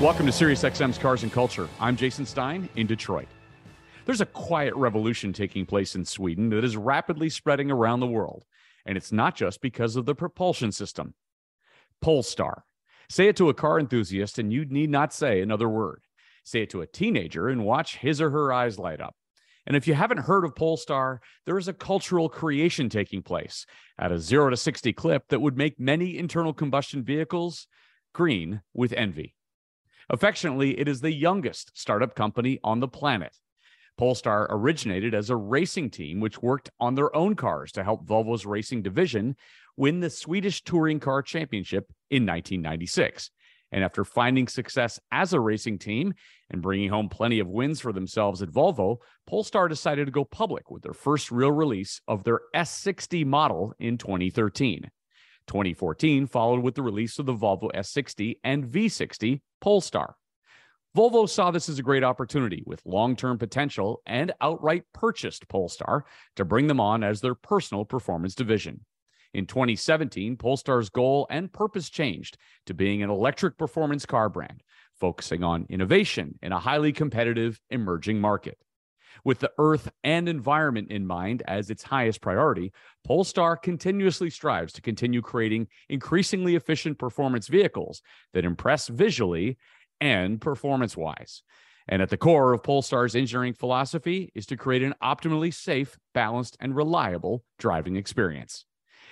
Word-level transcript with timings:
Welcome 0.00 0.26
to 0.26 0.32
SiriusXM's 0.32 0.98
Cars 0.98 1.22
and 1.22 1.32
Culture. 1.32 1.68
I'm 1.78 1.96
Jason 1.96 2.26
Stein 2.26 2.68
in 2.74 2.88
Detroit. 2.88 3.28
There's 4.04 4.20
a 4.20 4.26
quiet 4.26 4.74
revolution 4.74 5.32
taking 5.32 5.64
place 5.64 5.94
in 5.94 6.04
Sweden 6.04 6.50
that 6.50 6.64
is 6.64 6.76
rapidly 6.76 7.30
spreading 7.30 7.70
around 7.70 8.00
the 8.00 8.08
world, 8.08 8.44
and 8.84 8.98
it's 8.98 9.12
not 9.12 9.36
just 9.36 9.60
because 9.60 9.94
of 9.94 10.04
the 10.04 10.14
propulsion 10.14 10.72
system. 10.72 11.14
Polestar. 12.02 12.64
Say 13.08 13.28
it 13.28 13.36
to 13.36 13.48
a 13.48 13.54
car 13.54 13.78
enthusiast, 13.78 14.38
and 14.38 14.52
you 14.52 14.64
need 14.64 14.90
not 14.90 15.14
say 15.14 15.40
another 15.40 15.68
word. 15.68 16.02
Say 16.42 16.62
it 16.62 16.70
to 16.70 16.82
a 16.82 16.88
teenager, 16.88 17.48
and 17.48 17.64
watch 17.64 17.96
his 17.96 18.20
or 18.20 18.30
her 18.30 18.52
eyes 18.52 18.80
light 18.80 19.00
up. 19.00 19.14
And 19.64 19.76
if 19.76 19.86
you 19.86 19.94
haven't 19.94 20.18
heard 20.18 20.44
of 20.44 20.56
Polestar, 20.56 21.20
there 21.46 21.56
is 21.56 21.68
a 21.68 21.72
cultural 21.72 22.28
creation 22.28 22.88
taking 22.88 23.22
place 23.22 23.64
at 23.96 24.12
a 24.12 24.18
0 24.18 24.50
to 24.50 24.56
60 24.56 24.92
clip 24.92 25.28
that 25.28 25.40
would 25.40 25.56
make 25.56 25.78
many 25.78 26.18
internal 26.18 26.52
combustion 26.52 27.04
vehicles 27.04 27.68
green 28.12 28.60
with 28.74 28.92
envy. 28.92 29.33
Affectionately, 30.10 30.78
it 30.78 30.88
is 30.88 31.00
the 31.00 31.12
youngest 31.12 31.70
startup 31.74 32.14
company 32.14 32.58
on 32.62 32.80
the 32.80 32.88
planet. 32.88 33.36
Polestar 33.96 34.48
originated 34.50 35.14
as 35.14 35.30
a 35.30 35.36
racing 35.36 35.90
team 35.90 36.20
which 36.20 36.42
worked 36.42 36.70
on 36.80 36.94
their 36.94 37.14
own 37.14 37.36
cars 37.36 37.72
to 37.72 37.84
help 37.84 38.06
Volvo's 38.06 38.44
racing 38.44 38.82
division 38.82 39.36
win 39.76 40.00
the 40.00 40.10
Swedish 40.10 40.62
Touring 40.62 41.00
Car 41.00 41.22
Championship 41.22 41.92
in 42.10 42.26
1996. 42.26 43.30
And 43.72 43.82
after 43.82 44.04
finding 44.04 44.46
success 44.46 45.00
as 45.10 45.32
a 45.32 45.40
racing 45.40 45.78
team 45.78 46.14
and 46.50 46.62
bringing 46.62 46.90
home 46.90 47.08
plenty 47.08 47.40
of 47.40 47.48
wins 47.48 47.80
for 47.80 47.92
themselves 47.92 48.42
at 48.42 48.50
Volvo, 48.50 48.98
Polestar 49.26 49.68
decided 49.68 50.04
to 50.04 50.12
go 50.12 50.24
public 50.24 50.70
with 50.70 50.82
their 50.82 50.92
first 50.92 51.32
real 51.32 51.50
release 51.50 52.00
of 52.06 52.22
their 52.22 52.40
S60 52.54 53.26
model 53.26 53.72
in 53.80 53.98
2013. 53.98 54.90
2014 55.46 56.26
followed 56.26 56.60
with 56.60 56.74
the 56.74 56.82
release 56.82 57.18
of 57.18 57.26
the 57.26 57.34
Volvo 57.34 57.70
S60 57.74 58.38
and 58.44 58.64
V60 58.64 59.40
Polestar. 59.60 60.16
Volvo 60.96 61.28
saw 61.28 61.50
this 61.50 61.68
as 61.68 61.78
a 61.78 61.82
great 61.82 62.04
opportunity 62.04 62.62
with 62.66 62.80
long 62.86 63.16
term 63.16 63.36
potential 63.36 64.00
and 64.06 64.32
outright 64.40 64.84
purchased 64.92 65.48
Polestar 65.48 66.04
to 66.36 66.44
bring 66.44 66.68
them 66.68 66.80
on 66.80 67.02
as 67.02 67.20
their 67.20 67.34
personal 67.34 67.84
performance 67.84 68.34
division. 68.34 68.84
In 69.32 69.46
2017, 69.46 70.36
Polestar's 70.36 70.90
goal 70.90 71.26
and 71.28 71.52
purpose 71.52 71.90
changed 71.90 72.38
to 72.66 72.74
being 72.74 73.02
an 73.02 73.10
electric 73.10 73.58
performance 73.58 74.06
car 74.06 74.28
brand, 74.28 74.62
focusing 75.00 75.42
on 75.42 75.66
innovation 75.68 76.38
in 76.40 76.52
a 76.52 76.60
highly 76.60 76.92
competitive 76.92 77.60
emerging 77.70 78.20
market. 78.20 78.56
With 79.22 79.38
the 79.38 79.52
earth 79.58 79.90
and 80.02 80.28
environment 80.28 80.90
in 80.90 81.06
mind 81.06 81.42
as 81.46 81.70
its 81.70 81.82
highest 81.82 82.20
priority, 82.20 82.72
Polestar 83.04 83.56
continuously 83.56 84.30
strives 84.30 84.72
to 84.74 84.82
continue 84.82 85.22
creating 85.22 85.68
increasingly 85.88 86.56
efficient 86.56 86.98
performance 86.98 87.48
vehicles 87.48 88.02
that 88.32 88.44
impress 88.44 88.88
visually 88.88 89.58
and 90.00 90.40
performance 90.40 90.96
wise. 90.96 91.42
And 91.86 92.00
at 92.00 92.08
the 92.08 92.16
core 92.16 92.52
of 92.52 92.62
Polestar's 92.62 93.14
engineering 93.14 93.52
philosophy 93.52 94.32
is 94.34 94.46
to 94.46 94.56
create 94.56 94.82
an 94.82 94.94
optimally 95.02 95.52
safe, 95.52 95.96
balanced, 96.14 96.56
and 96.60 96.74
reliable 96.74 97.44
driving 97.58 97.96
experience. 97.96 98.64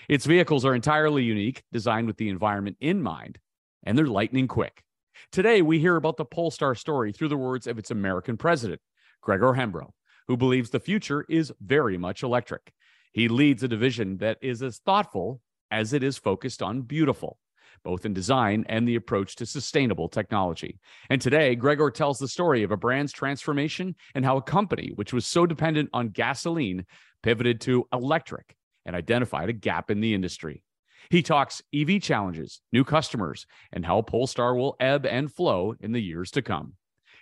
Its 0.08 0.26
vehicles 0.26 0.64
are 0.64 0.74
entirely 0.74 1.22
unique, 1.22 1.62
designed 1.70 2.06
with 2.06 2.16
the 2.16 2.28
environment 2.28 2.76
in 2.80 3.02
mind, 3.02 3.38
and 3.84 3.96
they're 3.96 4.06
lightning 4.06 4.48
quick. 4.48 4.82
Today, 5.30 5.62
we 5.62 5.78
hear 5.78 5.96
about 5.96 6.16
the 6.16 6.24
Polestar 6.24 6.74
story 6.74 7.12
through 7.12 7.28
the 7.28 7.36
words 7.36 7.66
of 7.66 7.78
its 7.78 7.90
American 7.90 8.36
president, 8.36 8.80
Gregor 9.22 9.54
Hembrough, 9.54 9.92
who 10.28 10.36
believes 10.36 10.70
the 10.70 10.80
future 10.80 11.24
is 11.28 11.52
very 11.60 11.96
much 11.96 12.22
electric. 12.22 12.72
He 13.12 13.28
leads 13.28 13.62
a 13.62 13.68
division 13.68 14.18
that 14.18 14.38
is 14.42 14.62
as 14.62 14.78
thoughtful 14.78 15.40
as 15.70 15.92
it 15.92 16.02
is 16.02 16.18
focused 16.18 16.62
on 16.62 16.82
beautiful, 16.82 17.38
both 17.84 18.04
in 18.04 18.12
design 18.12 18.64
and 18.68 18.86
the 18.86 18.96
approach 18.96 19.36
to 19.36 19.46
sustainable 19.46 20.08
technology. 20.08 20.78
And 21.08 21.20
today, 21.20 21.54
Gregor 21.54 21.90
tells 21.90 22.18
the 22.18 22.28
story 22.28 22.62
of 22.62 22.70
a 22.70 22.76
brand's 22.76 23.12
transformation 23.12 23.94
and 24.14 24.24
how 24.24 24.36
a 24.36 24.42
company 24.42 24.92
which 24.94 25.12
was 25.12 25.26
so 25.26 25.46
dependent 25.46 25.90
on 25.92 26.08
gasoline 26.08 26.84
pivoted 27.22 27.60
to 27.62 27.86
electric 27.92 28.56
and 28.84 28.96
identified 28.96 29.48
a 29.48 29.54
gap 29.54 29.90
in 29.90 30.00
the 30.00 30.14
industry. 30.14 30.62
He 31.10 31.22
talks 31.22 31.62
EV 31.74 32.00
challenges, 32.00 32.60
new 32.72 32.84
customers, 32.84 33.46
and 33.72 33.84
how 33.84 34.02
Polestar 34.02 34.54
will 34.54 34.76
ebb 34.80 35.06
and 35.06 35.32
flow 35.32 35.74
in 35.80 35.92
the 35.92 36.02
years 36.02 36.30
to 36.32 36.42
come. 36.42 36.74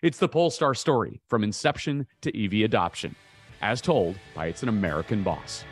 It's 0.03 0.17
the 0.17 0.29
Polestar 0.29 0.75
story 0.75 1.21
from 1.29 1.45
inception 1.45 2.07
to 2.23 2.45
EV 2.45 2.65
adoption, 2.65 3.15
as 3.61 3.83
told 3.83 4.17
by 4.35 4.47
its 4.47 4.63
an 4.63 4.71
American 4.71 5.23
boss. 5.23 5.63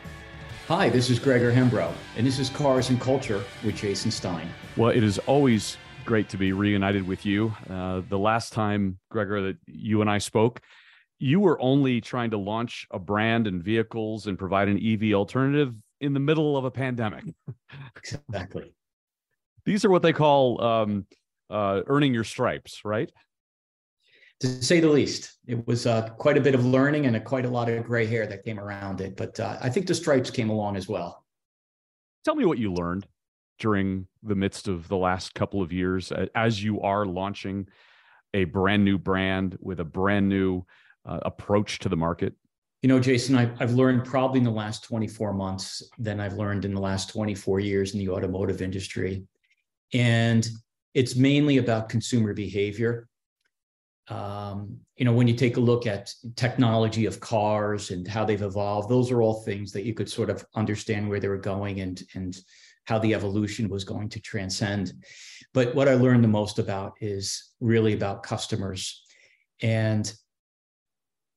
Hi, 0.66 0.90
this 0.90 1.08
is 1.08 1.18
Gregor 1.18 1.50
Hembrough, 1.50 1.94
and 2.14 2.26
this 2.26 2.38
is 2.38 2.50
Cars 2.50 2.90
and 2.90 3.00
Culture 3.00 3.42
with 3.64 3.76
Jason 3.76 4.10
Stein. 4.10 4.46
Well, 4.76 4.90
it 4.90 5.02
is 5.02 5.18
always 5.20 5.78
great 6.04 6.28
to 6.28 6.36
be 6.36 6.52
reunited 6.52 7.08
with 7.08 7.24
you. 7.24 7.54
Uh, 7.70 8.02
the 8.06 8.18
last 8.18 8.52
time, 8.52 8.98
Gregor, 9.10 9.40
that 9.40 9.56
you 9.66 10.02
and 10.02 10.10
I 10.10 10.18
spoke, 10.18 10.60
you 11.18 11.40
were 11.40 11.58
only 11.58 12.02
trying 12.02 12.32
to 12.32 12.36
launch 12.36 12.86
a 12.90 12.98
brand 12.98 13.46
and 13.46 13.62
vehicles 13.62 14.26
and 14.26 14.38
provide 14.38 14.68
an 14.68 14.78
EV 14.78 15.14
alternative 15.14 15.74
in 16.02 16.12
the 16.12 16.20
middle 16.20 16.54
of 16.58 16.66
a 16.66 16.70
pandemic. 16.70 17.24
exactly. 17.96 18.74
These 19.64 19.86
are 19.86 19.90
what 19.90 20.02
they 20.02 20.12
call 20.12 20.62
um, 20.62 21.06
uh, 21.48 21.80
earning 21.86 22.12
your 22.12 22.24
stripes, 22.24 22.82
right? 22.84 23.10
To 24.40 24.62
say 24.62 24.80
the 24.80 24.88
least. 24.88 25.38
It 25.46 25.66
was 25.66 25.86
uh, 25.86 26.10
quite 26.10 26.36
a 26.36 26.40
bit 26.40 26.54
of 26.54 26.64
learning 26.64 27.06
and 27.06 27.16
a, 27.16 27.20
quite 27.20 27.44
a 27.44 27.50
lot 27.50 27.68
of 27.68 27.84
gray 27.84 28.06
hair 28.06 28.26
that 28.26 28.44
came 28.44 28.60
around 28.60 29.00
it. 29.00 29.16
But 29.16 29.38
uh, 29.40 29.58
I 29.60 29.68
think 29.68 29.86
the 29.86 29.94
stripes 29.94 30.30
came 30.30 30.50
along 30.50 30.76
as 30.76 30.88
well. 30.88 31.24
Tell 32.24 32.34
me 32.34 32.44
what 32.44 32.58
you 32.58 32.72
learned 32.72 33.06
during 33.58 34.06
the 34.22 34.36
midst 34.36 34.68
of 34.68 34.86
the 34.88 34.96
last 34.96 35.34
couple 35.34 35.60
of 35.62 35.72
years 35.72 36.12
as 36.34 36.62
you 36.62 36.80
are 36.80 37.04
launching 37.04 37.66
a 38.34 38.44
brand 38.44 38.84
new 38.84 38.98
brand 38.98 39.56
with 39.60 39.80
a 39.80 39.84
brand 39.84 40.28
new 40.28 40.64
uh, 41.06 41.18
approach 41.22 41.78
to 41.80 41.88
the 41.88 41.96
market. 41.96 42.34
You 42.82 42.88
know, 42.88 43.00
Jason, 43.00 43.36
I, 43.36 43.50
I've 43.58 43.72
learned 43.72 44.04
probably 44.04 44.38
in 44.38 44.44
the 44.44 44.50
last 44.50 44.84
24 44.84 45.32
months 45.32 45.82
than 45.98 46.20
I've 46.20 46.34
learned 46.34 46.64
in 46.64 46.74
the 46.74 46.80
last 46.80 47.10
24 47.10 47.58
years 47.58 47.94
in 47.94 47.98
the 47.98 48.10
automotive 48.10 48.62
industry. 48.62 49.24
And 49.92 50.48
it's 50.94 51.16
mainly 51.16 51.56
about 51.56 51.88
consumer 51.88 52.34
behavior 52.34 53.07
um, 54.10 54.78
you 54.96 55.04
know, 55.04 55.12
when 55.12 55.28
you 55.28 55.34
take 55.34 55.56
a 55.56 55.60
look 55.60 55.86
at 55.86 56.12
technology 56.34 57.04
of 57.06 57.20
cars 57.20 57.90
and 57.90 58.08
how 58.08 58.24
they've 58.24 58.40
evolved, 58.40 58.88
those 58.88 59.10
are 59.10 59.20
all 59.20 59.42
things 59.42 59.70
that 59.72 59.84
you 59.84 59.92
could 59.92 60.08
sort 60.08 60.30
of 60.30 60.44
understand 60.54 61.08
where 61.08 61.20
they 61.20 61.28
were 61.28 61.36
going 61.36 61.80
and 61.80 62.02
and 62.14 62.40
how 62.84 62.98
the 62.98 63.12
evolution 63.12 63.68
was 63.68 63.84
going 63.84 64.08
to 64.08 64.20
transcend. 64.20 64.94
But 65.52 65.74
what 65.74 65.88
I 65.88 65.94
learned 65.94 66.24
the 66.24 66.28
most 66.28 66.58
about 66.58 66.94
is 67.02 67.52
really 67.60 67.92
about 67.92 68.22
customers 68.22 69.04
and 69.60 70.10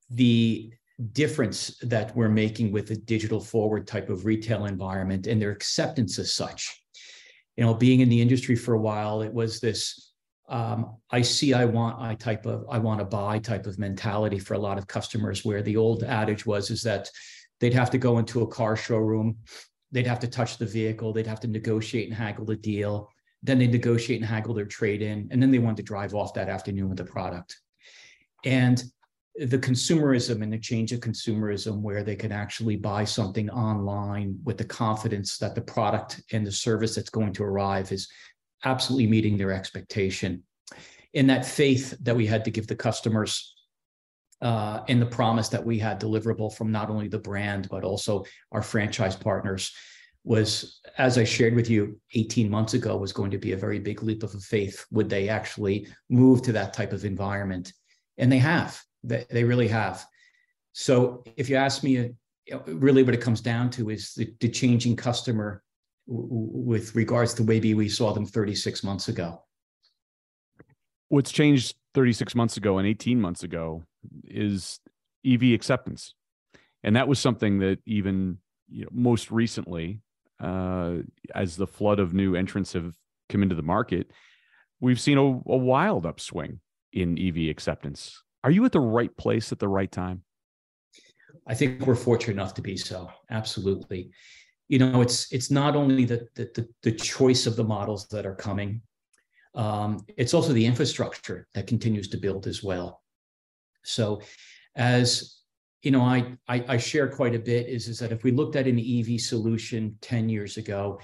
the 0.09 0.71
difference 1.11 1.77
that 1.81 2.15
we're 2.15 2.29
making 2.29 2.71
with 2.71 2.91
a 2.91 2.95
digital 2.95 3.41
forward 3.41 3.85
type 3.85 4.09
of 4.09 4.25
retail 4.25 4.65
environment 4.65 5.27
and 5.27 5.41
their 5.41 5.51
acceptance 5.51 6.17
as 6.19 6.33
such. 6.33 6.81
You 7.57 7.65
know, 7.65 7.73
being 7.73 7.99
in 7.99 8.07
the 8.07 8.21
industry 8.21 8.55
for 8.55 8.75
a 8.75 8.79
while, 8.79 9.21
it 9.21 9.33
was 9.33 9.59
this 9.59 10.10
um, 10.51 10.97
I 11.09 11.21
see, 11.21 11.53
I 11.53 11.63
want, 11.63 11.99
I 11.99 12.13
type 12.13 12.45
of, 12.45 12.65
I 12.69 12.77
want 12.77 12.99
to 12.99 13.05
buy 13.05 13.39
type 13.39 13.65
of 13.65 13.79
mentality 13.79 14.37
for 14.37 14.53
a 14.53 14.59
lot 14.59 14.77
of 14.77 14.85
customers. 14.85 15.45
Where 15.45 15.61
the 15.61 15.77
old 15.77 16.03
adage 16.03 16.45
was 16.45 16.69
is 16.69 16.83
that 16.83 17.09
they'd 17.61 17.73
have 17.73 17.89
to 17.91 17.97
go 17.97 18.17
into 18.17 18.41
a 18.41 18.47
car 18.47 18.75
showroom, 18.75 19.37
they'd 19.93 20.05
have 20.05 20.19
to 20.19 20.27
touch 20.27 20.57
the 20.57 20.65
vehicle, 20.65 21.13
they'd 21.13 21.25
have 21.25 21.39
to 21.39 21.47
negotiate 21.47 22.09
and 22.09 22.17
haggle 22.17 22.45
the 22.45 22.57
deal, 22.57 23.09
then 23.41 23.59
they 23.59 23.67
negotiate 23.67 24.19
and 24.19 24.29
haggle 24.29 24.53
their 24.53 24.65
trade 24.65 25.01
in, 25.01 25.29
and 25.31 25.41
then 25.41 25.51
they 25.51 25.59
want 25.59 25.77
to 25.77 25.83
drive 25.83 26.13
off 26.13 26.33
that 26.33 26.49
afternoon 26.49 26.89
with 26.89 26.97
the 26.97 27.05
product. 27.05 27.57
And 28.43 28.83
the 29.35 29.57
consumerism 29.57 30.43
and 30.43 30.51
the 30.51 30.59
change 30.59 30.91
of 30.91 30.99
consumerism 30.99 31.79
where 31.79 32.03
they 32.03 32.17
can 32.17 32.33
actually 32.33 32.75
buy 32.75 33.05
something 33.05 33.49
online 33.49 34.37
with 34.43 34.57
the 34.57 34.65
confidence 34.65 35.37
that 35.37 35.55
the 35.55 35.61
product 35.61 36.21
and 36.33 36.45
the 36.45 36.51
service 36.51 36.95
that's 36.95 37.09
going 37.09 37.31
to 37.31 37.43
arrive 37.43 37.89
is 37.93 38.09
absolutely 38.63 39.07
meeting 39.07 39.37
their 39.37 39.51
expectation. 39.51 40.43
In 41.13 41.27
that 41.27 41.45
faith 41.45 41.95
that 42.01 42.15
we 42.15 42.25
had 42.25 42.45
to 42.45 42.51
give 42.51 42.67
the 42.67 42.75
customers 42.75 43.53
uh, 44.41 44.81
and 44.87 45.01
the 45.01 45.05
promise 45.05 45.49
that 45.49 45.65
we 45.65 45.77
had 45.77 45.99
deliverable 45.99 46.53
from 46.53 46.71
not 46.71 46.89
only 46.89 47.07
the 47.07 47.19
brand, 47.19 47.67
but 47.69 47.83
also 47.83 48.23
our 48.51 48.61
franchise 48.61 49.15
partners, 49.15 49.71
was, 50.23 50.79
as 50.97 51.17
I 51.17 51.23
shared 51.23 51.55
with 51.55 51.69
you 51.69 51.99
18 52.13 52.49
months 52.49 52.73
ago, 52.73 52.95
was 52.95 53.13
going 53.13 53.31
to 53.31 53.37
be 53.37 53.53
a 53.53 53.57
very 53.57 53.79
big 53.79 54.03
leap 54.03 54.23
of 54.23 54.31
faith. 54.43 54.85
Would 54.91 55.09
they 55.09 55.29
actually 55.29 55.87
move 56.09 56.41
to 56.43 56.51
that 56.53 56.73
type 56.73 56.93
of 56.93 57.05
environment? 57.05 57.73
And 58.17 58.31
they 58.31 58.37
have. 58.37 58.79
They, 59.03 59.25
they 59.29 59.43
really 59.43 59.67
have. 59.67 60.05
So 60.73 61.23
if 61.37 61.49
you 61.49 61.55
ask 61.55 61.83
me, 61.83 62.11
uh, 62.51 62.59
really 62.67 63.03
what 63.03 63.13
it 63.13 63.21
comes 63.21 63.41
down 63.41 63.69
to 63.71 63.89
is 63.89 64.13
the, 64.13 64.31
the 64.39 64.49
changing 64.49 64.95
customer 64.95 65.63
with 66.07 66.95
regards 66.95 67.33
to 67.35 67.43
maybe 67.43 67.73
we 67.73 67.87
saw 67.89 68.13
them 68.13 68.25
36 68.25 68.83
months 68.83 69.07
ago. 69.07 69.43
What's 71.09 71.31
changed 71.31 71.75
36 71.93 72.35
months 72.35 72.57
ago 72.57 72.77
and 72.77 72.87
18 72.87 73.19
months 73.19 73.43
ago 73.43 73.83
is 74.25 74.79
EV 75.25 75.53
acceptance. 75.53 76.15
And 76.83 76.95
that 76.95 77.07
was 77.07 77.19
something 77.19 77.59
that 77.59 77.79
even 77.85 78.37
you 78.69 78.83
know, 78.83 78.89
most 78.91 79.31
recently, 79.31 80.01
uh, 80.39 80.97
as 81.35 81.55
the 81.55 81.67
flood 81.67 81.99
of 81.99 82.13
new 82.13 82.35
entrants 82.35 82.73
have 82.73 82.93
come 83.29 83.43
into 83.43 83.55
the 83.55 83.61
market, 83.61 84.11
we've 84.79 84.99
seen 84.99 85.17
a, 85.17 85.21
a 85.21 85.57
wild 85.57 86.05
upswing 86.05 86.59
in 86.93 87.19
EV 87.19 87.49
acceptance. 87.49 88.23
Are 88.43 88.51
you 88.51 88.65
at 88.65 88.71
the 88.71 88.79
right 88.79 89.15
place 89.17 89.51
at 89.51 89.59
the 89.59 89.67
right 89.67 89.91
time? 89.91 90.23
I 91.47 91.53
think 91.53 91.85
we're 91.85 91.95
fortunate 91.95 92.33
enough 92.33 92.53
to 92.55 92.61
be 92.61 92.77
so. 92.77 93.09
Absolutely. 93.29 94.11
You 94.71 94.79
know, 94.79 95.01
it's 95.01 95.29
it's 95.33 95.51
not 95.51 95.75
only 95.75 96.05
the 96.05 96.19
the, 96.35 96.65
the 96.81 96.93
choice 96.93 97.45
of 97.45 97.57
the 97.57 97.63
models 97.75 98.07
that 98.07 98.25
are 98.25 98.35
coming, 98.47 98.81
um, 99.53 99.99
it's 100.15 100.33
also 100.33 100.53
the 100.53 100.65
infrastructure 100.65 101.45
that 101.53 101.67
continues 101.67 102.07
to 102.07 102.17
build 102.17 102.47
as 102.47 102.63
well. 102.63 103.01
So, 103.83 104.21
as 104.77 105.41
you 105.81 105.91
know, 105.91 106.03
I, 106.03 106.37
I, 106.47 106.63
I 106.69 106.77
share 106.77 107.09
quite 107.09 107.35
a 107.35 107.39
bit 107.39 107.67
is 107.67 107.89
is 107.89 107.99
that 107.99 108.13
if 108.13 108.23
we 108.23 108.31
looked 108.31 108.55
at 108.55 108.65
an 108.65 108.79
EV 108.79 109.19
solution 109.19 109.97
ten 109.99 110.29
years 110.29 110.55
ago, 110.55 111.01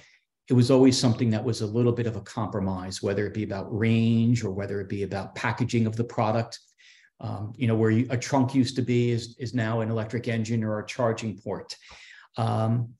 it 0.47 0.53
was 0.53 0.71
always 0.71 0.97
something 0.97 1.29
that 1.31 1.43
was 1.43 1.59
a 1.59 1.67
little 1.67 1.91
bit 1.91 2.07
of 2.07 2.15
a 2.15 2.21
compromise, 2.21 3.03
whether 3.03 3.27
it 3.27 3.33
be 3.33 3.43
about 3.43 3.67
range 3.77 4.45
or 4.45 4.51
whether 4.51 4.79
it 4.79 4.87
be 4.87 5.03
about 5.03 5.35
packaging 5.35 5.87
of 5.87 5.97
the 5.97 6.05
product. 6.05 6.57
Um, 7.19 7.51
you 7.57 7.67
know, 7.67 7.75
where 7.75 7.91
you, 7.91 8.07
a 8.11 8.17
trunk 8.17 8.55
used 8.55 8.77
to 8.77 8.81
be 8.81 9.11
is, 9.11 9.35
is 9.39 9.53
now 9.53 9.81
an 9.81 9.89
electric 9.89 10.29
engine 10.29 10.63
or 10.63 10.79
a 10.79 10.85
charging 10.85 11.37
port. 11.37 11.75
Um, 12.37 12.93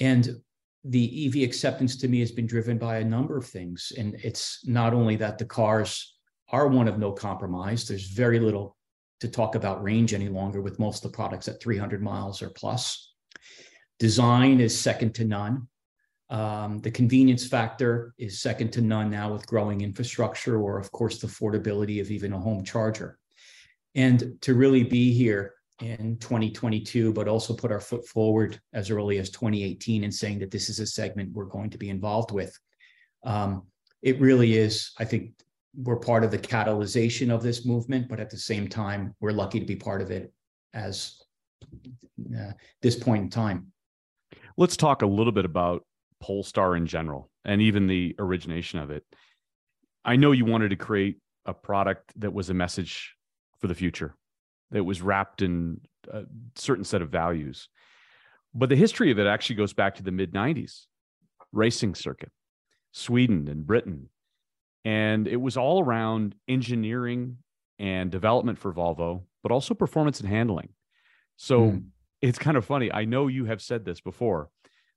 and 0.00 0.40
the 0.84 1.26
EV 1.26 1.42
acceptance 1.42 1.96
to 1.96 2.08
me 2.08 2.20
has 2.20 2.30
been 2.30 2.46
driven 2.46 2.78
by 2.78 2.98
a 2.98 3.04
number 3.04 3.36
of 3.36 3.46
things. 3.46 3.92
And 3.98 4.14
it's 4.22 4.60
not 4.64 4.94
only 4.94 5.16
that 5.16 5.38
the 5.38 5.44
cars 5.44 6.18
are 6.50 6.68
one 6.68 6.88
of 6.88 6.98
no 6.98 7.12
compromise, 7.12 7.86
there's 7.86 8.08
very 8.08 8.38
little 8.38 8.76
to 9.20 9.28
talk 9.28 9.54
about 9.54 9.82
range 9.82 10.14
any 10.14 10.28
longer 10.28 10.62
with 10.62 10.78
most 10.78 11.04
of 11.04 11.10
the 11.10 11.16
products 11.16 11.48
at 11.48 11.60
300 11.60 12.00
miles 12.00 12.40
or 12.40 12.50
plus. 12.50 13.12
Design 13.98 14.60
is 14.60 14.78
second 14.78 15.14
to 15.16 15.24
none. 15.24 15.66
Um, 16.30 16.80
the 16.80 16.90
convenience 16.90 17.46
factor 17.46 18.14
is 18.18 18.40
second 18.40 18.72
to 18.74 18.80
none 18.80 19.10
now 19.10 19.32
with 19.32 19.46
growing 19.46 19.80
infrastructure, 19.80 20.60
or 20.60 20.78
of 20.78 20.92
course, 20.92 21.18
the 21.18 21.26
affordability 21.26 22.00
of 22.00 22.10
even 22.10 22.32
a 22.32 22.38
home 22.38 22.62
charger. 22.62 23.18
And 23.94 24.36
to 24.42 24.54
really 24.54 24.84
be 24.84 25.12
here 25.12 25.54
in 25.80 26.16
2022, 26.18 27.12
but 27.12 27.28
also 27.28 27.54
put 27.54 27.72
our 27.72 27.80
foot 27.80 28.06
forward 28.06 28.60
as 28.72 28.90
early 28.90 29.18
as 29.18 29.30
2018 29.30 30.04
and 30.04 30.14
saying 30.14 30.38
that 30.40 30.50
this 30.50 30.68
is 30.68 30.80
a 30.80 30.86
segment 30.86 31.32
we're 31.32 31.44
going 31.44 31.70
to 31.70 31.78
be 31.78 31.90
involved 31.90 32.32
with. 32.32 32.56
Um, 33.24 33.64
it 34.02 34.20
really 34.20 34.56
is, 34.56 34.92
I 34.98 35.04
think, 35.04 35.32
we're 35.74 35.96
part 35.96 36.24
of 36.24 36.30
the 36.30 36.38
catalyzation 36.38 37.32
of 37.32 37.42
this 37.42 37.64
movement, 37.64 38.08
but 38.08 38.20
at 38.20 38.30
the 38.30 38.38
same 38.38 38.68
time, 38.68 39.14
we're 39.20 39.32
lucky 39.32 39.60
to 39.60 39.66
be 39.66 39.76
part 39.76 40.02
of 40.02 40.10
it 40.10 40.32
as 40.74 41.20
uh, 42.36 42.52
this 42.82 42.96
point 42.96 43.24
in 43.24 43.30
time. 43.30 43.72
Let's 44.56 44.76
talk 44.76 45.02
a 45.02 45.06
little 45.06 45.32
bit 45.32 45.44
about 45.44 45.84
Polestar 46.20 46.76
in 46.76 46.86
general 46.86 47.30
and 47.44 47.62
even 47.62 47.86
the 47.86 48.16
origination 48.18 48.80
of 48.80 48.90
it. 48.90 49.04
I 50.04 50.16
know 50.16 50.32
you 50.32 50.44
wanted 50.44 50.70
to 50.70 50.76
create 50.76 51.18
a 51.46 51.54
product 51.54 52.12
that 52.16 52.32
was 52.32 52.50
a 52.50 52.54
message 52.54 53.14
for 53.58 53.68
the 53.68 53.74
future, 53.74 54.14
that 54.70 54.84
was 54.84 55.02
wrapped 55.02 55.42
in 55.42 55.80
a 56.10 56.24
certain 56.54 56.84
set 56.84 57.02
of 57.02 57.10
values. 57.10 57.68
But 58.54 58.68
the 58.68 58.76
history 58.76 59.10
of 59.10 59.18
it 59.18 59.26
actually 59.26 59.56
goes 59.56 59.72
back 59.72 59.96
to 59.96 60.02
the 60.02 60.10
mid 60.10 60.32
90s 60.32 60.86
racing 61.52 61.94
circuit, 61.94 62.30
Sweden 62.92 63.48
and 63.48 63.66
Britain, 63.66 64.10
and 64.84 65.26
it 65.26 65.36
was 65.36 65.56
all 65.56 65.82
around 65.82 66.34
engineering 66.46 67.38
and 67.78 68.10
development 68.10 68.58
for 68.58 68.72
Volvo, 68.72 69.22
but 69.42 69.52
also 69.52 69.74
performance 69.74 70.20
and 70.20 70.28
handling. 70.28 70.70
So 71.36 71.60
mm. 71.60 71.84
it's 72.20 72.38
kind 72.38 72.56
of 72.56 72.64
funny. 72.64 72.92
I 72.92 73.04
know 73.04 73.28
you 73.28 73.44
have 73.46 73.62
said 73.62 73.84
this 73.84 74.00
before, 74.00 74.50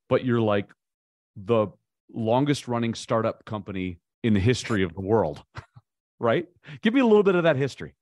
but 0.10 0.26
you're 0.26 0.42
like 0.42 0.70
the 1.36 1.68
longest 2.14 2.68
running 2.68 2.94
startup 2.94 3.46
company 3.46 4.00
in 4.24 4.34
the 4.34 4.40
history 4.40 4.84
of 4.84 4.94
the 4.94 5.02
world, 5.02 5.44
right? 6.20 6.48
Give 6.82 6.94
me 6.94 7.00
a 7.00 7.06
little 7.06 7.24
bit 7.24 7.36
of 7.36 7.44
that 7.44 7.56
history. 7.56 7.94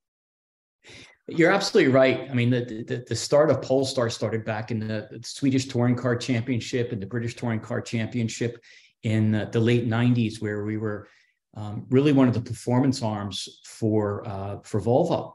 You're 1.32 1.52
absolutely 1.52 1.92
right. 1.92 2.30
I 2.30 2.34
mean, 2.34 2.50
the, 2.50 2.84
the, 2.88 3.06
the 3.08 3.16
start 3.16 3.50
of 3.50 3.62
Polestar 3.62 4.10
started 4.10 4.46
back 4.46 4.72
in 4.72 4.80
the 4.80 5.20
Swedish 5.24 5.68
Touring 5.68 5.96
Car 5.96 6.16
Championship 6.16 6.92
and 6.92 7.02
the 7.02 7.06
British 7.06 7.36
Touring 7.36 7.60
Car 7.60 7.82
Championship 7.82 8.62
in 9.04 9.50
the 9.52 9.60
late 9.60 9.88
90s, 9.88 10.42
where 10.42 10.64
we 10.64 10.78
were 10.78 11.08
um, 11.56 11.86
really 11.90 12.12
one 12.12 12.28
of 12.28 12.34
the 12.34 12.42
performance 12.42 13.02
arms 13.02 13.62
for 13.66 14.28
uh, 14.28 14.60
for 14.64 14.82
Volvo. 14.82 15.34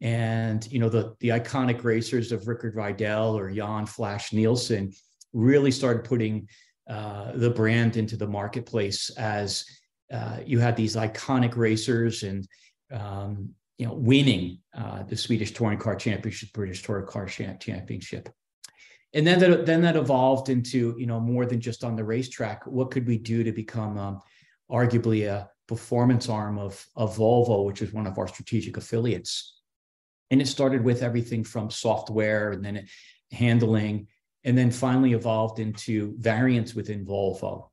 And 0.00 0.70
you 0.70 0.78
know 0.78 0.88
the 0.88 1.14
the 1.20 1.28
iconic 1.28 1.82
racers 1.84 2.32
of 2.32 2.46
Rickard 2.46 2.76
Rydell 2.76 3.34
or 3.34 3.50
Jan 3.50 3.86
Flash 3.86 4.32
Nilsson 4.32 4.92
really 5.32 5.70
started 5.70 6.04
putting 6.04 6.48
uh, 6.88 7.32
the 7.34 7.50
brand 7.50 7.96
into 7.96 8.16
the 8.16 8.26
marketplace 8.26 9.10
as 9.10 9.64
uh, 10.12 10.38
you 10.44 10.58
had 10.58 10.76
these 10.76 10.96
iconic 10.96 11.56
racers 11.56 12.22
and 12.22 12.46
um, 12.92 13.50
you 13.78 13.86
know 13.86 13.94
winning 13.94 14.58
uh, 14.76 15.02
the 15.04 15.16
Swedish 15.16 15.52
Touring 15.52 15.78
Car 15.78 15.96
Championship, 15.96 16.52
British 16.52 16.82
Touring 16.82 17.06
Car 17.06 17.26
Championship. 17.26 18.28
And 19.14 19.26
then 19.26 19.38
that, 19.38 19.64
then 19.64 19.80
that 19.82 19.96
evolved 19.96 20.50
into 20.50 20.94
you 20.98 21.06
know 21.06 21.20
more 21.20 21.46
than 21.46 21.60
just 21.60 21.84
on 21.84 21.96
the 21.96 22.04
racetrack. 22.04 22.66
What 22.66 22.90
could 22.90 23.06
we 23.06 23.18
do 23.18 23.42
to 23.42 23.52
become 23.52 23.96
um, 23.96 24.20
arguably 24.70 25.28
a 25.28 25.48
performance 25.68 26.28
arm 26.28 26.58
of, 26.58 26.84
of 26.96 27.16
Volvo, 27.16 27.64
which 27.64 27.82
is 27.82 27.92
one 27.92 28.06
of 28.06 28.18
our 28.18 28.26
strategic 28.26 28.76
affiliates. 28.76 29.60
And 30.30 30.40
it 30.40 30.48
started 30.48 30.82
with 30.82 31.02
everything 31.02 31.44
from 31.44 31.70
software 31.70 32.50
and 32.50 32.64
then 32.64 32.86
handling, 33.30 34.08
and 34.44 34.56
then 34.56 34.70
finally 34.70 35.12
evolved 35.12 35.58
into 35.60 36.14
variants 36.18 36.74
within 36.74 37.04
Volvo. 37.04 37.68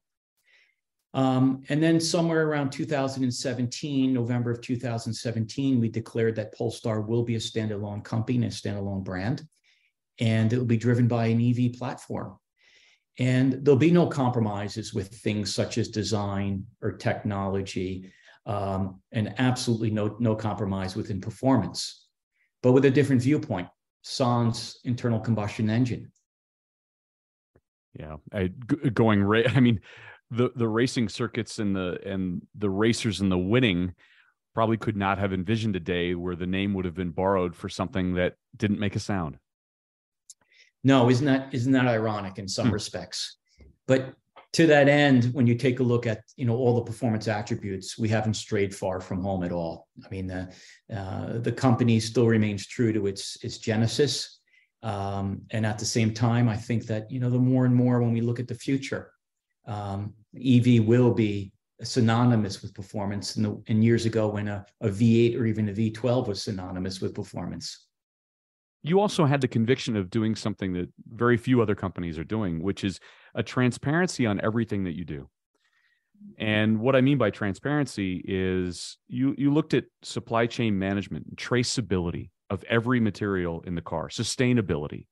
Um, 1.16 1.64
and 1.70 1.82
then 1.82 2.02
somewhere 2.02 2.46
around 2.46 2.72
2017, 2.72 4.14
November 4.14 4.52
of 4.52 4.60
2017, 4.60 5.80
we 5.80 5.88
declared 5.88 6.36
that 6.36 6.54
Polestar 6.54 7.00
will 7.00 7.24
be 7.24 7.36
a 7.36 7.40
standalone 7.40 8.04
company, 8.04 8.36
and 8.36 8.46
a 8.46 8.50
standalone 8.50 9.02
brand, 9.02 9.48
and 10.20 10.52
it 10.52 10.58
will 10.58 10.66
be 10.66 10.76
driven 10.76 11.08
by 11.08 11.28
an 11.28 11.40
EV 11.40 11.80
platform. 11.80 12.38
And 13.18 13.64
there'll 13.64 13.78
be 13.78 13.92
no 13.92 14.08
compromises 14.08 14.94
with 14.94 15.08
things 15.08 15.56
such 15.56 15.78
as 15.78 15.88
design 15.88 16.66
or 16.82 16.92
technology, 16.92 18.12
um, 18.46 19.00
and 19.14 19.36
absolutely 19.38 19.92
no, 19.92 20.18
no 20.20 20.36
compromise 20.36 20.98
within 20.98 21.22
performance, 21.22 22.08
but 22.62 22.74
with 22.74 22.84
a 22.84 22.92
different 22.92 23.22
viewpoint, 23.22 23.70
sans 24.02 24.82
internal 24.84 25.22
combustion 25.22 25.70
engine. 25.70 26.12
Yeah, 27.98 28.18
I, 28.34 28.50
going 28.94 29.24
right. 29.24 29.50
I 29.56 29.62
mean, 29.62 29.80
the 30.32 30.52
the 30.56 30.68
racing 30.68 31.10
circuits 31.10 31.60
and 31.60 31.76
the 31.76 32.00
and 32.06 32.42
the 32.56 32.70
racers 32.70 33.22
and 33.22 33.32
the 33.32 33.38
winning 33.38 33.94
probably 34.54 34.78
could 34.78 34.96
not 34.96 35.18
have 35.18 35.34
envisioned 35.34 35.76
a 35.76 35.80
day 35.80 36.16
where 36.16 36.36
the 36.36 36.48
name 36.48 36.74
would 36.74 36.86
have 36.86 36.96
been 36.96 37.12
borrowed 37.12 37.56
for 37.56 37.68
something 37.68 38.16
that 38.16 38.36
didn't 38.56 38.80
make 38.80 38.96
a 38.96 39.00
sound. 39.00 39.38
No, 40.84 41.10
isn't 41.10 41.26
that 41.26 41.54
isn't 41.54 41.74
that 41.74 41.88
ironic 41.88 42.38
in 42.38 42.48
some 42.48 42.68
hmm. 42.68 42.74
respects? 42.74 43.38
But 43.88 44.16
to 44.54 44.66
that 44.68 44.88
end, 44.88 45.26
when 45.34 45.46
you 45.46 45.56
take 45.56 45.82
a 45.82 45.84
look 45.84 46.08
at 46.08 46.22
you 46.38 46.46
know 46.46 46.56
all 46.56 46.76
the 46.76 46.82
performance 46.82 47.28
attributes, 47.28 47.98
we 47.98 48.08
haven't 48.08 48.36
strayed 48.36 48.74
far 48.74 49.02
from 49.02 49.22
home 49.22 49.44
at 49.44 49.52
all. 49.52 49.90
I 50.06 50.10
mean, 50.10 50.28
the 50.28 50.54
uh, 50.96 51.40
the 51.40 51.52
company 51.52 52.00
still 52.00 52.28
remains 52.28 52.66
true 52.66 52.94
to 52.94 53.08
its 53.08 53.38
its 53.44 53.58
genesis, 53.58 54.40
um, 54.82 55.42
and 55.52 55.66
at 55.66 55.78
the 55.78 55.86
same 55.86 56.14
time, 56.14 56.48
I 56.48 56.56
think 56.56 56.86
that 56.86 57.12
you 57.12 57.20
know 57.20 57.30
the 57.30 57.38
more 57.38 57.66
and 57.66 57.76
more 57.76 58.02
when 58.02 58.14
we 58.14 58.22
look 58.22 58.40
at 58.40 58.48
the 58.48 58.56
future, 58.56 59.12
um, 59.68 60.14
EV 60.36 60.86
will 60.86 61.14
be 61.14 61.52
synonymous 61.82 62.62
with 62.62 62.74
performance. 62.74 63.36
And, 63.36 63.64
and 63.68 63.84
years 63.84 64.06
ago, 64.06 64.28
when 64.28 64.48
a, 64.48 64.66
a 64.82 64.90
V8 64.90 65.40
or 65.40 65.46
even 65.46 65.70
a 65.70 65.74
V12 65.74 66.28
was 66.28 66.44
synonymous 66.44 67.02
with 67.02 67.14
performance 67.14 67.86
you 68.86 69.00
also 69.00 69.26
had 69.26 69.42
the 69.42 69.48
conviction 69.48 69.96
of 69.96 70.12
doing 70.12 70.36
something 70.36 70.74
that 70.74 70.88
very 71.12 71.38
few 71.38 71.60
other 71.60 71.74
companies 71.74 72.20
are 72.20 72.24
doing, 72.24 72.62
which 72.62 72.84
is 72.84 73.00
a 73.34 73.42
transparency 73.42 74.28
on 74.28 74.40
everything 74.42 74.84
that 74.84 74.96
you 74.96 75.04
do. 75.04 75.28
And 76.38 76.80
what 76.80 76.96
I 76.96 77.02
mean 77.02 77.18
by 77.18 77.32
transparency 77.32 78.24
is 78.28 78.98
you 79.08 79.34
you 79.40 79.52
looked 79.52 79.74
at 79.74 79.86
supply 80.04 80.46
chain 80.46 80.78
management, 80.78 81.36
traceability 81.36 82.30
of 82.52 82.64
every 82.66 83.00
material 83.00 83.64
in 83.66 83.74
the 83.74 83.82
car, 83.82 84.10
sustainability. 84.10 85.08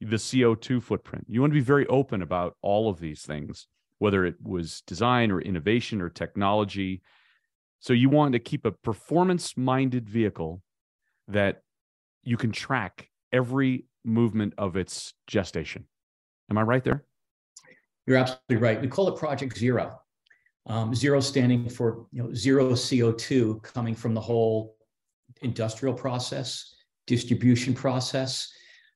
the 0.00 0.16
CO2 0.16 0.82
footprint. 0.82 1.26
You 1.28 1.42
want 1.42 1.52
to 1.52 1.60
be 1.60 1.60
very 1.60 1.86
open 1.88 2.22
about 2.22 2.56
all 2.62 2.88
of 2.88 2.98
these 2.98 3.22
things, 3.22 3.68
whether 4.02 4.24
it 4.24 4.34
was 4.42 4.80
design 4.80 5.30
or 5.30 5.40
innovation 5.40 6.02
or 6.02 6.08
technology. 6.08 7.00
So 7.78 7.92
you 7.92 8.08
want 8.08 8.32
to 8.32 8.40
keep 8.40 8.66
a 8.66 8.72
performance 8.72 9.56
minded 9.56 10.10
vehicle 10.10 10.60
that 11.28 11.62
you 12.24 12.36
can 12.36 12.50
track 12.50 13.08
every 13.32 13.86
movement 14.04 14.54
of 14.58 14.76
its 14.76 15.14
gestation. 15.28 15.86
Am 16.50 16.58
I 16.58 16.62
right 16.62 16.82
there? 16.82 17.04
You're 18.04 18.16
absolutely 18.16 18.56
right. 18.56 18.80
We 18.80 18.88
call 18.88 19.06
it 19.06 19.16
Project 19.16 19.56
Zero. 19.56 20.00
Um, 20.66 20.92
zero 20.96 21.20
standing 21.20 21.68
for 21.68 22.06
you 22.10 22.24
know 22.24 22.34
zero 22.34 22.72
CO2 22.72 23.62
coming 23.62 23.94
from 23.94 24.14
the 24.14 24.20
whole 24.20 24.74
industrial 25.42 25.94
process, 25.94 26.74
distribution 27.06 27.72
process, 27.72 28.52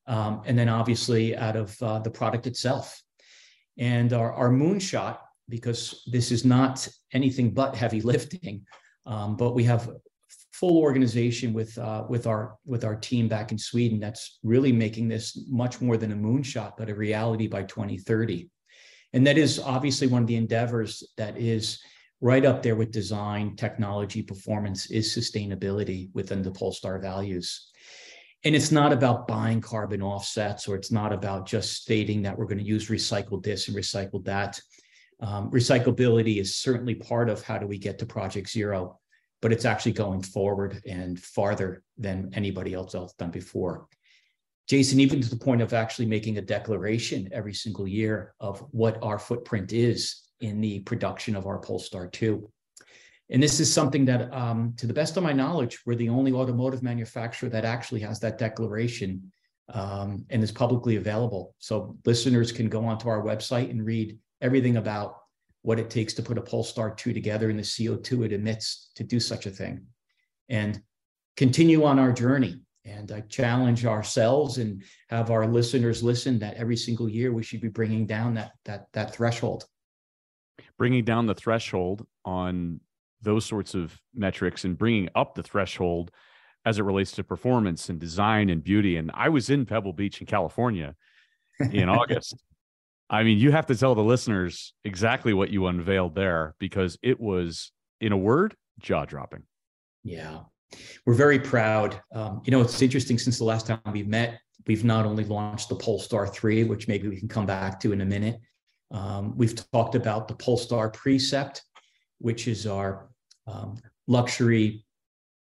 um, 0.09 0.43
and 0.47 0.59
then 0.59 0.69
obviously 0.69 1.37
out 1.37 1.55
of 1.55 1.81
uh, 1.81 2.01
the 2.01 2.11
product 2.11 2.49
itself. 2.49 3.01
And 3.79 4.13
our, 4.13 4.33
our 4.33 4.51
moonshot, 4.51 5.19
because 5.49 6.03
this 6.07 6.33
is 6.33 6.45
not 6.45 6.87
anything 7.13 7.53
but 7.53 7.75
heavy 7.75 8.01
lifting, 8.13 8.65
um, 9.07 9.37
but 9.37 9.55
we 9.55 9.65
have 9.65 9.91
full 10.53 10.79
organization 10.79 11.53
with 11.53 11.77
uh, 11.77 12.05
with 12.09 12.27
our 12.27 12.57
with 12.65 12.85
our 12.85 12.97
team 12.97 13.29
back 13.29 13.53
in 13.53 13.59
Sweden 13.59 14.01
that's 14.01 14.39
really 14.43 14.73
making 14.73 15.07
this 15.07 15.39
much 15.49 15.81
more 15.81 15.97
than 15.97 16.13
a 16.13 16.17
moonshot, 16.17 16.73
but 16.79 16.89
a 16.89 16.95
reality 16.95 17.47
by 17.47 17.63
2030. 17.63 18.49
And 19.13 19.27
that 19.27 19.39
is 19.39 19.59
obviously 19.59 20.07
one 20.07 20.23
of 20.23 20.29
the 20.29 20.37
endeavors 20.37 21.03
that 21.17 21.37
is 21.37 21.79
right 22.21 22.45
up 22.45 22.63
there 22.63 22.77
with 22.77 22.91
design, 22.91 23.55
technology, 23.57 24.23
performance 24.23 24.91
is 24.91 25.15
sustainability 25.15 26.09
within 26.15 26.43
the 26.43 26.51
Polestar 26.51 26.99
values. 26.99 27.71
And 28.47 28.55
it's 28.55 28.71
not 28.71 28.93
about 28.93 29.27
buying 29.27 29.61
carbon 29.61 30.01
offsets, 30.01 30.69
or 30.69 30.77
it's 30.77 30.93
not 30.93 31.13
about 31.13 31.47
just 31.47 31.83
stating 31.83 32.23
that 32.23 32.39
we're 32.39 32.45
going 32.45 32.59
to 32.59 32.65
use 32.65 32.89
recycled 32.89 33.43
this 33.43 33.67
and 33.67 33.77
recycled 33.77 34.25
that. 34.27 34.61
Um, 35.19 35.51
recyclability 35.51 36.39
is 36.41 36.55
certainly 36.55 36.95
part 36.95 37.29
of 37.29 37.43
how 37.43 37.59
do 37.59 37.67
we 37.67 37.77
get 37.77 37.99
to 37.99 38.07
Project 38.07 38.49
Zero, 38.49 39.01
but 39.43 39.53
it's 39.53 39.65
actually 39.65 39.95
going 39.95 40.23
forward 40.23 40.81
and 40.87 41.19
farther 41.19 41.83
than 41.99 42.31
anybody 42.35 42.73
else 42.73 42.95
else 42.95 43.15
done 43.15 43.33
before. 43.33 43.89
Jason, 44.69 45.01
even 45.01 45.21
to 45.21 45.29
the 45.29 45.45
point 45.45 45.61
of 45.61 45.73
actually 45.73 46.07
making 46.07 46.39
a 46.39 46.43
declaration 46.43 47.29
every 47.33 47.53
single 47.53 47.89
year 47.89 48.33
of 48.39 48.61
what 48.71 48.97
our 49.03 49.19
footprint 49.19 49.73
is 49.73 50.23
in 50.39 50.61
the 50.61 50.79
production 50.81 51.35
of 51.35 51.49
our 51.49 51.59
Polestar 51.59 52.07
2. 52.07 52.49
And 53.31 53.43
this 53.43 53.59
is 53.59 53.73
something 53.73 54.05
that, 54.05 54.33
um, 54.33 54.75
to 54.77 54.87
the 54.87 54.95
best 54.95 55.17
of 55.17 55.23
my 55.23 55.33
knowledge, 55.33 55.81
we're 55.85 55.97
the 55.97 56.09
only 56.09 56.33
automotive 56.33 56.83
manufacturer 56.83 57.49
that 57.49 57.65
actually 57.65 58.01
has 58.01 58.21
that 58.21 58.39
declaration 58.39 59.33
um, 59.73 60.25
and 60.31 60.43
is 60.43 60.53
publicly 60.53 60.97
available. 60.97 61.55
So 61.59 61.97
listeners 62.05 62.53
can 62.53 62.69
go 62.69 62.85
onto 62.85 63.09
our 63.09 63.23
website 63.23 63.71
and 63.71 63.85
read 63.85 64.17
everything 64.41 64.77
about 64.77 65.17
what 65.63 65.81
it 65.81 65.91
takes 65.91 66.15
to 66.15 66.23
put 66.23 66.39
a 66.39 66.43
Polestar 66.43 66.95
2 66.95 67.13
together 67.13 67.51
and 67.51 67.59
the 67.59 67.65
CO2 67.65 68.27
it 68.27 68.33
emits 68.33 68.91
to 68.95 69.03
do 69.03 69.19
such 69.19 69.47
a 69.47 69.51
thing. 69.51 69.85
And 70.49 70.81
continue 71.37 71.85
on 71.85 71.99
our 71.99 72.13
journey 72.13 72.61
and 72.87 73.11
I 73.11 73.21
challenge 73.23 73.85
ourselves 73.85 74.59
and 74.59 74.83
have 75.09 75.31
our 75.31 75.47
listeners 75.47 76.03
listen 76.03 76.39
that 76.39 76.55
every 76.55 76.77
single 76.77 77.09
year 77.09 77.33
we 77.33 77.43
should 77.43 77.61
be 77.61 77.69
bringing 77.69 78.07
down 78.07 78.35
that 78.35 78.53
that 78.65 78.87
that 78.93 79.15
threshold. 79.15 79.65
Bringing 80.79 81.05
down 81.05 81.27
the 81.27 81.35
threshold 81.35 82.07
on 82.25 82.81
those 83.27 83.45
sorts 83.45 83.75
of 83.75 84.01
metrics 84.15 84.65
and 84.65 84.79
bringing 84.79 85.09
up 85.17 85.35
the 85.35 85.43
threshold 85.43 86.13
as 86.65 86.79
it 86.79 86.85
relates 86.85 87.11
to 87.13 87.25
performance 87.25 87.89
and 87.89 87.99
design 87.99 88.49
and 88.49 88.63
beauty. 88.63 88.97
And 88.97 89.11
I 89.13 89.29
was 89.29 89.51
in 89.51 89.67
Pebble 89.67 89.93
Beach 89.93 90.21
in 90.21 90.27
California 90.27 90.95
in 91.73 91.89
August. 91.89 92.37
I 93.11 93.25
mean, 93.25 93.39
you 93.39 93.51
have 93.51 93.67
to 93.67 93.77
tell 93.77 93.95
the 93.95 94.03
listeners 94.03 94.75
exactly 94.85 95.33
what 95.35 95.51
you 95.51 95.67
unveiled 95.67 96.15
there 96.15 96.55
because 96.59 96.99
it 97.03 97.21
was, 97.21 97.73
in 98.01 98.13
a 98.13 98.17
word, 98.17 98.55
jaw 98.81 99.05
dropping. 99.05 99.43
Yeah, 100.03 100.41
we're 101.05 101.15
very 101.15 101.39
proud. 101.39 102.01
Um, 102.15 102.43
you 102.45 102.53
know, 102.53 102.61
it's 102.61 102.81
interesting 102.81 103.19
since 103.19 103.39
the 103.39 103.45
last 103.45 103.67
time 103.67 103.81
we 103.93 104.03
met, 104.05 104.41
we've 104.67 104.85
not 104.85 105.05
only 105.05 105.25
launched 105.25 105.69
the 105.69 105.77
Polestar 105.77 106.27
3, 106.27 106.65
which 106.65 106.89
maybe 106.89 107.09
we 107.09 107.19
can 107.19 107.29
come 107.29 107.47
back 107.47 107.81
to 107.81 107.93
in 107.93 108.01
a 108.01 108.05
minute. 108.05 108.41
Um, 108.93 109.37
we've 109.37 109.55
talked 109.73 109.95
about 109.95 110.29
the 110.29 110.35
Polestar 110.35 110.91
Precept, 110.91 111.63
which 112.19 112.49
is 112.49 112.67
our 112.67 113.09
um, 113.47 113.77
luxury, 114.07 114.85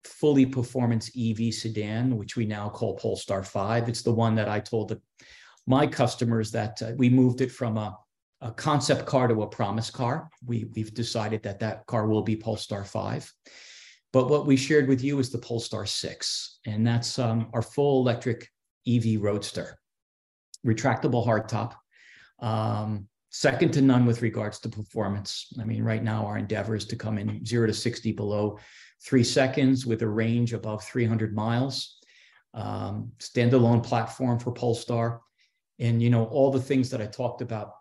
fully 0.04 0.46
performance 0.46 1.10
EV 1.18 1.52
sedan, 1.52 2.16
which 2.16 2.36
we 2.36 2.46
now 2.46 2.68
call 2.68 2.96
Polestar 2.96 3.42
5. 3.42 3.88
It's 3.88 4.02
the 4.02 4.12
one 4.12 4.34
that 4.36 4.48
I 4.48 4.60
told 4.60 4.88
the, 4.88 5.00
my 5.66 5.86
customers 5.86 6.50
that 6.52 6.80
uh, 6.82 6.92
we 6.96 7.08
moved 7.10 7.40
it 7.40 7.52
from 7.52 7.76
a, 7.76 7.96
a, 8.40 8.50
concept 8.52 9.06
car 9.06 9.28
to 9.28 9.42
a 9.42 9.46
promise 9.46 9.90
car. 9.90 10.30
We, 10.44 10.66
we've 10.74 10.94
decided 10.94 11.42
that 11.42 11.60
that 11.60 11.86
car 11.86 12.06
will 12.06 12.22
be 12.22 12.36
Polestar 12.36 12.84
5. 12.84 13.32
But 14.12 14.28
what 14.28 14.46
we 14.46 14.56
shared 14.56 14.88
with 14.88 15.04
you 15.04 15.18
is 15.20 15.30
the 15.30 15.38
Polestar 15.38 15.86
6, 15.86 16.58
and 16.66 16.84
that's 16.84 17.18
um, 17.18 17.48
our 17.52 17.62
full 17.62 18.00
electric 18.00 18.48
EV 18.88 19.20
roadster, 19.20 19.78
retractable 20.66 21.24
hardtop, 21.24 21.74
um, 22.40 23.06
second 23.30 23.72
to 23.72 23.80
none 23.80 24.04
with 24.04 24.22
regards 24.22 24.58
to 24.60 24.68
performance. 24.68 25.52
I 25.60 25.64
mean, 25.64 25.82
right 25.82 26.02
now 26.02 26.26
our 26.26 26.38
endeavor 26.38 26.74
is 26.74 26.84
to 26.86 26.96
come 26.96 27.16
in 27.16 27.44
zero 27.44 27.66
to 27.66 27.72
60 27.72 28.12
below 28.12 28.58
three 29.02 29.24
seconds 29.24 29.86
with 29.86 30.02
a 30.02 30.08
range 30.08 30.52
above 30.52 30.84
300 30.84 31.34
miles. 31.34 31.98
Um, 32.52 33.12
standalone 33.20 33.82
platform 33.82 34.40
for 34.40 34.52
Polestar. 34.52 35.20
And, 35.78 36.02
you 36.02 36.10
know, 36.10 36.24
all 36.26 36.50
the 36.50 36.60
things 36.60 36.90
that 36.90 37.00
I 37.00 37.06
talked 37.06 37.40
about 37.40 37.74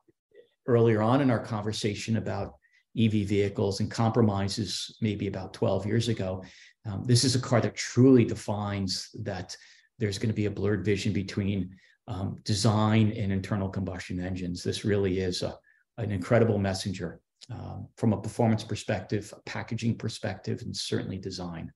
earlier 0.68 1.02
on 1.02 1.22
in 1.22 1.32
our 1.32 1.44
conversation 1.44 2.18
about 2.18 2.54
EV 2.98 3.28
vehicles 3.28 3.80
and 3.80 3.90
compromises 3.90 4.98
maybe 5.02 5.28
about 5.28 5.54
12 5.54 5.86
years 5.86 6.08
ago. 6.08 6.44
Um, 6.86 7.04
this 7.04 7.24
is 7.24 7.36
a 7.36 7.40
car 7.40 7.60
that 7.62 7.76
truly 7.76 8.24
defines 8.24 9.10
that 9.24 9.58
there's 9.98 10.18
going 10.18 10.30
to 10.30 10.36
be 10.36 10.46
a 10.46 10.52
blurred 10.52 10.86
vision 10.86 11.12
between 11.12 11.76
um, 12.10 12.40
design 12.44 13.14
and 13.16 13.32
internal 13.32 13.70
combustion 13.70 14.20
engines. 14.20 14.64
This 14.64 14.84
really 14.84 15.20
is 15.20 15.44
a, 15.44 15.58
an 15.98 16.12
incredible 16.12 16.58
messenger 16.58 17.22
um, 17.52 17.88
from 17.96 18.14
a 18.14 18.22
performance 18.22 18.64
perspective, 18.64 19.32
a 19.38 19.42
packaging 19.50 19.96
perspective, 19.96 20.62
and 20.64 20.76
certainly 20.76 21.18
design. 21.18 21.72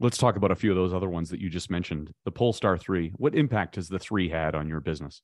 Let's 0.00 0.18
talk 0.18 0.36
about 0.36 0.50
a 0.50 0.56
few 0.56 0.70
of 0.70 0.76
those 0.76 0.92
other 0.92 1.08
ones 1.08 1.30
that 1.30 1.40
you 1.40 1.48
just 1.48 1.70
mentioned. 1.70 2.10
The 2.24 2.32
Polestar 2.32 2.76
3. 2.76 3.12
What 3.16 3.36
impact 3.36 3.76
has 3.76 3.88
the 3.88 3.98
3 3.98 4.28
had 4.28 4.56
on 4.56 4.68
your 4.68 4.80
business? 4.80 5.22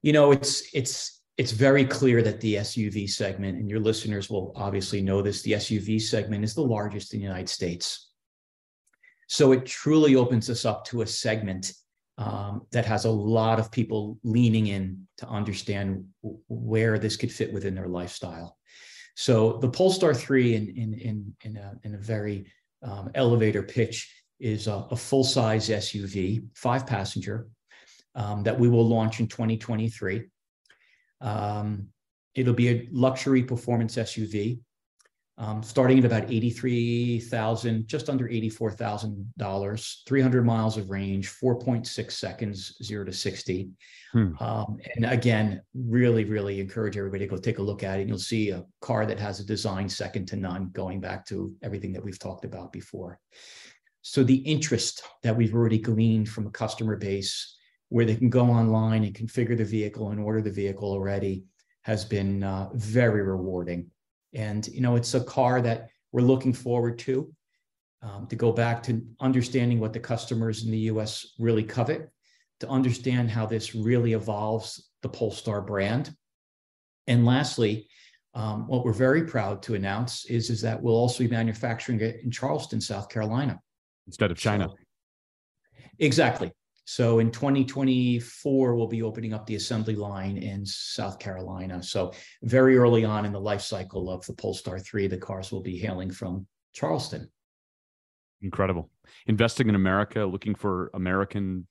You 0.00 0.14
know, 0.14 0.32
it's 0.32 0.66
it's 0.74 1.20
it's 1.36 1.52
very 1.52 1.84
clear 1.84 2.22
that 2.22 2.40
the 2.40 2.54
SUV 2.56 3.08
segment, 3.08 3.58
and 3.58 3.68
your 3.68 3.80
listeners 3.80 4.30
will 4.30 4.52
obviously 4.56 5.02
know 5.02 5.22
this, 5.22 5.42
the 5.42 5.52
SUV 5.52 6.00
segment 6.00 6.42
is 6.42 6.54
the 6.54 6.62
largest 6.62 7.12
in 7.12 7.20
the 7.20 7.26
United 7.26 7.48
States. 7.48 8.10
So 9.28 9.52
it 9.52 9.64
truly 9.64 10.16
opens 10.16 10.50
us 10.50 10.64
up 10.64 10.84
to 10.86 11.02
a 11.02 11.06
segment 11.06 11.72
um, 12.18 12.66
that 12.72 12.84
has 12.84 13.04
a 13.04 13.10
lot 13.10 13.58
of 13.58 13.70
people 13.70 14.18
leaning 14.22 14.68
in 14.68 15.06
to 15.18 15.26
understand 15.28 16.04
where 16.48 16.98
this 16.98 17.16
could 17.16 17.32
fit 17.32 17.52
within 17.52 17.74
their 17.74 17.88
lifestyle. 17.88 18.58
So 19.14 19.58
the 19.58 19.68
Polestar 19.68 20.14
3 20.14 20.54
in, 20.54 20.68
in, 20.68 20.94
in, 20.94 21.36
in, 21.42 21.56
a, 21.56 21.74
in 21.84 21.94
a 21.94 21.98
very 21.98 22.46
um, 22.82 23.10
elevator 23.14 23.62
pitch 23.62 24.12
is 24.40 24.66
a, 24.66 24.86
a 24.90 24.96
full-size 24.96 25.68
SUV, 25.68 26.44
five 26.54 26.86
passenger, 26.86 27.48
um, 28.14 28.42
that 28.42 28.58
we 28.58 28.68
will 28.68 28.86
launch 28.86 29.20
in 29.20 29.26
2023. 29.26 30.24
Um, 31.20 31.88
it'll 32.34 32.54
be 32.54 32.68
a 32.68 32.88
luxury 32.90 33.42
performance 33.42 33.96
SUV, 33.96 34.58
um, 35.38 35.62
starting 35.62 35.98
at 35.98 36.04
about 36.04 36.30
eighty-three 36.30 37.20
thousand, 37.20 37.88
just 37.88 38.10
under 38.10 38.28
eighty-four 38.28 38.70
thousand 38.72 39.32
dollars, 39.38 40.02
three 40.06 40.20
hundred 40.20 40.44
miles 40.44 40.76
of 40.76 40.90
range, 40.90 41.28
four 41.28 41.58
point 41.58 41.86
six 41.86 42.16
seconds, 42.16 42.76
zero 42.82 43.04
to 43.04 43.12
sixty. 43.12 43.70
Hmm. 44.12 44.32
Um, 44.40 44.78
and 44.94 45.06
again, 45.06 45.62
really, 45.74 46.24
really 46.24 46.60
encourage 46.60 46.98
everybody 46.98 47.24
to 47.24 47.30
go 47.30 47.38
take 47.38 47.58
a 47.58 47.62
look 47.62 47.82
at 47.82 47.98
it. 47.98 48.08
You'll 48.08 48.18
see 48.18 48.50
a 48.50 48.64
car 48.82 49.06
that 49.06 49.18
has 49.18 49.40
a 49.40 49.46
design 49.46 49.88
second 49.88 50.26
to 50.26 50.36
none, 50.36 50.68
going 50.72 51.00
back 51.00 51.24
to 51.26 51.54
everything 51.62 51.94
that 51.94 52.04
we've 52.04 52.18
talked 52.18 52.44
about 52.44 52.70
before. 52.70 53.18
So 54.02 54.22
the 54.22 54.36
interest 54.36 55.02
that 55.22 55.34
we've 55.34 55.54
already 55.54 55.78
gleaned 55.78 56.28
from 56.28 56.46
a 56.46 56.50
customer 56.50 56.96
base 56.96 57.56
where 57.88 58.04
they 58.04 58.16
can 58.16 58.30
go 58.30 58.46
online 58.46 59.04
and 59.04 59.14
configure 59.14 59.56
the 59.56 59.64
vehicle 59.64 60.10
and 60.10 60.20
order 60.20 60.42
the 60.42 60.50
vehicle 60.50 60.90
already 60.90 61.44
has 61.82 62.04
been 62.04 62.42
uh, 62.42 62.68
very 62.74 63.22
rewarding. 63.22 63.91
And, 64.34 64.66
you 64.68 64.80
know, 64.80 64.96
it's 64.96 65.14
a 65.14 65.24
car 65.24 65.60
that 65.62 65.90
we're 66.12 66.22
looking 66.22 66.52
forward 66.52 66.98
to, 67.00 67.32
um, 68.02 68.26
to 68.28 68.36
go 68.36 68.52
back 68.52 68.82
to 68.84 69.02
understanding 69.20 69.80
what 69.80 69.92
the 69.92 70.00
customers 70.00 70.64
in 70.64 70.70
the 70.70 70.78
US 70.78 71.34
really 71.38 71.64
covet, 71.64 72.10
to 72.60 72.68
understand 72.68 73.30
how 73.30 73.46
this 73.46 73.74
really 73.74 74.12
evolves 74.12 74.90
the 75.02 75.08
Polestar 75.08 75.60
brand. 75.60 76.14
And 77.06 77.26
lastly, 77.26 77.88
um, 78.34 78.66
what 78.66 78.84
we're 78.84 78.92
very 78.92 79.24
proud 79.24 79.62
to 79.62 79.74
announce 79.74 80.24
is, 80.26 80.48
is 80.48 80.60
that 80.62 80.80
we'll 80.80 80.94
also 80.94 81.24
be 81.24 81.30
manufacturing 81.30 82.00
it 82.00 82.20
in 82.22 82.30
Charleston, 82.30 82.80
South 82.80 83.08
Carolina. 83.08 83.60
Instead 84.06 84.30
of 84.30 84.38
China. 84.38 84.68
So, 84.68 84.76
exactly. 85.98 86.52
So 86.92 87.20
in 87.20 87.30
2024, 87.30 88.74
we'll 88.76 88.86
be 88.86 89.02
opening 89.02 89.32
up 89.32 89.46
the 89.46 89.54
assembly 89.54 89.96
line 89.96 90.36
in 90.36 90.66
South 90.66 91.18
Carolina. 91.18 91.82
So 91.82 92.12
very 92.42 92.76
early 92.76 93.02
on 93.02 93.24
in 93.24 93.32
the 93.32 93.40
life 93.40 93.62
cycle 93.62 94.10
of 94.10 94.26
the 94.26 94.34
Polestar 94.34 94.78
3, 94.78 95.06
the 95.06 95.16
cars 95.16 95.50
will 95.50 95.62
be 95.62 95.78
hailing 95.78 96.10
from 96.10 96.46
Charleston. 96.74 97.30
Incredible. 98.42 98.90
Investing 99.26 99.70
in 99.70 99.74
America, 99.74 100.26
looking 100.26 100.54
for 100.54 100.90
American 100.92 101.66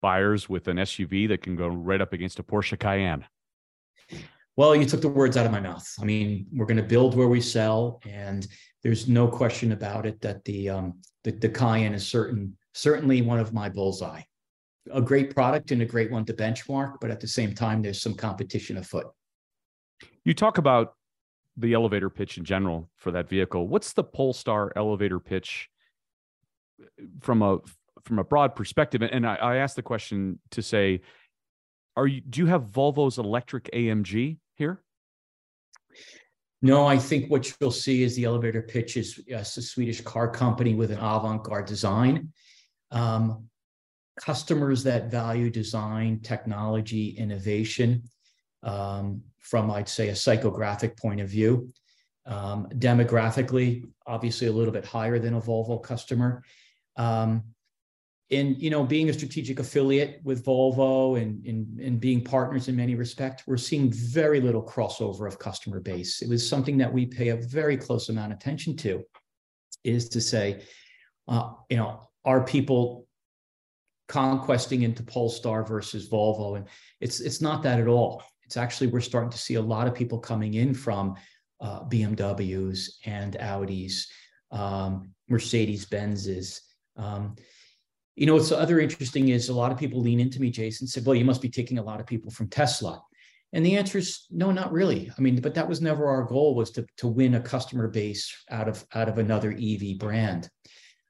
buyers 0.00 0.48
with 0.48 0.66
an 0.68 0.78
SUV 0.78 1.28
that 1.28 1.42
can 1.42 1.54
go 1.54 1.68
right 1.68 2.00
up 2.00 2.14
against 2.14 2.38
a 2.38 2.42
Porsche 2.42 2.78
Cayenne. 2.78 3.26
Well, 4.56 4.74
you 4.74 4.86
took 4.86 5.02
the 5.02 5.08
words 5.08 5.36
out 5.36 5.44
of 5.44 5.52
my 5.52 5.60
mouth. 5.60 5.86
I 6.00 6.06
mean, 6.06 6.46
we're 6.50 6.64
going 6.64 6.78
to 6.78 6.82
build 6.82 7.14
where 7.14 7.28
we 7.28 7.42
sell, 7.42 8.00
and 8.08 8.46
there's 8.82 9.06
no 9.06 9.28
question 9.28 9.72
about 9.72 10.06
it 10.06 10.18
that 10.22 10.42
the 10.46 10.70
um, 10.70 11.00
the, 11.24 11.32
the 11.32 11.50
Cayenne 11.50 11.92
is 11.92 12.06
certain 12.06 12.56
certainly 12.72 13.20
one 13.20 13.38
of 13.38 13.52
my 13.52 13.68
bullseye. 13.68 14.22
A 14.90 15.00
great 15.00 15.34
product 15.34 15.70
and 15.70 15.82
a 15.82 15.86
great 15.86 16.10
one 16.10 16.24
to 16.24 16.32
benchmark, 16.32 16.96
but 17.00 17.10
at 17.10 17.20
the 17.20 17.28
same 17.28 17.54
time, 17.54 17.82
there's 17.82 18.02
some 18.02 18.14
competition 18.14 18.78
afoot. 18.78 19.06
You 20.24 20.34
talk 20.34 20.58
about 20.58 20.94
the 21.56 21.74
elevator 21.74 22.10
pitch 22.10 22.38
in 22.38 22.44
general 22.44 22.90
for 22.96 23.12
that 23.12 23.28
vehicle. 23.28 23.68
What's 23.68 23.92
the 23.92 24.04
Polestar 24.04 24.72
elevator 24.74 25.20
pitch 25.20 25.68
from 27.20 27.42
a 27.42 27.58
from 28.04 28.18
a 28.18 28.24
broad 28.24 28.56
perspective? 28.56 29.02
And 29.02 29.26
I, 29.26 29.36
I 29.36 29.56
asked 29.56 29.76
the 29.76 29.82
question 29.82 30.40
to 30.50 30.62
say, 30.62 31.02
are 31.96 32.06
you 32.06 32.20
do 32.20 32.40
you 32.40 32.46
have 32.46 32.64
Volvo's 32.64 33.18
electric 33.18 33.70
AMG 33.72 34.38
here? 34.54 34.82
No, 36.62 36.86
I 36.86 36.96
think 36.96 37.30
what 37.30 37.52
you'll 37.60 37.72
see 37.72 38.04
is 38.04 38.14
the 38.14 38.24
elevator 38.24 38.62
pitch 38.62 38.96
is 38.96 39.20
yes, 39.26 39.56
a 39.56 39.62
Swedish 39.62 40.00
car 40.00 40.30
company 40.30 40.74
with 40.74 40.92
an 40.92 40.98
avant-garde 40.98 41.66
design. 41.66 42.32
Um, 42.92 43.48
customers 44.20 44.82
that 44.84 45.10
value 45.10 45.50
design, 45.50 46.20
technology, 46.20 47.10
innovation 47.10 48.02
um, 48.62 49.22
from, 49.40 49.70
I'd 49.70 49.88
say, 49.88 50.08
a 50.08 50.12
psychographic 50.12 50.98
point 50.98 51.20
of 51.20 51.28
view. 51.28 51.68
Um, 52.24 52.68
demographically, 52.78 53.88
obviously 54.06 54.46
a 54.46 54.52
little 54.52 54.72
bit 54.72 54.84
higher 54.84 55.18
than 55.18 55.34
a 55.34 55.40
Volvo 55.40 55.82
customer. 55.82 56.44
Um, 56.96 57.42
and 58.30 58.60
you 58.62 58.70
know, 58.70 58.82
being 58.82 59.10
a 59.10 59.12
strategic 59.12 59.58
affiliate 59.58 60.20
with 60.24 60.44
Volvo 60.44 61.20
and, 61.20 61.44
and, 61.44 61.78
and 61.80 62.00
being 62.00 62.24
partners 62.24 62.68
in 62.68 62.76
many 62.76 62.94
respects, 62.94 63.42
we're 63.46 63.58
seeing 63.58 63.92
very 63.92 64.40
little 64.40 64.62
crossover 64.62 65.26
of 65.26 65.38
customer 65.38 65.80
base. 65.80 66.22
It 66.22 66.28
was 66.28 66.48
something 66.48 66.78
that 66.78 66.92
we 66.92 67.04
pay 67.04 67.28
a 67.28 67.36
very 67.36 67.76
close 67.76 68.08
amount 68.08 68.32
of 68.32 68.38
attention 68.38 68.76
to, 68.78 69.04
is 69.84 70.08
to 70.10 70.20
say, 70.20 70.62
uh, 71.28 71.52
you 71.68 71.76
know, 71.76 72.08
are 72.24 72.42
people 72.44 73.06
conquesting 74.12 74.82
into 74.82 75.02
Polestar 75.02 75.64
versus 75.64 76.08
Volvo? 76.08 76.56
And 76.56 76.66
it's 77.00 77.20
it's 77.20 77.40
not 77.40 77.62
that 77.62 77.80
at 77.80 77.88
all. 77.88 78.22
It's 78.44 78.58
actually 78.58 78.88
we're 78.88 79.00
starting 79.00 79.30
to 79.30 79.38
see 79.38 79.54
a 79.54 79.62
lot 79.62 79.88
of 79.88 79.94
people 79.94 80.18
coming 80.18 80.54
in 80.54 80.74
from 80.74 81.16
uh, 81.60 81.84
BMWs 81.84 82.90
and 83.06 83.34
Audis, 83.34 84.04
um, 84.50 85.10
Mercedes 85.28 85.86
Benzes. 85.86 86.60
Um, 86.96 87.36
you 88.14 88.26
know, 88.26 88.34
what's 88.34 88.52
other 88.52 88.80
interesting 88.80 89.30
is 89.30 89.48
a 89.48 89.54
lot 89.54 89.72
of 89.72 89.78
people 89.78 90.02
lean 90.02 90.20
into 90.20 90.40
me, 90.40 90.50
Jason, 90.50 90.86
said, 90.86 91.06
"Well, 91.06 91.16
you 91.16 91.24
must 91.24 91.40
be 91.40 91.48
taking 91.48 91.78
a 91.78 91.82
lot 91.82 91.98
of 91.98 92.06
people 92.06 92.30
from 92.30 92.48
Tesla." 92.48 93.02
And 93.54 93.64
the 93.64 93.76
answer 93.76 93.98
is 93.98 94.26
no, 94.30 94.50
not 94.50 94.72
really. 94.72 95.10
I 95.16 95.20
mean, 95.22 95.40
but 95.40 95.54
that 95.54 95.68
was 95.68 95.80
never 95.80 96.06
our 96.06 96.24
goal 96.24 96.54
was 96.54 96.70
to, 96.72 96.86
to 96.98 97.08
win 97.08 97.34
a 97.34 97.40
customer 97.40 97.88
base 97.88 98.30
out 98.50 98.68
of 98.68 98.84
out 98.94 99.08
of 99.08 99.16
another 99.16 99.52
EV 99.52 99.98
brand. 99.98 100.50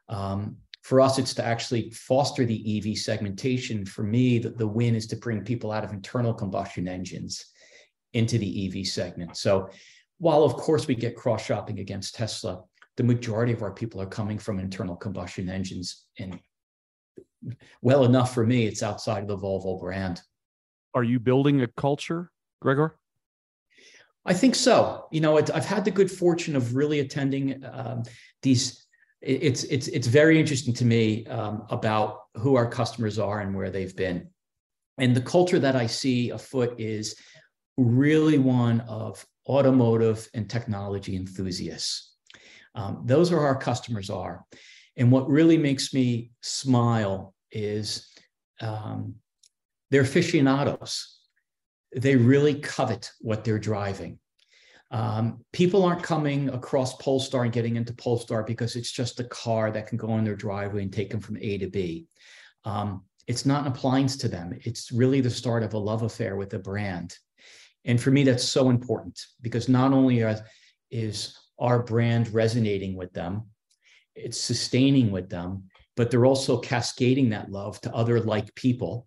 Um, 0.08 0.58
for 0.82 1.00
us, 1.00 1.18
it's 1.18 1.34
to 1.34 1.44
actually 1.44 1.90
foster 1.90 2.44
the 2.44 2.78
EV 2.78 2.98
segmentation. 2.98 3.86
For 3.86 4.02
me, 4.02 4.38
the, 4.38 4.50
the 4.50 4.66
win 4.66 4.94
is 4.94 5.06
to 5.08 5.16
bring 5.16 5.44
people 5.44 5.70
out 5.70 5.84
of 5.84 5.92
internal 5.92 6.34
combustion 6.34 6.88
engines 6.88 7.46
into 8.12 8.36
the 8.36 8.66
EV 8.66 8.86
segment. 8.86 9.36
So 9.36 9.70
while 10.18 10.42
of 10.42 10.54
course 10.54 10.86
we 10.86 10.94
get 10.94 11.16
cross 11.16 11.44
shopping 11.44 11.78
against 11.78 12.14
Tesla, 12.14 12.62
the 12.96 13.04
majority 13.04 13.52
of 13.52 13.62
our 13.62 13.72
people 13.72 14.00
are 14.00 14.06
coming 14.06 14.38
from 14.38 14.58
internal 14.58 14.96
combustion 14.96 15.48
engines. 15.48 16.04
And 16.18 16.38
well 17.80 18.04
enough 18.04 18.34
for 18.34 18.44
me, 18.44 18.66
it's 18.66 18.82
outside 18.82 19.22
of 19.22 19.28
the 19.28 19.38
Volvo 19.38 19.80
brand. 19.80 20.20
Are 20.94 21.04
you 21.04 21.20
building 21.20 21.62
a 21.62 21.68
culture, 21.68 22.30
Gregor? 22.60 22.98
I 24.24 24.34
think 24.34 24.54
so. 24.54 25.06
You 25.10 25.20
know, 25.20 25.38
it, 25.38 25.50
I've 25.52 25.64
had 25.64 25.84
the 25.84 25.90
good 25.90 26.10
fortune 26.10 26.54
of 26.54 26.74
really 26.74 27.00
attending 27.00 27.64
um, 27.64 28.02
these 28.42 28.86
it's 29.22 29.64
it's 29.64 29.88
it's 29.88 30.06
very 30.06 30.38
interesting 30.38 30.74
to 30.74 30.84
me 30.84 31.26
um, 31.26 31.64
about 31.70 32.22
who 32.36 32.56
our 32.56 32.68
customers 32.68 33.18
are 33.18 33.40
and 33.40 33.54
where 33.54 33.70
they've 33.70 33.94
been, 33.94 34.28
and 34.98 35.14
the 35.14 35.20
culture 35.20 35.58
that 35.60 35.76
I 35.76 35.86
see 35.86 36.30
afoot 36.30 36.78
is 36.78 37.16
really 37.76 38.38
one 38.38 38.80
of 38.82 39.24
automotive 39.48 40.28
and 40.34 40.50
technology 40.50 41.16
enthusiasts. 41.16 42.14
Um, 42.74 43.02
those 43.04 43.32
are 43.32 43.40
our 43.40 43.56
customers 43.56 44.10
are, 44.10 44.44
and 44.96 45.12
what 45.12 45.28
really 45.28 45.58
makes 45.58 45.94
me 45.94 46.32
smile 46.42 47.34
is 47.52 48.08
um, 48.60 49.14
they're 49.90 50.02
aficionados. 50.02 51.18
They 51.94 52.16
really 52.16 52.54
covet 52.54 53.10
what 53.20 53.44
they're 53.44 53.58
driving. 53.58 54.18
Um, 54.92 55.42
people 55.52 55.84
aren't 55.84 56.02
coming 56.02 56.50
across 56.50 56.94
Polestar 56.96 57.44
and 57.44 57.52
getting 57.52 57.76
into 57.76 57.94
Polestar 57.94 58.42
because 58.42 58.76
it's 58.76 58.92
just 58.92 59.20
a 59.20 59.24
car 59.24 59.70
that 59.70 59.86
can 59.86 59.96
go 59.96 60.18
in 60.18 60.24
their 60.24 60.36
driveway 60.36 60.82
and 60.82 60.92
take 60.92 61.10
them 61.10 61.20
from 61.20 61.38
A 61.40 61.58
to 61.58 61.66
B. 61.68 62.06
Um, 62.64 63.02
it's 63.26 63.46
not 63.46 63.62
an 63.62 63.72
appliance 63.72 64.16
to 64.18 64.28
them. 64.28 64.58
It's 64.62 64.92
really 64.92 65.22
the 65.22 65.30
start 65.30 65.62
of 65.62 65.72
a 65.72 65.78
love 65.78 66.02
affair 66.02 66.36
with 66.36 66.50
the 66.50 66.58
brand. 66.58 67.16
And 67.86 68.00
for 68.00 68.10
me, 68.10 68.22
that's 68.22 68.44
so 68.44 68.68
important 68.68 69.18
because 69.40 69.68
not 69.68 69.92
only 69.92 70.22
are, 70.22 70.38
is 70.90 71.36
our 71.58 71.82
brand 71.82 72.32
resonating 72.34 72.94
with 72.94 73.12
them, 73.14 73.46
it's 74.14 74.38
sustaining 74.38 75.10
with 75.10 75.30
them, 75.30 75.64
but 75.96 76.10
they're 76.10 76.26
also 76.26 76.58
cascading 76.58 77.30
that 77.30 77.50
love 77.50 77.80
to 77.80 77.94
other 77.94 78.20
like 78.20 78.54
people. 78.54 79.06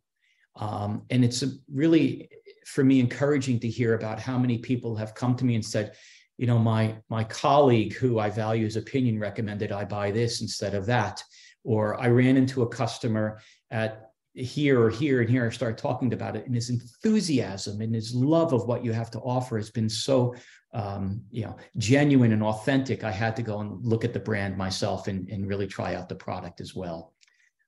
Um, 0.56 1.04
and 1.12 1.24
it's 1.24 1.44
a 1.44 1.52
really 1.72 2.30
for 2.66 2.84
me 2.84 3.00
encouraging 3.00 3.60
to 3.60 3.70
hear 3.70 3.94
about 3.94 4.20
how 4.20 4.38
many 4.38 4.58
people 4.58 4.96
have 4.96 5.14
come 5.14 5.36
to 5.36 5.46
me 5.46 5.56
and 5.56 5.64
said, 5.64 5.94
you 6.38 6.48
know, 6.48 6.60
my 6.60 6.98
my 7.10 7.24
colleague 7.24 7.94
who 7.94 8.20
I 8.20 8.30
value 8.30 8.66
his 8.66 8.76
opinion 8.76 9.20
recommended 9.20 9.72
I 9.72 9.86
buy 9.86 10.12
this 10.12 10.42
instead 10.42 10.74
of 10.74 10.86
that, 10.88 11.24
or 11.64 12.00
I 12.02 12.08
ran 12.08 12.36
into 12.36 12.64
a 12.64 12.68
customer 12.68 13.40
at 13.72 14.10
here 14.34 14.82
or 14.82 14.90
here 14.90 15.22
and 15.22 15.30
here. 15.30 15.46
I 15.46 15.50
started 15.50 15.78
talking 15.78 16.12
about 16.12 16.36
it, 16.36 16.46
and 16.46 16.56
his 16.56 16.70
enthusiasm 16.70 17.80
and 17.82 17.96
his 17.96 18.14
love 18.14 18.52
of 18.52 18.68
what 18.68 18.84
you 18.84 18.92
have 18.92 19.12
to 19.12 19.20
offer 19.20 19.58
has 19.58 19.70
been 19.70 19.88
so, 19.88 20.36
um, 20.74 21.22
you 21.32 21.46
know, 21.46 21.56
genuine 21.78 22.34
and 22.34 22.44
authentic. 22.44 23.04
I 23.04 23.12
had 23.12 23.36
to 23.38 23.44
go 23.44 23.60
and 23.60 23.82
look 23.86 24.04
at 24.04 24.12
the 24.12 24.20
brand 24.20 24.58
myself 24.58 25.08
and, 25.08 25.30
and 25.30 25.48
really 25.48 25.68
try 25.68 25.96
out 25.96 26.10
the 26.10 26.16
product 26.16 26.60
as 26.60 26.76
well. 26.76 27.14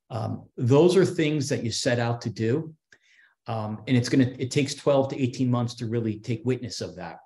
Um, 0.10 0.48
those 0.58 0.98
are 0.98 1.06
things 1.06 1.48
that 1.50 1.64
you 1.64 1.72
set 1.72 2.00
out 2.00 2.22
to 2.22 2.30
do 2.30 2.74
um, 3.48 3.82
and 3.88 3.96
it's 3.96 4.10
going 4.10 4.26
to, 4.26 4.42
it 4.42 4.52
takes 4.52 4.76
12 4.76 5.10
to 5.10 5.22
18 5.22 5.50
months 5.50 5.74
to 5.76 5.86
really 5.86 6.20
take 6.20 6.42
witness 6.44 6.82
of 6.82 6.96
that. 6.98 7.20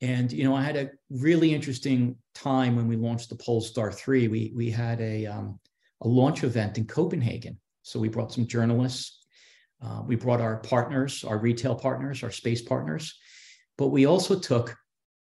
And, 0.00 0.32
you 0.32 0.44
know, 0.44 0.54
I 0.54 0.62
had 0.62 0.76
a 0.76 0.90
really 1.10 1.52
interesting 1.52 2.16
time 2.34 2.76
when 2.76 2.86
we 2.86 2.96
launched 2.96 3.30
the 3.30 3.36
Polestar 3.36 3.90
3. 3.90 4.28
We, 4.28 4.52
we 4.54 4.70
had 4.70 5.00
a, 5.00 5.26
um, 5.26 5.58
a 6.02 6.08
launch 6.08 6.44
event 6.44 6.78
in 6.78 6.86
Copenhagen. 6.86 7.58
So 7.82 7.98
we 7.98 8.08
brought 8.08 8.32
some 8.32 8.46
journalists. 8.46 9.18
Uh, 9.82 10.02
we 10.06 10.14
brought 10.14 10.40
our 10.40 10.58
partners, 10.58 11.24
our 11.24 11.38
retail 11.38 11.74
partners, 11.74 12.22
our 12.22 12.30
space 12.30 12.62
partners, 12.62 13.16
but 13.76 13.88
we 13.88 14.06
also 14.06 14.38
took 14.38 14.76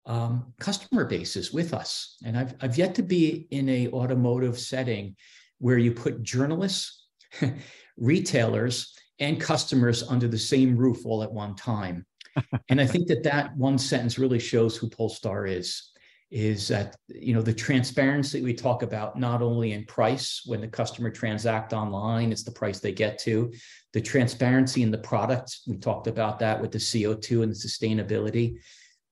um, 0.06 0.52
customer 0.60 1.04
bases 1.04 1.52
with 1.52 1.74
us. 1.74 2.16
And 2.24 2.38
I've, 2.38 2.54
I've 2.60 2.78
yet 2.78 2.94
to 2.94 3.02
be 3.02 3.46
in 3.50 3.68
a 3.68 3.88
automotive 3.88 4.58
setting 4.58 5.16
where 5.58 5.78
you 5.78 5.92
put 5.92 6.22
journalists, 6.22 7.06
retailers, 7.96 8.95
and 9.18 9.40
customers 9.40 10.02
under 10.02 10.28
the 10.28 10.38
same 10.38 10.76
roof 10.76 11.04
all 11.06 11.22
at 11.22 11.32
one 11.32 11.54
time. 11.54 12.04
and 12.68 12.80
I 12.80 12.86
think 12.86 13.08
that 13.08 13.22
that 13.24 13.56
one 13.56 13.78
sentence 13.78 14.18
really 14.18 14.38
shows 14.38 14.76
who 14.76 14.88
Polestar 14.88 15.46
is 15.46 15.90
is 16.30 16.66
that 16.66 16.96
you 17.08 17.32
know 17.32 17.42
the 17.42 17.54
transparency 17.54 18.42
we 18.42 18.52
talk 18.52 18.82
about 18.82 19.16
not 19.16 19.42
only 19.42 19.72
in 19.72 19.84
price 19.84 20.42
when 20.44 20.60
the 20.60 20.66
customer 20.66 21.08
transact 21.08 21.72
online 21.72 22.32
it's 22.32 22.42
the 22.42 22.50
price 22.50 22.80
they 22.80 22.90
get 22.90 23.16
to 23.16 23.52
the 23.92 24.00
transparency 24.00 24.82
in 24.82 24.90
the 24.90 24.98
product 24.98 25.58
we 25.68 25.76
talked 25.76 26.08
about 26.08 26.40
that 26.40 26.60
with 26.60 26.72
the 26.72 26.78
co2 26.78 27.42
and 27.44 27.52
the 27.52 27.56
sustainability 27.56 28.56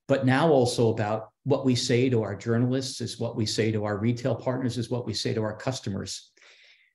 but 0.09 0.27
now 0.27 0.51
also 0.51 0.91
about 0.91 1.29
what 1.45 1.65
we 1.65 1.77
say 1.77 2.11
to 2.11 2.21
our 2.23 2.35
journalists 2.35 3.01
is 3.01 3.21
what 3.21 3.37
we 3.37 3.47
say 3.47 3.71
to 3.71 3.85
our 3.85 3.97
retail 3.97 4.35
partners 4.35 4.77
is 4.77 4.91
what 4.91 5.07
we 5.07 5.15
say 5.15 5.33
to 5.33 5.43
our 5.43 5.57
customers 5.57 6.33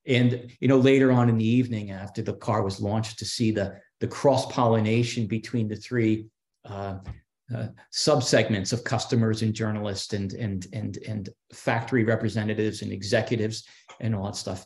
and 0.09 0.51
you 0.59 0.67
know 0.67 0.77
later 0.77 1.11
on 1.11 1.29
in 1.29 1.37
the 1.37 1.47
evening 1.47 1.91
after 1.91 2.21
the 2.21 2.33
car 2.33 2.63
was 2.63 2.81
launched 2.81 3.19
to 3.19 3.25
see 3.25 3.51
the 3.51 3.79
the 4.01 4.07
cross 4.07 4.51
pollination 4.51 5.27
between 5.27 5.67
the 5.67 5.75
three 5.75 6.27
uh, 6.65 6.97
uh, 7.55 7.67
subsegments 7.93 8.73
of 8.73 8.83
customers 8.83 9.41
and 9.41 9.53
journalists 9.53 10.13
and 10.13 10.33
and 10.33 10.67
and 10.73 10.97
and 11.07 11.29
factory 11.53 12.03
representatives 12.03 12.81
and 12.81 12.91
executives 12.91 13.65
and 14.01 14.13
all 14.13 14.25
that 14.25 14.35
stuff 14.35 14.65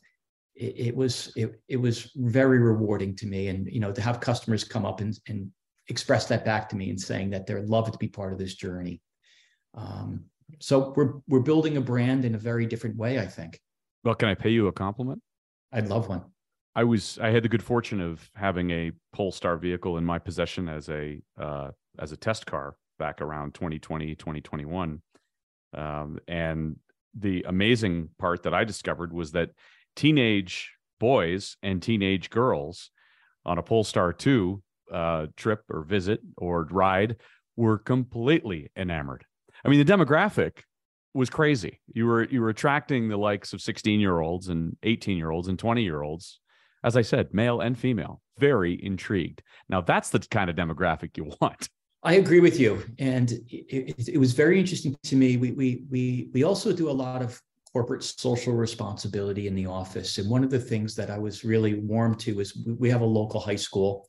it, 0.55 0.87
it, 0.87 0.95
was 0.95 1.31
it, 1.35 1.59
it 1.67 1.77
was 1.77 2.11
very 2.15 2.59
rewarding 2.59 3.15
to 3.17 3.27
me. 3.27 3.47
And 3.47 3.67
you 3.67 3.79
know 3.79 3.91
to 3.91 4.01
have 4.01 4.19
customers 4.19 4.63
come 4.63 4.85
up 4.85 5.01
and, 5.01 5.17
and 5.27 5.51
express 5.89 6.27
that 6.27 6.45
back 6.45 6.69
to 6.69 6.75
me 6.75 6.89
and 6.89 6.99
saying 6.99 7.29
that 7.31 7.45
they're 7.45 7.63
love 7.63 7.91
to 7.91 7.97
be 7.97 8.07
part 8.07 8.33
of 8.33 8.39
this 8.39 8.55
journey. 8.55 9.01
Um, 9.75 10.25
so 10.59 10.93
we're 10.95 11.15
we're 11.27 11.39
building 11.39 11.77
a 11.77 11.81
brand 11.81 12.25
in 12.25 12.35
a 12.35 12.37
very 12.37 12.65
different 12.65 12.95
way 12.95 13.19
i 13.19 13.25
think. 13.25 13.59
Well 14.03 14.15
can 14.15 14.29
i 14.29 14.35
pay 14.35 14.49
you 14.49 14.67
a 14.67 14.71
compliment 14.71 15.21
i'd 15.73 15.87
love 15.87 16.07
one 16.07 16.21
i 16.75 16.83
was 16.83 17.19
i 17.21 17.29
had 17.29 17.43
the 17.43 17.49
good 17.49 17.63
fortune 17.63 18.01
of 18.01 18.29
having 18.35 18.71
a 18.71 18.91
polestar 19.11 19.57
vehicle 19.57 19.97
in 19.97 20.05
my 20.05 20.19
possession 20.19 20.67
as 20.67 20.89
a 20.89 21.21
uh, 21.39 21.69
as 21.99 22.11
a 22.11 22.17
test 22.17 22.45
car 22.45 22.75
back 22.99 23.21
around 23.21 23.53
2020 23.53 24.15
2021 24.15 25.01
um, 25.75 26.19
and 26.27 26.77
the 27.19 27.43
amazing 27.47 28.09
part 28.17 28.43
that 28.43 28.53
i 28.53 28.63
discovered 28.63 29.11
was 29.11 29.31
that 29.31 29.49
teenage 29.95 30.71
boys 30.99 31.57
and 31.61 31.81
teenage 31.81 32.29
girls 32.29 32.89
on 33.45 33.57
a 33.57 33.61
Polestar 33.61 34.13
2 34.13 34.63
uh, 34.91 35.27
trip 35.35 35.63
or 35.69 35.83
visit 35.83 36.21
or 36.37 36.63
ride 36.71 37.17
were 37.55 37.77
completely 37.77 38.71
enamored. 38.77 39.25
I 39.63 39.69
mean, 39.69 39.85
the 39.85 39.91
demographic 39.91 40.61
was 41.13 41.29
crazy. 41.29 41.79
You 41.93 42.05
were 42.07 42.23
you 42.25 42.41
were 42.41 42.49
attracting 42.49 43.09
the 43.09 43.17
likes 43.17 43.53
of 43.53 43.61
16 43.61 43.99
year 43.99 44.19
olds 44.19 44.47
and 44.49 44.75
18 44.83 45.17
year 45.17 45.29
olds 45.29 45.47
and 45.47 45.57
20 45.57 45.83
year 45.83 46.01
olds, 46.01 46.39
as 46.83 46.97
I 46.97 47.01
said, 47.01 47.33
male 47.33 47.61
and 47.61 47.77
female, 47.77 48.21
very 48.39 48.83
intrigued. 48.83 49.41
Now 49.69 49.81
that's 49.81 50.09
the 50.09 50.19
kind 50.19 50.49
of 50.49 50.55
demographic 50.55 51.17
you 51.17 51.31
want. 51.41 51.69
I 52.05 52.15
agree 52.15 52.41
with 52.41 52.59
you, 52.59 52.83
and 52.99 53.31
it, 53.31 53.95
it, 53.97 54.09
it 54.09 54.17
was 54.17 54.33
very 54.33 54.59
interesting 54.59 54.93
to 55.03 55.15
me. 55.15 55.37
We 55.37 55.51
we 55.51 55.85
we 55.89 56.29
we 56.33 56.43
also 56.43 56.73
do 56.73 56.89
a 56.89 56.91
lot 56.91 57.21
of 57.21 57.41
corporate 57.73 58.03
social 58.03 58.53
responsibility 58.53 59.47
in 59.47 59.55
the 59.55 59.65
office. 59.65 60.19
And 60.19 60.29
one 60.29 60.43
of 60.43 60.51
the 60.51 60.59
things 60.59 60.95
that 60.95 61.09
I 61.09 61.17
was 61.17 61.43
really 61.43 61.73
warm 61.79 62.15
to 62.19 62.39
is 62.39 62.55
we 62.77 62.89
have 62.91 63.01
a 63.01 63.05
local 63.05 63.39
high 63.39 63.55
school 63.55 64.07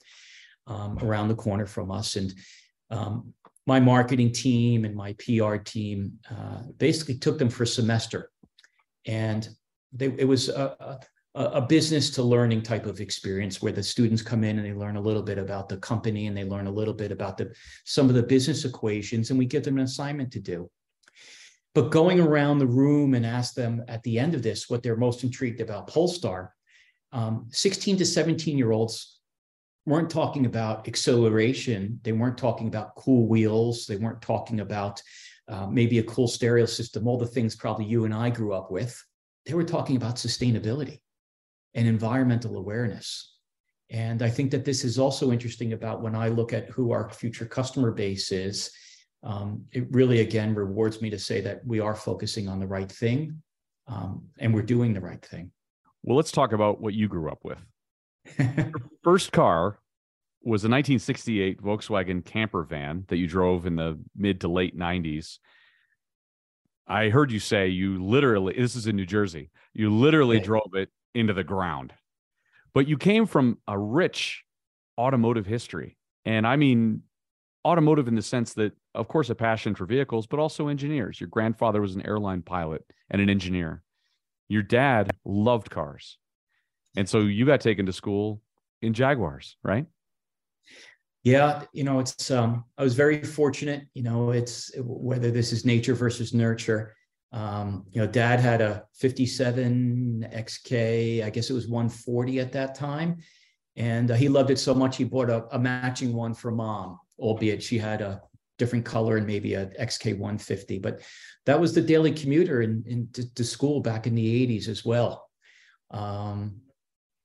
um, 0.66 0.98
around 1.00 1.28
the 1.28 1.34
corner 1.34 1.64
from 1.66 1.90
us. 1.90 2.16
And 2.16 2.34
um, 2.90 3.32
my 3.66 3.80
marketing 3.80 4.32
team 4.32 4.84
and 4.84 4.94
my 4.94 5.14
PR 5.14 5.56
team 5.56 6.18
uh, 6.30 6.62
basically 6.78 7.16
took 7.16 7.38
them 7.38 7.48
for 7.48 7.62
a 7.62 7.66
semester. 7.66 8.30
And 9.06 9.48
they, 9.92 10.06
it 10.18 10.26
was 10.26 10.48
a, 10.48 10.98
a, 11.34 11.44
a 11.44 11.60
business 11.60 12.10
to 12.10 12.22
learning 12.22 12.62
type 12.62 12.86
of 12.86 13.00
experience 13.00 13.62
where 13.62 13.72
the 13.72 13.82
students 13.82 14.22
come 14.22 14.44
in 14.44 14.58
and 14.58 14.66
they 14.66 14.72
learn 14.72 14.96
a 14.96 15.00
little 15.00 15.22
bit 15.22 15.38
about 15.38 15.68
the 15.68 15.76
company 15.78 16.26
and 16.26 16.36
they 16.36 16.44
learn 16.44 16.66
a 16.66 16.72
little 16.72 16.94
bit 16.94 17.12
about 17.12 17.38
the 17.38 17.54
some 17.84 18.08
of 18.08 18.14
the 18.14 18.22
business 18.22 18.64
equations 18.64 19.30
and 19.30 19.38
we 19.38 19.46
give 19.46 19.64
them 19.64 19.78
an 19.78 19.84
assignment 19.84 20.32
to 20.32 20.40
do 20.40 20.70
but 21.74 21.90
going 21.90 22.20
around 22.20 22.58
the 22.58 22.66
room 22.66 23.14
and 23.14 23.26
ask 23.26 23.54
them 23.54 23.82
at 23.88 24.02
the 24.04 24.18
end 24.18 24.34
of 24.34 24.42
this 24.42 24.70
what 24.70 24.82
they're 24.82 24.96
most 24.96 25.24
intrigued 25.24 25.60
about 25.60 25.88
Polestar, 25.88 26.54
um, 27.12 27.48
16 27.50 27.96
to 27.98 28.06
17 28.06 28.56
year 28.56 28.70
olds 28.70 29.13
weren't 29.86 30.10
talking 30.10 30.46
about 30.46 30.88
acceleration. 30.88 32.00
They 32.02 32.12
weren't 32.12 32.38
talking 32.38 32.68
about 32.68 32.94
cool 32.96 33.26
wheels. 33.26 33.86
They 33.86 33.96
weren't 33.96 34.22
talking 34.22 34.60
about 34.60 35.02
uh, 35.48 35.66
maybe 35.66 35.98
a 35.98 36.04
cool 36.04 36.26
stereo 36.28 36.64
system, 36.64 37.06
all 37.06 37.18
the 37.18 37.26
things 37.26 37.54
probably 37.54 37.84
you 37.84 38.04
and 38.04 38.14
I 38.14 38.30
grew 38.30 38.54
up 38.54 38.70
with. 38.70 39.02
They 39.44 39.54
were 39.54 39.64
talking 39.64 39.96
about 39.96 40.16
sustainability 40.16 41.00
and 41.74 41.86
environmental 41.86 42.56
awareness. 42.56 43.34
And 43.90 44.22
I 44.22 44.30
think 44.30 44.50
that 44.52 44.64
this 44.64 44.84
is 44.84 44.98
also 44.98 45.30
interesting 45.30 45.74
about 45.74 46.00
when 46.00 46.14
I 46.14 46.28
look 46.28 46.52
at 46.54 46.70
who 46.70 46.92
our 46.92 47.10
future 47.10 47.44
customer 47.44 47.90
base 47.90 48.32
is 48.32 48.70
um, 49.22 49.64
it 49.72 49.86
really 49.90 50.20
again 50.20 50.54
rewards 50.54 51.00
me 51.00 51.10
to 51.10 51.18
say 51.18 51.40
that 51.40 51.66
we 51.66 51.80
are 51.80 51.94
focusing 51.94 52.48
on 52.48 52.60
the 52.60 52.66
right 52.66 52.90
thing 52.90 53.42
um, 53.88 54.22
and 54.38 54.54
we're 54.54 54.62
doing 54.62 54.92
the 54.92 55.00
right 55.00 55.24
thing. 55.24 55.50
Well, 56.02 56.16
let's 56.16 56.30
talk 56.30 56.52
about 56.52 56.80
what 56.80 56.94
you 56.94 57.08
grew 57.08 57.30
up 57.30 57.38
with. 57.42 57.58
first 59.04 59.32
car 59.32 59.78
was 60.42 60.64
a 60.64 60.68
1968 60.68 61.62
Volkswagen 61.62 62.24
camper 62.24 62.62
van 62.62 63.04
that 63.08 63.16
you 63.16 63.26
drove 63.26 63.66
in 63.66 63.76
the 63.76 63.98
mid 64.16 64.40
to 64.42 64.48
late 64.48 64.78
90s. 64.78 65.38
I 66.86 67.08
heard 67.08 67.32
you 67.32 67.40
say 67.40 67.68
you 67.68 68.04
literally, 68.04 68.54
this 68.54 68.76
is 68.76 68.86
in 68.86 68.96
New 68.96 69.06
Jersey, 69.06 69.50
you 69.72 69.90
literally 69.90 70.36
okay. 70.36 70.44
drove 70.44 70.74
it 70.74 70.90
into 71.14 71.32
the 71.32 71.44
ground. 71.44 71.94
But 72.74 72.88
you 72.88 72.98
came 72.98 73.26
from 73.26 73.58
a 73.66 73.78
rich 73.78 74.44
automotive 74.98 75.46
history. 75.46 75.96
And 76.24 76.46
I 76.46 76.56
mean, 76.56 77.02
automotive 77.64 78.08
in 78.08 78.14
the 78.14 78.22
sense 78.22 78.54
that, 78.54 78.72
of 78.94 79.08
course, 79.08 79.30
a 79.30 79.34
passion 79.34 79.74
for 79.74 79.86
vehicles, 79.86 80.26
but 80.26 80.38
also 80.38 80.68
engineers. 80.68 81.20
Your 81.20 81.28
grandfather 81.28 81.80
was 81.80 81.94
an 81.94 82.06
airline 82.06 82.42
pilot 82.42 82.84
and 83.10 83.22
an 83.22 83.30
engineer. 83.30 83.82
Your 84.48 84.62
dad 84.62 85.10
loved 85.24 85.70
cars. 85.70 86.18
And 86.96 87.08
so 87.08 87.20
you 87.20 87.44
got 87.44 87.60
taken 87.60 87.86
to 87.86 87.92
school 87.92 88.40
in 88.82 88.94
Jaguars, 88.94 89.56
right? 89.62 89.86
Yeah, 91.22 91.62
you 91.72 91.84
know, 91.84 92.00
it's 92.00 92.30
um 92.30 92.64
I 92.76 92.82
was 92.82 92.94
very 92.94 93.22
fortunate, 93.24 93.86
you 93.94 94.02
know, 94.02 94.30
it's 94.30 94.70
whether 94.78 95.30
this 95.30 95.52
is 95.52 95.64
nature 95.64 95.94
versus 95.94 96.34
nurture. 96.34 96.94
Um, 97.32 97.86
you 97.90 98.00
know, 98.00 98.06
dad 98.06 98.38
had 98.38 98.60
a 98.60 98.84
57 98.94 100.28
XK, 100.32 101.24
I 101.24 101.30
guess 101.30 101.50
it 101.50 101.54
was 101.54 101.66
140 101.66 102.38
at 102.40 102.52
that 102.52 102.76
time. 102.76 103.16
And 103.74 104.10
uh, 104.10 104.14
he 104.14 104.28
loved 104.28 104.50
it 104.50 104.58
so 104.58 104.72
much, 104.72 104.96
he 104.96 105.04
bought 105.04 105.30
a, 105.30 105.46
a 105.50 105.58
matching 105.58 106.12
one 106.12 106.32
for 106.32 106.52
mom 106.52 107.00
albeit 107.18 107.62
she 107.62 107.78
had 107.78 108.00
a 108.00 108.22
different 108.58 108.84
color 108.84 109.16
and 109.16 109.26
maybe 109.26 109.54
a 109.54 109.66
XK150. 109.80 110.80
But 110.80 111.00
that 111.46 111.60
was 111.60 111.74
the 111.74 111.80
daily 111.80 112.12
commuter 112.12 112.62
in, 112.62 112.84
in 112.86 113.08
to, 113.12 113.34
to 113.34 113.44
school 113.44 113.80
back 113.80 114.06
in 114.06 114.14
the 114.14 114.46
80s 114.46 114.68
as 114.68 114.84
well. 114.84 115.28
Um, 115.90 116.60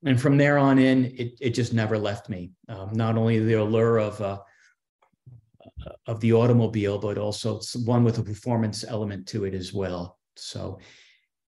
and 0.06 0.20
from 0.20 0.38
there 0.38 0.58
on 0.58 0.80
in, 0.80 1.06
it, 1.06 1.38
it 1.42 1.50
just 1.52 1.74
never 1.74 1.98
left 1.98 2.30
me. 2.30 2.52
Um, 2.68 2.92
not 2.94 3.18
only 3.18 3.40
the 3.40 3.54
allure 3.54 3.98
of 3.98 4.22
uh, 4.22 4.40
of 6.08 6.20
the 6.20 6.34
automobile, 6.34 6.98
but 6.98 7.18
also 7.18 7.58
it's 7.58 7.76
one 7.76 8.04
with 8.04 8.18
a 8.18 8.24
performance 8.24 8.84
element 8.88 9.28
to 9.28 9.46
it 9.46 9.54
as 9.54 9.74
well. 9.74 10.18
So, 10.36 10.80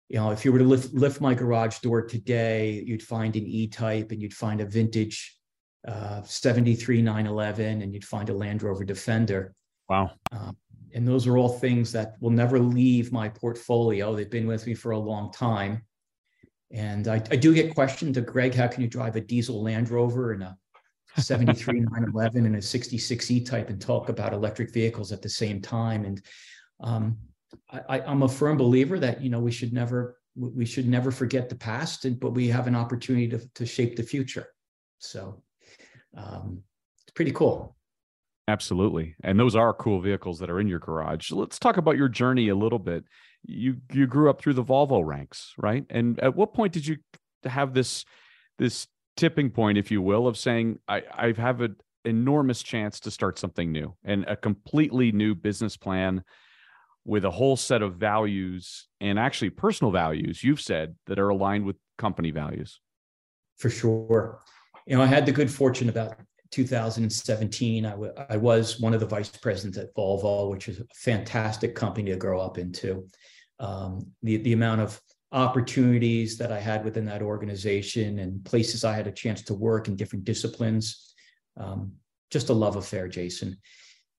you 0.08 0.16
know, 0.16 0.30
if 0.30 0.44
you 0.44 0.52
were 0.52 0.58
to 0.58 0.64
lift, 0.64 0.92
lift 0.94 1.20
my 1.20 1.34
garage 1.34 1.78
door 1.78 2.02
today, 2.02 2.82
you'd 2.86 3.02
find 3.02 3.36
an 3.36 3.46
E-Type 3.46 4.10
and 4.12 4.20
you'd 4.20 4.34
find 4.34 4.60
a 4.60 4.66
vintage 4.66 5.36
uh, 5.86 6.22
73 6.22 7.02
911 7.02 7.82
and 7.82 7.94
you'd 7.94 8.04
find 8.04 8.28
a 8.28 8.34
Land 8.34 8.62
Rover 8.62 8.84
Defender. 8.84 9.54
Wow. 9.88 10.10
Um, 10.32 10.56
and 10.94 11.06
those 11.06 11.26
are 11.26 11.36
all 11.36 11.48
things 11.48 11.92
that 11.92 12.14
will 12.20 12.30
never 12.30 12.58
leave 12.58 13.12
my 13.12 13.28
portfolio. 13.28 14.14
They've 14.14 14.30
been 14.30 14.46
with 14.46 14.66
me 14.66 14.74
for 14.74 14.92
a 14.92 14.98
long 14.98 15.30
time. 15.32 15.82
And 16.70 17.08
I, 17.08 17.16
I 17.30 17.36
do 17.36 17.54
get 17.54 17.74
questioned 17.74 18.14
to 18.14 18.20
Greg, 18.20 18.54
how 18.54 18.68
can 18.68 18.82
you 18.82 18.88
drive 18.88 19.16
a 19.16 19.20
diesel 19.20 19.62
Land 19.62 19.90
Rover 19.90 20.32
and 20.32 20.42
a 20.42 20.56
73 21.16 21.80
911 21.80 22.46
and 22.46 22.56
a 22.56 22.62
66 22.62 23.30
E 23.30 23.40
type 23.40 23.70
and 23.70 23.80
talk 23.80 24.08
about 24.08 24.34
electric 24.34 24.72
vehicles 24.72 25.12
at 25.12 25.22
the 25.22 25.28
same 25.28 25.62
time? 25.62 26.04
And 26.04 26.22
um, 26.80 27.16
I, 27.70 28.00
I'm 28.00 28.22
a 28.22 28.28
firm 28.28 28.56
believer 28.56 28.98
that, 28.98 29.22
you 29.22 29.30
know, 29.30 29.40
we 29.40 29.52
should 29.52 29.72
never 29.72 30.16
we 30.38 30.64
should 30.64 30.86
never 30.86 31.10
forget 31.10 31.48
the 31.48 31.56
past, 31.56 32.06
but 32.20 32.30
we 32.30 32.46
have 32.46 32.68
an 32.68 32.76
opportunity 32.76 33.26
to, 33.28 33.40
to 33.56 33.66
shape 33.66 33.96
the 33.96 34.04
future. 34.04 34.46
So 34.98 35.42
um, 36.16 36.62
it's 37.02 37.12
pretty 37.12 37.32
cool. 37.32 37.76
Absolutely. 38.46 39.14
And 39.22 39.38
those 39.38 39.56
are 39.56 39.74
cool 39.74 40.00
vehicles 40.00 40.38
that 40.38 40.48
are 40.48 40.60
in 40.60 40.68
your 40.68 40.78
garage. 40.78 41.30
Let's 41.30 41.58
talk 41.58 41.76
about 41.76 41.96
your 41.96 42.08
journey 42.08 42.48
a 42.48 42.54
little 42.54 42.78
bit. 42.78 43.04
You 43.44 43.76
you 43.92 44.06
grew 44.06 44.30
up 44.30 44.40
through 44.40 44.54
the 44.54 44.64
Volvo 44.64 45.04
ranks, 45.04 45.54
right? 45.58 45.84
And 45.90 46.18
at 46.20 46.34
what 46.34 46.54
point 46.54 46.72
did 46.72 46.86
you 46.86 46.96
have 47.44 47.74
this 47.74 48.04
this 48.58 48.86
tipping 49.16 49.50
point, 49.50 49.78
if 49.78 49.90
you 49.90 50.02
will, 50.02 50.26
of 50.26 50.36
saying 50.36 50.78
I 50.88 51.02
I 51.12 51.34
have 51.36 51.60
an 51.60 51.76
enormous 52.04 52.62
chance 52.62 53.00
to 53.00 53.10
start 53.10 53.38
something 53.38 53.72
new 53.72 53.94
and 54.04 54.24
a 54.24 54.36
completely 54.36 55.12
new 55.12 55.34
business 55.34 55.76
plan 55.76 56.24
with 57.04 57.24
a 57.24 57.30
whole 57.30 57.56
set 57.56 57.80
of 57.80 57.94
values 57.96 58.86
and 59.00 59.18
actually 59.18 59.50
personal 59.50 59.90
values 59.90 60.44
you've 60.44 60.60
said 60.60 60.94
that 61.06 61.18
are 61.18 61.30
aligned 61.30 61.64
with 61.64 61.76
company 61.96 62.30
values. 62.30 62.80
For 63.56 63.70
sure 63.70 64.42
you 64.88 64.96
know, 64.96 65.02
I 65.02 65.06
had 65.06 65.26
the 65.26 65.32
good 65.32 65.50
fortune 65.50 65.90
about 65.90 66.18
2017. 66.50 67.86
I, 67.86 67.90
w- 67.90 68.12
I 68.28 68.36
was 68.36 68.80
one 68.80 68.94
of 68.94 69.00
the 69.00 69.06
vice 69.06 69.28
presidents 69.28 69.78
at 69.78 69.94
Volvo, 69.94 70.50
which 70.50 70.68
is 70.68 70.80
a 70.80 70.86
fantastic 70.94 71.74
company 71.74 72.10
to 72.10 72.16
grow 72.16 72.40
up 72.40 72.58
into. 72.58 73.06
Um, 73.60 74.06
the, 74.22 74.38
the 74.38 74.52
amount 74.52 74.80
of 74.80 75.00
opportunities 75.32 76.38
that 76.38 76.52
I 76.52 76.58
had 76.58 76.84
within 76.84 77.04
that 77.06 77.22
organization 77.22 78.18
and 78.18 78.44
places 78.44 78.84
I 78.84 78.94
had 78.94 79.06
a 79.06 79.12
chance 79.12 79.42
to 79.42 79.54
work 79.54 79.88
in 79.88 79.96
different 79.96 80.24
disciplines, 80.24 81.14
um, 81.56 81.92
just 82.30 82.48
a 82.48 82.54
love 82.54 82.76
affair, 82.76 83.08
Jason. 83.08 83.58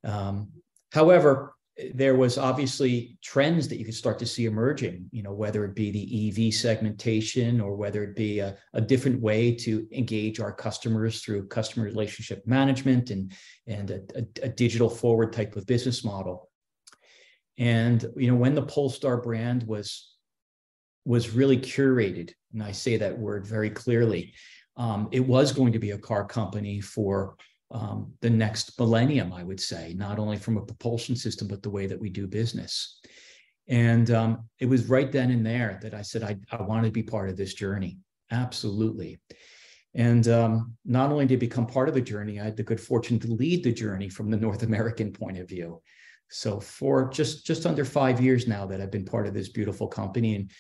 Um, 0.03 0.49
however, 0.91 1.55
there 1.93 2.15
was 2.15 2.37
obviously 2.37 3.17
trends 3.23 3.67
that 3.67 3.77
you 3.77 3.85
could 3.85 3.93
start 3.93 4.19
to 4.19 4.25
see 4.25 4.45
emerging 4.45 5.05
you 5.11 5.23
know 5.23 5.33
whether 5.33 5.63
it 5.65 5.75
be 5.75 5.91
the 5.91 6.47
ev 6.47 6.53
segmentation 6.53 7.61
or 7.61 7.75
whether 7.75 8.03
it 8.03 8.15
be 8.15 8.39
a, 8.39 8.57
a, 8.73 8.81
different 8.81 9.21
way 9.21 9.53
to 9.53 9.87
engage 9.91 10.39
our 10.39 10.51
customers 10.51 11.21
through 11.21 11.47
customer 11.47 11.85
relationship 11.85 12.45
management 12.45 13.11
and 13.11 13.33
and 13.67 13.91
a, 13.91 14.01
a, 14.15 14.47
a 14.47 14.49
digital 14.49 14.89
forward 14.89 15.31
type 15.31 15.55
of 15.55 15.65
business 15.65 16.03
model 16.03 16.49
and 17.57 18.05
you 18.15 18.29
know 18.29 18.35
when 18.35 18.55
the 18.55 18.61
polestar 18.61 19.17
brand 19.17 19.63
was 19.63 20.09
was 21.05 21.31
really 21.31 21.57
curated, 21.57 22.31
and 22.53 22.61
I 22.61 22.71
say 22.71 22.97
that 22.97 23.17
word 23.17 23.45
very 23.45 23.69
clearly. 23.69 24.33
Um, 24.77 25.09
it 25.11 25.21
was 25.21 25.51
going 25.51 25.73
to 25.73 25.79
be 25.79 25.91
a 25.91 25.97
car 25.97 26.23
company 26.23 26.79
for 26.79 27.35
um, 27.71 28.13
the 28.21 28.29
next 28.29 28.77
millennium, 28.79 29.31
I 29.31 29.43
would 29.43 29.59
say, 29.59 29.93
not 29.95 30.19
only 30.19 30.37
from 30.37 30.57
a 30.57 30.65
propulsion 30.65 31.15
system, 31.15 31.47
but 31.47 31.61
the 31.61 31.69
way 31.69 31.85
that 31.87 31.99
we 31.99 32.09
do 32.09 32.27
business. 32.27 32.99
And 33.67 34.09
um, 34.09 34.49
it 34.59 34.65
was 34.65 34.89
right 34.89 35.11
then 35.11 35.29
and 35.29 35.45
there 35.45 35.79
that 35.83 35.93
I 35.93 36.01
said, 36.01 36.23
I, 36.23 36.37
I 36.51 36.61
want 36.63 36.85
to 36.85 36.91
be 36.91 37.03
part 37.03 37.29
of 37.29 37.37
this 37.37 37.53
journey. 37.53 37.99
Absolutely. 38.31 39.19
And 39.93 40.27
um, 40.27 40.75
not 40.85 41.11
only 41.11 41.25
did 41.25 41.39
become 41.39 41.67
part 41.67 41.89
of 41.89 41.95
the 41.95 42.01
journey, 42.01 42.39
I 42.39 42.45
had 42.45 42.57
the 42.57 42.63
good 42.63 42.81
fortune 42.81 43.19
to 43.19 43.27
lead 43.27 43.63
the 43.63 43.73
journey 43.73 44.09
from 44.09 44.29
the 44.29 44.37
North 44.37 44.63
American 44.63 45.11
point 45.11 45.37
of 45.37 45.47
view. 45.47 45.81
So 46.29 46.59
for 46.59 47.09
just 47.09 47.45
just 47.45 47.65
under 47.65 47.83
five 47.83 48.21
years 48.21 48.47
now 48.47 48.65
that 48.67 48.81
I've 48.81 48.91
been 48.91 49.05
part 49.05 49.25
of 49.25 49.33
this 49.33 49.49
beautiful 49.49 49.87
company, 49.87 50.35
and 50.35 50.51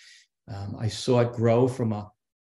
um, 0.47 0.75
I 0.79 0.87
saw 0.87 1.19
it 1.19 1.33
grow 1.33 1.67
from 1.67 1.93
a 1.93 2.09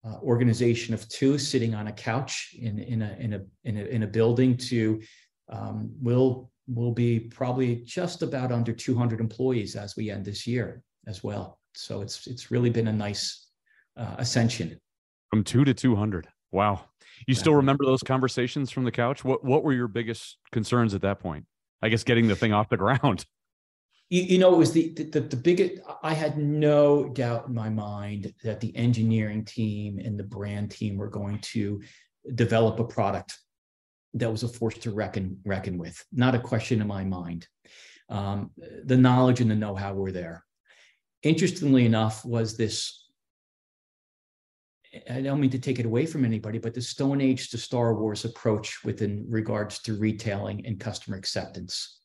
uh, 0.04 0.16
organization 0.22 0.94
of 0.94 1.08
two 1.08 1.38
sitting 1.38 1.74
on 1.74 1.88
a 1.88 1.92
couch 1.92 2.54
in 2.58 2.78
in 2.78 3.02
a 3.02 3.16
in 3.18 3.32
a 3.34 3.40
in 3.64 3.76
a, 3.76 3.84
in 3.84 4.02
a 4.02 4.06
building 4.06 4.56
to 4.56 5.00
um, 5.50 5.90
will 6.00 6.50
will 6.68 6.92
be 6.92 7.20
probably 7.20 7.76
just 7.84 8.22
about 8.22 8.52
under 8.52 8.72
200 8.72 9.20
employees 9.20 9.74
as 9.74 9.96
we 9.96 10.10
end 10.10 10.24
this 10.24 10.46
year 10.46 10.82
as 11.06 11.22
well. 11.22 11.58
So 11.74 12.00
it's 12.00 12.26
it's 12.26 12.50
really 12.50 12.70
been 12.70 12.88
a 12.88 12.92
nice 12.92 13.48
uh, 13.96 14.16
ascension 14.18 14.78
from 15.30 15.44
two 15.44 15.64
to 15.64 15.72
200. 15.72 16.28
Wow. 16.52 16.84
You 17.26 17.34
still 17.34 17.54
remember 17.54 17.84
those 17.84 18.02
conversations 18.02 18.70
from 18.70 18.84
the 18.84 18.90
couch? 18.90 19.24
What 19.24 19.44
what 19.44 19.62
were 19.62 19.72
your 19.72 19.88
biggest 19.88 20.38
concerns 20.52 20.94
at 20.94 21.02
that 21.02 21.20
point? 21.20 21.44
I 21.82 21.88
guess 21.88 22.04
getting 22.04 22.28
the 22.28 22.36
thing 22.36 22.52
off 22.52 22.68
the 22.68 22.76
ground. 22.76 23.24
You, 24.10 24.22
you 24.22 24.38
know, 24.38 24.52
it 24.54 24.58
was 24.58 24.72
the, 24.72 24.92
the 24.92 25.20
the 25.20 25.36
biggest. 25.36 25.80
I 26.02 26.12
had 26.14 26.36
no 26.36 27.08
doubt 27.08 27.48
in 27.48 27.54
my 27.54 27.70
mind 27.70 28.34
that 28.44 28.60
the 28.60 28.76
engineering 28.76 29.44
team 29.44 29.98
and 29.98 30.18
the 30.18 30.24
brand 30.24 30.70
team 30.70 30.96
were 30.96 31.08
going 31.08 31.38
to 31.38 31.80
develop 32.34 32.78
a 32.78 32.84
product 32.84 33.38
that 34.14 34.30
was 34.30 34.42
a 34.42 34.48
force 34.48 34.76
to 34.78 34.90
reckon 34.90 35.38
reckon 35.44 35.78
with. 35.78 36.04
Not 36.12 36.34
a 36.34 36.40
question 36.40 36.80
in 36.80 36.86
my 36.86 37.04
mind. 37.04 37.46
Um, 38.08 38.50
the 38.84 38.96
knowledge 38.96 39.40
and 39.40 39.50
the 39.50 39.54
know-how 39.54 39.94
were 39.94 40.10
there. 40.10 40.44
Interestingly 41.22 41.86
enough, 41.86 42.24
was 42.24 42.56
this 42.56 43.00
I 45.08 45.20
don't 45.20 45.40
mean 45.40 45.50
to 45.50 45.58
take 45.58 45.78
it 45.78 45.86
away 45.86 46.04
from 46.04 46.24
anybody, 46.24 46.58
but 46.58 46.74
the 46.74 46.82
Stone 46.82 47.20
Age 47.20 47.50
to 47.50 47.58
Star 47.58 47.94
Wars 47.94 48.24
approach 48.24 48.82
within 48.84 49.24
regards 49.28 49.78
to 49.82 49.96
retailing 49.96 50.66
and 50.66 50.80
customer 50.80 51.16
acceptance. 51.16 51.99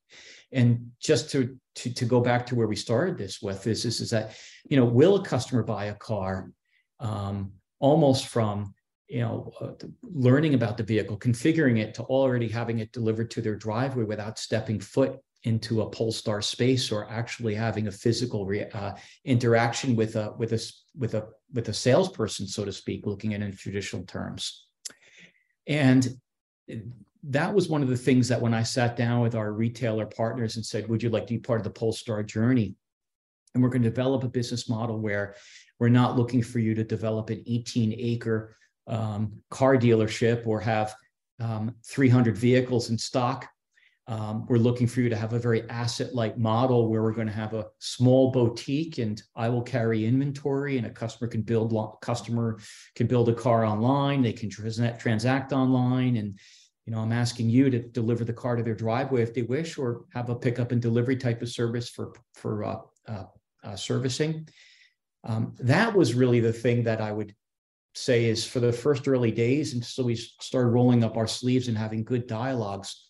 And 0.55 0.91
just 0.99 1.29
to, 1.31 1.55
to, 1.75 1.93
to 1.93 2.05
go 2.05 2.21
back 2.21 2.45
to 2.47 2.55
where 2.55 2.67
we 2.67 2.77
started 2.77 3.17
this 3.17 3.41
with 3.41 3.67
is, 3.67 3.85
is, 3.85 3.99
is 3.99 4.09
that, 4.09 4.37
you 4.69 4.77
know, 4.77 4.85
will 4.85 5.17
a 5.17 5.23
customer 5.23 5.61
buy 5.63 5.85
a 5.85 5.95
car 5.95 6.51
um, 6.99 7.51
almost 7.79 8.27
from, 8.27 8.73
you 9.07 9.19
know, 9.19 9.51
uh, 9.61 9.73
learning 10.01 10.53
about 10.53 10.77
the 10.77 10.83
vehicle, 10.83 11.19
configuring 11.19 11.77
it 11.79 11.93
to 11.95 12.03
already 12.03 12.47
having 12.47 12.79
it 12.79 12.91
delivered 12.93 13.29
to 13.31 13.41
their 13.41 13.55
driveway 13.55 14.05
without 14.05 14.39
stepping 14.39 14.79
foot 14.79 15.19
into 15.43 15.81
a 15.81 15.89
Polestar 15.89 16.41
space 16.41 16.91
or 16.91 17.07
actually 17.09 17.53
having 17.53 17.87
a 17.87 17.91
physical 17.91 18.45
re, 18.45 18.63
uh, 18.73 18.93
interaction 19.25 19.95
with 19.95 20.15
a 20.15 20.33
with 20.39 20.53
a 20.53 20.73
with 20.97 21.13
a 21.13 21.27
with 21.53 21.69
a 21.69 21.73
salesperson, 21.73 22.47
so 22.47 22.65
to 22.65 22.71
speak, 22.71 23.05
looking 23.05 23.33
at 23.33 23.41
it 23.41 23.45
in 23.45 23.55
traditional 23.55 24.03
terms. 24.05 24.67
And 25.67 26.07
that 27.29 27.53
was 27.53 27.69
one 27.69 27.81
of 27.81 27.89
the 27.89 27.97
things 27.97 28.27
that 28.27 28.41
when 28.41 28.53
I 28.53 28.63
sat 28.63 28.95
down 28.95 29.21
with 29.21 29.35
our 29.35 29.51
retailer 29.51 30.05
partners 30.05 30.55
and 30.55 30.65
said, 30.65 30.87
"Would 30.87 31.03
you 31.03 31.09
like 31.09 31.27
to 31.27 31.33
be 31.33 31.39
part 31.39 31.59
of 31.59 31.63
the 31.63 31.69
Polestar 31.69 32.23
journey?" 32.23 32.75
And 33.53 33.63
we're 33.63 33.69
going 33.69 33.83
to 33.83 33.89
develop 33.89 34.23
a 34.23 34.29
business 34.29 34.67
model 34.69 34.99
where 34.99 35.35
we're 35.79 35.89
not 35.89 36.17
looking 36.17 36.43
for 36.43 36.59
you 36.59 36.75
to 36.75 36.83
develop 36.83 37.29
an 37.29 37.43
18 37.47 37.95
acre 37.97 38.55
um, 38.87 39.33
car 39.49 39.77
dealership 39.77 40.45
or 40.45 40.59
have 40.59 40.93
um, 41.39 41.75
300 41.85 42.37
vehicles 42.37 42.89
in 42.89 42.97
stock 42.97 43.47
um, 44.07 44.45
we're 44.47 44.57
looking 44.57 44.85
for 44.85 45.01
you 45.01 45.09
to 45.09 45.15
have 45.15 45.33
a 45.33 45.39
very 45.39 45.67
asset-light 45.69 46.37
model 46.37 46.89
where 46.89 47.01
we're 47.01 47.11
going 47.11 47.27
to 47.27 47.33
have 47.33 47.55
a 47.55 47.65
small 47.79 48.29
boutique, 48.29 48.99
and 48.99 49.21
I 49.35 49.49
will 49.49 49.63
carry 49.63 50.05
inventory, 50.05 50.77
and 50.77 50.85
a 50.85 50.91
customer 50.91 51.27
can 51.27 51.41
build 51.41 51.75
customer 52.01 52.59
can 52.93 53.07
build 53.07 53.29
a 53.29 53.33
car 53.33 53.65
online. 53.65 54.21
They 54.21 54.33
can 54.33 54.49
trans- 54.49 54.79
transact 54.99 55.53
online, 55.53 56.17
and 56.17 56.37
you 56.85 56.93
know 56.93 56.99
I'm 56.99 57.11
asking 57.11 57.49
you 57.49 57.69
to 57.69 57.79
deliver 57.79 58.23
the 58.23 58.33
car 58.33 58.55
to 58.55 58.63
their 58.63 58.75
driveway 58.75 59.21
if 59.21 59.33
they 59.33 59.41
wish, 59.43 59.77
or 59.77 60.05
have 60.13 60.29
a 60.29 60.35
pickup 60.35 60.71
and 60.71 60.81
delivery 60.81 61.17
type 61.17 61.41
of 61.41 61.49
service 61.49 61.89
for 61.89 62.13
for 62.33 62.63
uh, 62.63 62.77
uh, 63.07 63.23
uh, 63.63 63.75
servicing. 63.75 64.47
Um, 65.23 65.55
that 65.59 65.95
was 65.95 66.13
really 66.13 66.39
the 66.39 66.53
thing 66.53 66.83
that 66.83 67.01
I 67.01 67.11
would 67.11 67.33
say 67.95 68.25
is 68.25 68.45
for 68.45 68.59
the 68.59 68.71
first 68.71 69.07
early 69.07 69.31
days, 69.31 69.73
and 69.73 69.83
so 69.83 70.03
we 70.03 70.15
started 70.15 70.69
rolling 70.69 71.03
up 71.03 71.17
our 71.17 71.27
sleeves 71.27 71.67
and 71.67 71.77
having 71.77 72.03
good 72.03 72.27
dialogues 72.27 73.05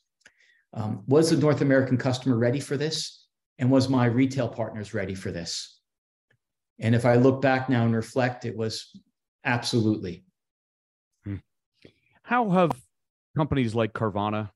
um, 0.76 1.04
was 1.08 1.30
the 1.30 1.38
North 1.38 1.62
American 1.62 1.98
customer 1.98 2.38
ready 2.38 2.60
for 2.60 2.78
this? 2.78 3.26
And 3.58 3.72
was 3.72 3.88
my 3.88 4.06
retail 4.06 4.50
partners 4.50 4.94
ready 4.94 5.16
for 5.16 5.32
this? 5.32 5.80
And 6.80 6.94
if 6.94 7.06
I 7.06 7.16
look 7.16 7.42
back 7.42 7.70
now 7.70 7.86
and 7.86 7.96
reflect, 7.96 8.44
it 8.44 8.56
was 8.56 8.92
absolutely. 9.46 10.26
Hmm. 11.24 11.38
How 12.24 12.50
have 12.50 12.72
companies 13.36 13.76
like 13.76 13.94
Carvana, 13.94 14.50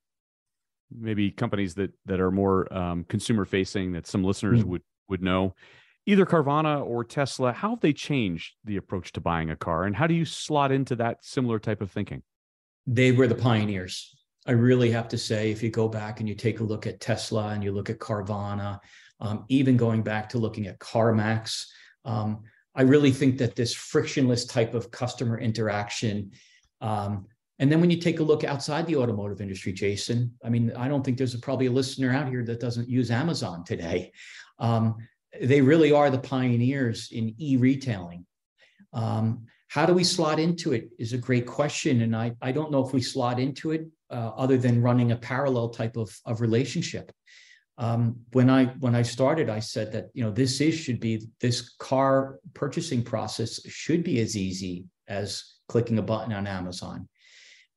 maybe 0.91 1.31
companies 1.31 1.75
that 1.75 1.91
that 2.05 2.19
are 2.19 2.31
more 2.31 2.71
um, 2.73 3.03
consumer 3.05 3.45
facing, 3.45 3.93
that 3.93 4.07
some 4.07 4.23
listeners 4.23 4.61
hmm. 4.61 4.69
would 4.69 4.81
would 5.07 5.21
know, 5.21 5.55
either 6.05 6.25
Carvana 6.25 6.85
or 6.85 7.03
Tesla, 7.03 7.51
how 7.51 7.71
have 7.71 7.79
they 7.79 7.93
changed 7.93 8.55
the 8.63 8.77
approach 8.77 9.11
to 9.13 9.21
buying 9.21 9.49
a 9.49 9.55
car, 9.55 9.83
and 9.83 9.95
how 9.95 10.07
do 10.07 10.13
you 10.13 10.25
slot 10.25 10.71
into 10.71 10.95
that 10.97 11.23
similar 11.23 11.59
type 11.59 11.81
of 11.81 11.91
thinking? 11.91 12.23
They 12.87 13.11
were 13.11 13.27
the 13.27 13.35
pioneers. 13.35 14.15
I 14.47 14.53
really 14.53 14.89
have 14.91 15.07
to 15.09 15.17
say, 15.17 15.51
if 15.51 15.61
you 15.61 15.69
go 15.69 15.87
back 15.87 16.19
and 16.19 16.29
you 16.29 16.33
take 16.33 16.59
a 16.59 16.63
look 16.63 16.87
at 16.87 16.99
Tesla 16.99 17.49
and 17.49 17.63
you 17.63 17.71
look 17.71 17.89
at 17.89 17.99
Carvana, 17.99 18.79
um, 19.19 19.45
even 19.49 19.77
going 19.77 20.01
back 20.01 20.29
to 20.29 20.39
looking 20.39 20.65
at 20.65 20.79
CarMax, 20.79 21.65
um, 22.05 22.43
I 22.73 22.83
really 22.83 23.11
think 23.11 23.37
that 23.39 23.55
this 23.55 23.73
frictionless 23.73 24.45
type 24.45 24.73
of 24.73 24.89
customer 24.89 25.37
interaction. 25.37 26.31
Um, 26.81 27.27
and 27.59 27.69
then 27.69 27.81
when 27.81 27.91
you 27.91 27.97
take 27.97 28.19
a 28.19 28.23
look 28.23 28.43
outside 28.43 28.87
the 28.87 28.95
automotive 28.95 29.41
industry, 29.41 29.73
Jason, 29.73 30.33
I 30.43 30.49
mean, 30.49 30.71
I 30.77 30.87
don't 30.87 31.03
think 31.03 31.17
there's 31.17 31.35
a, 31.35 31.39
probably 31.39 31.65
a 31.65 31.71
listener 31.71 32.11
out 32.11 32.29
here 32.29 32.43
that 32.45 32.61
doesn't 32.61 32.89
use 32.89 33.11
Amazon 33.11 33.65
today. 33.65 34.13
Um, 34.59 34.95
they 35.41 35.61
really 35.61 35.91
are 35.91 36.09
the 36.09 36.19
pioneers 36.19 37.09
in 37.11 37.35
e 37.37 37.57
retailing. 37.57 38.25
Um, 38.93 39.45
how 39.67 39.85
do 39.85 39.93
we 39.93 40.03
slot 40.03 40.39
into 40.39 40.73
it 40.73 40.89
is 40.97 41.13
a 41.13 41.17
great 41.17 41.45
question. 41.45 42.01
And 42.01 42.15
I, 42.15 42.31
I 42.41 42.51
don't 42.51 42.71
know 42.71 42.85
if 42.85 42.91
we 42.91 43.01
slot 43.01 43.39
into 43.39 43.71
it 43.71 43.85
uh, 44.09 44.31
other 44.35 44.57
than 44.57 44.81
running 44.81 45.11
a 45.11 45.15
parallel 45.15 45.69
type 45.69 45.95
of, 45.95 46.09
of 46.25 46.41
relationship. 46.41 47.11
Um, 47.77 48.17
when 48.33 48.49
I 48.49 48.65
when 48.79 48.93
I 48.93 49.03
started, 49.03 49.49
I 49.49 49.59
said 49.59 49.93
that 49.93 50.09
you 50.13 50.21
know 50.21 50.31
this 50.31 50.59
is 50.59 50.75
should 50.75 50.99
be 50.99 51.29
this 51.39 51.75
car 51.77 52.39
purchasing 52.53 53.03
process 53.03 53.65
should 53.69 54.03
be 54.03 54.19
as 54.19 54.35
easy 54.35 54.85
as 55.07 55.45
clicking 55.69 55.97
a 55.97 56.01
button 56.01 56.33
on 56.33 56.45
Amazon. 56.45 57.07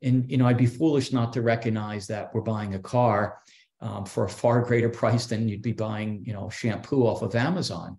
And 0.02 0.30
you 0.30 0.36
know 0.36 0.46
I'd 0.46 0.56
be 0.56 0.66
foolish 0.66 1.12
not 1.12 1.32
to 1.34 1.42
recognize 1.42 2.06
that 2.08 2.34
we're 2.34 2.40
buying 2.40 2.74
a 2.74 2.78
car 2.78 3.38
um, 3.80 4.04
for 4.04 4.24
a 4.24 4.28
far 4.28 4.62
greater 4.62 4.88
price 4.88 5.26
than 5.26 5.48
you'd 5.48 5.62
be 5.62 5.72
buying 5.72 6.22
you 6.24 6.32
know 6.32 6.50
shampoo 6.50 7.06
off 7.06 7.22
of 7.22 7.34
Amazon. 7.34 7.98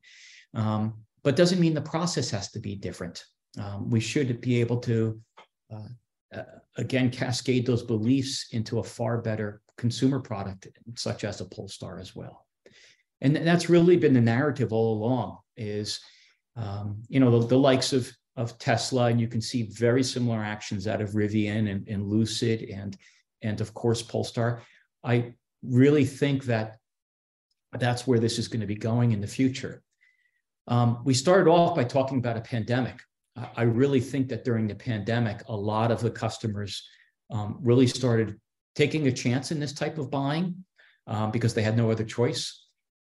Um, 0.53 0.95
but 1.23 1.35
doesn't 1.35 1.59
mean 1.59 1.73
the 1.73 1.81
process 1.81 2.29
has 2.31 2.51
to 2.51 2.59
be 2.59 2.75
different. 2.75 3.23
Um, 3.57 3.89
we 3.89 3.99
should 3.99 4.41
be 4.41 4.59
able 4.59 4.77
to 4.81 5.21
uh, 5.71 5.87
uh, 6.35 6.43
again 6.77 7.09
cascade 7.09 7.65
those 7.65 7.83
beliefs 7.83 8.47
into 8.51 8.79
a 8.79 8.83
far 8.83 9.21
better 9.21 9.61
consumer 9.77 10.19
product 10.19 10.67
such 10.95 11.23
as 11.23 11.41
a 11.41 11.45
polestar 11.45 11.99
as 11.99 12.15
well 12.15 12.45
and 13.23 13.35
that's 13.35 13.69
really 13.69 13.95
been 13.95 14.13
the 14.13 14.21
narrative 14.21 14.71
all 14.71 14.93
along 14.93 15.37
is 15.57 15.99
um, 16.55 17.01
you 17.07 17.19
know 17.19 17.39
the, 17.39 17.47
the, 17.47 17.57
likes 17.57 17.93
of 17.93 18.11
of 18.35 18.57
tesla 18.57 19.05
and 19.05 19.21
you 19.21 19.27
can 19.27 19.41
see 19.41 19.63
very 19.63 20.03
similar 20.03 20.39
actions 20.39 20.87
out 20.87 21.01
of 21.01 21.11
rivian 21.11 21.69
and, 21.69 21.87
and 21.87 22.07
lucid 22.07 22.63
and 22.63 22.97
and 23.43 23.61
of 23.61 23.73
course 23.73 24.01
polestar. 24.01 24.63
I 25.03 25.33
really 25.61 26.05
think 26.05 26.45
that 26.45 26.77
that's 27.73 28.07
where 28.07 28.19
this 28.19 28.39
is 28.39 28.47
going 28.47 28.61
to 28.61 28.67
be 28.67 28.75
going 28.75 29.11
in 29.11 29.21
the 29.21 29.27
future. 29.27 29.83
Um, 30.67 31.01
we 31.03 31.13
started 31.13 31.49
off 31.49 31.75
by 31.75 31.83
talking 31.83 32.17
about 32.17 32.37
a 32.37 32.41
pandemic. 32.41 33.01
I 33.55 33.63
really 33.63 33.99
think 33.99 34.29
that 34.29 34.45
during 34.45 34.67
the 34.67 34.75
pandemic, 34.75 35.41
a 35.47 35.55
lot 35.55 35.91
of 35.91 35.99
the 35.99 36.11
customers 36.11 36.87
um, 37.31 37.57
really 37.61 37.87
started 37.87 38.39
taking 38.75 39.07
a 39.07 39.11
chance 39.11 39.51
in 39.51 39.59
this 39.59 39.73
type 39.73 39.97
of 39.97 40.11
buying 40.11 40.63
um, 41.07 41.31
because 41.31 41.53
they 41.53 41.63
had 41.63 41.75
no 41.75 41.89
other 41.89 42.03
choice. 42.03 42.67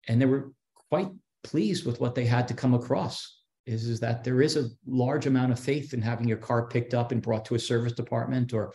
And 0.08 0.22
they 0.22 0.26
were 0.26 0.54
quite 0.90 1.10
pleased 1.44 1.86
with 1.86 2.00
what 2.00 2.16
they 2.16 2.26
had 2.26 2.48
to 2.48 2.54
come 2.54 2.74
across 2.74 3.42
is, 3.66 3.88
is 3.88 4.00
that 4.00 4.24
there 4.24 4.42
is 4.42 4.58
a 4.58 4.70
large 4.86 5.26
amount 5.26 5.52
of 5.52 5.60
faith 5.60 5.94
in 5.94 6.02
having 6.02 6.28
your 6.28 6.38
car 6.38 6.68
picked 6.68 6.94
up 6.94 7.12
and 7.12 7.22
brought 7.22 7.46
to 7.46 7.56
a 7.56 7.60
service 7.60 7.94
department 7.94 8.54
or 8.54 8.74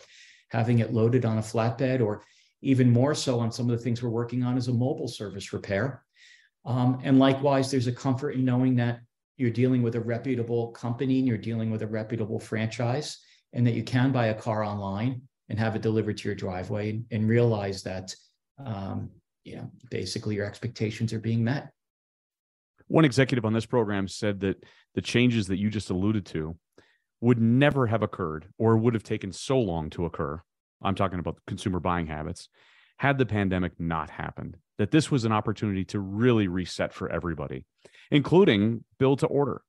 having 0.49 0.79
it 0.79 0.93
loaded 0.93 1.25
on 1.25 1.37
a 1.37 1.41
flatbed 1.41 2.01
or 2.01 2.23
even 2.61 2.91
more 2.91 3.15
so 3.15 3.39
on 3.39 3.51
some 3.51 3.69
of 3.69 3.77
the 3.77 3.83
things 3.83 4.01
we're 4.01 4.09
working 4.09 4.43
on 4.43 4.57
as 4.57 4.67
a 4.67 4.73
mobile 4.73 5.07
service 5.07 5.53
repair. 5.53 6.03
Um, 6.65 6.99
and 7.03 7.19
likewise, 7.19 7.71
there's 7.71 7.87
a 7.87 7.91
comfort 7.91 8.31
in 8.31 8.43
knowing 8.43 8.75
that 8.75 8.99
you're 9.37 9.49
dealing 9.49 9.81
with 9.81 9.95
a 9.95 9.99
reputable 9.99 10.71
company 10.71 11.19
and 11.19 11.27
you're 11.27 11.37
dealing 11.37 11.71
with 11.71 11.81
a 11.81 11.87
reputable 11.87 12.39
franchise, 12.39 13.17
and 13.53 13.65
that 13.65 13.73
you 13.73 13.83
can 13.83 14.11
buy 14.11 14.27
a 14.27 14.33
car 14.33 14.63
online 14.63 15.21
and 15.47 15.57
have 15.57 15.75
it 15.75 15.81
delivered 15.81 16.17
to 16.17 16.27
your 16.27 16.35
driveway 16.35 17.01
and 17.11 17.29
realize 17.29 17.81
that 17.83 18.13
um, 18.63 19.09
you 19.45 19.55
know 19.55 19.71
basically 19.89 20.35
your 20.35 20.45
expectations 20.45 21.13
are 21.13 21.19
being 21.19 21.43
met. 21.43 21.71
One 22.89 23.05
executive 23.05 23.45
on 23.45 23.53
this 23.53 23.67
program 23.67 24.07
said 24.07 24.39
that 24.41 24.63
the 24.95 25.01
changes 25.01 25.47
that 25.47 25.59
you 25.59 25.69
just 25.69 25.91
alluded 25.91 26.25
to 26.27 26.57
would 27.21 27.39
never 27.39 27.85
have 27.85 28.01
occurred 28.01 28.47
or 28.57 28.77
would 28.77 28.95
have 28.95 29.03
taken 29.03 29.31
so 29.31 29.59
long 29.59 29.91
to 29.91 30.05
occur. 30.05 30.41
I'm 30.81 30.95
talking 30.95 31.19
about 31.19 31.37
consumer 31.45 31.79
buying 31.79 32.07
habits 32.07 32.49
had 32.97 33.17
the 33.17 33.25
pandemic 33.25 33.73
not 33.79 34.09
happened, 34.09 34.57
that 34.77 34.91
this 34.91 35.09
was 35.09 35.23
an 35.23 35.31
opportunity 35.31 35.85
to 35.85 35.99
really 35.99 36.47
reset 36.49 36.91
for 36.91 37.09
everybody, 37.09 37.63
including 38.11 38.83
build 38.97 39.19
to 39.19 39.27
order, 39.27 39.61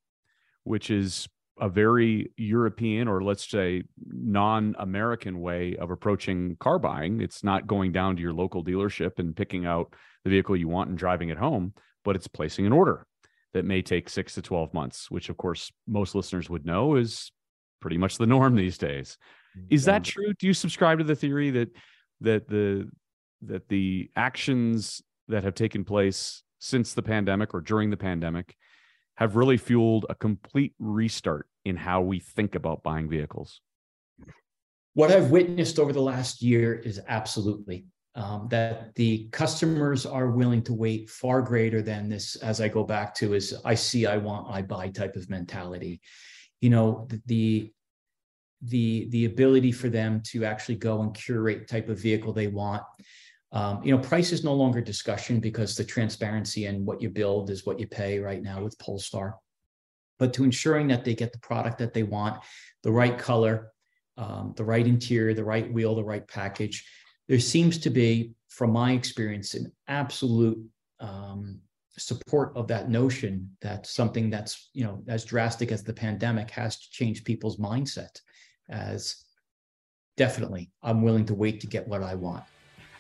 which 0.64 0.90
is 0.90 1.28
a 1.60 1.68
very 1.68 2.32
European 2.38 3.06
or 3.06 3.22
let's 3.22 3.48
say 3.48 3.84
non 4.04 4.74
American 4.78 5.40
way 5.40 5.76
of 5.76 5.90
approaching 5.90 6.56
car 6.58 6.78
buying. 6.78 7.20
It's 7.20 7.44
not 7.44 7.66
going 7.66 7.92
down 7.92 8.16
to 8.16 8.22
your 8.22 8.32
local 8.32 8.64
dealership 8.64 9.18
and 9.18 9.36
picking 9.36 9.66
out 9.66 9.94
the 10.24 10.30
vehicle 10.30 10.56
you 10.56 10.68
want 10.68 10.88
and 10.88 10.98
driving 10.98 11.28
it 11.28 11.38
home, 11.38 11.74
but 12.02 12.16
it's 12.16 12.26
placing 12.26 12.66
an 12.66 12.72
order 12.72 13.06
that 13.52 13.64
may 13.64 13.82
take 13.82 14.08
six 14.08 14.34
to 14.34 14.42
12 14.42 14.72
months, 14.72 15.10
which 15.10 15.28
of 15.28 15.36
course 15.36 15.72
most 15.86 16.14
listeners 16.14 16.48
would 16.48 16.64
know 16.64 16.96
is 16.96 17.32
pretty 17.80 17.98
much 17.98 18.18
the 18.18 18.26
norm 18.26 18.54
these 18.54 18.78
days. 18.78 19.16
Is 19.68 19.84
that 19.86 20.04
true? 20.04 20.32
Do 20.38 20.46
you 20.46 20.54
subscribe 20.54 20.98
to 20.98 21.04
the 21.04 21.16
theory 21.16 21.50
that 21.50 21.70
that 22.20 22.48
the 22.48 22.88
that 23.42 23.68
the 23.68 24.10
actions 24.14 25.02
that 25.28 25.44
have 25.44 25.54
taken 25.54 25.84
place 25.84 26.42
since 26.58 26.94
the 26.94 27.02
pandemic 27.02 27.54
or 27.54 27.60
during 27.60 27.90
the 27.90 27.96
pandemic 27.96 28.54
have 29.16 29.36
really 29.36 29.56
fueled 29.56 30.06
a 30.08 30.14
complete 30.14 30.74
restart 30.78 31.46
in 31.64 31.76
how 31.76 32.00
we 32.00 32.20
think 32.20 32.54
about 32.54 32.82
buying 32.82 33.08
vehicles? 33.08 33.60
What 34.94 35.10
I've 35.10 35.30
witnessed 35.30 35.78
over 35.78 35.92
the 35.92 36.02
last 36.02 36.42
year 36.42 36.74
is 36.74 37.00
absolutely 37.06 37.86
um, 38.20 38.48
that 38.50 38.94
the 38.94 39.28
customers 39.32 40.04
are 40.06 40.30
willing 40.30 40.62
to 40.62 40.74
wait 40.74 41.08
far 41.08 41.42
greater 41.42 41.82
than 41.82 42.08
this, 42.08 42.36
as 42.36 42.60
I 42.60 42.68
go 42.68 42.84
back 42.84 43.14
to, 43.16 43.34
is 43.34 43.54
I 43.64 43.74
see, 43.74 44.06
I 44.06 44.18
want, 44.18 44.54
I 44.54 44.62
buy 44.62 44.88
type 44.88 45.16
of 45.16 45.30
mentality. 45.30 46.00
You 46.60 46.70
know, 46.70 47.08
the 47.26 47.72
the 48.62 49.08
the 49.08 49.24
ability 49.24 49.72
for 49.72 49.88
them 49.88 50.22
to 50.26 50.44
actually 50.44 50.74
go 50.74 51.00
and 51.00 51.14
curate 51.14 51.66
type 51.66 51.88
of 51.88 51.98
vehicle 51.98 52.34
they 52.34 52.48
want 52.48 52.82
um, 53.52 53.82
you 53.82 53.94
know, 53.94 54.00
price 54.00 54.30
is 54.30 54.44
no 54.44 54.54
longer 54.54 54.80
discussion 54.80 55.40
because 55.40 55.76
the 55.76 55.84
transparency 55.84 56.66
and 56.66 56.86
what 56.86 57.02
you 57.02 57.10
build 57.10 57.50
is 57.50 57.66
what 57.66 57.80
you 57.80 57.86
pay 57.86 58.20
right 58.20 58.42
now 58.42 58.62
with 58.62 58.78
Polestar. 58.78 59.36
But 60.18 60.32
to 60.34 60.44
ensuring 60.44 60.88
that 60.88 61.04
they 61.04 61.14
get 61.14 61.32
the 61.32 61.38
product 61.38 61.78
that 61.78 61.92
they 61.92 62.04
want, 62.04 62.42
the 62.82 62.92
right 62.92 63.18
color, 63.18 63.72
um, 64.16 64.54
the 64.56 64.64
right 64.64 64.86
interior, 64.86 65.34
the 65.34 65.44
right 65.44 65.72
wheel, 65.72 65.96
the 65.96 66.04
right 66.04 66.26
package, 66.28 66.86
there 67.30 67.38
seems 67.38 67.78
to 67.78 67.90
be, 67.90 68.34
from 68.48 68.72
my 68.72 68.90
experience, 68.90 69.54
an 69.54 69.70
absolute 69.86 70.58
um, 70.98 71.60
support 71.96 72.52
of 72.56 72.66
that 72.66 72.90
notion 72.90 73.48
that 73.60 73.86
something 73.86 74.30
that's 74.30 74.70
you 74.72 74.82
know 74.82 75.00
as 75.06 75.24
drastic 75.24 75.70
as 75.70 75.84
the 75.84 75.92
pandemic 75.92 76.50
has 76.50 76.80
to 76.80 76.90
change 76.90 77.22
people's 77.22 77.56
mindset. 77.58 78.20
As 78.68 79.22
definitely, 80.16 80.72
I'm 80.82 81.02
willing 81.02 81.24
to 81.26 81.34
wait 81.34 81.60
to 81.60 81.68
get 81.68 81.86
what 81.86 82.02
I 82.02 82.16
want. 82.16 82.42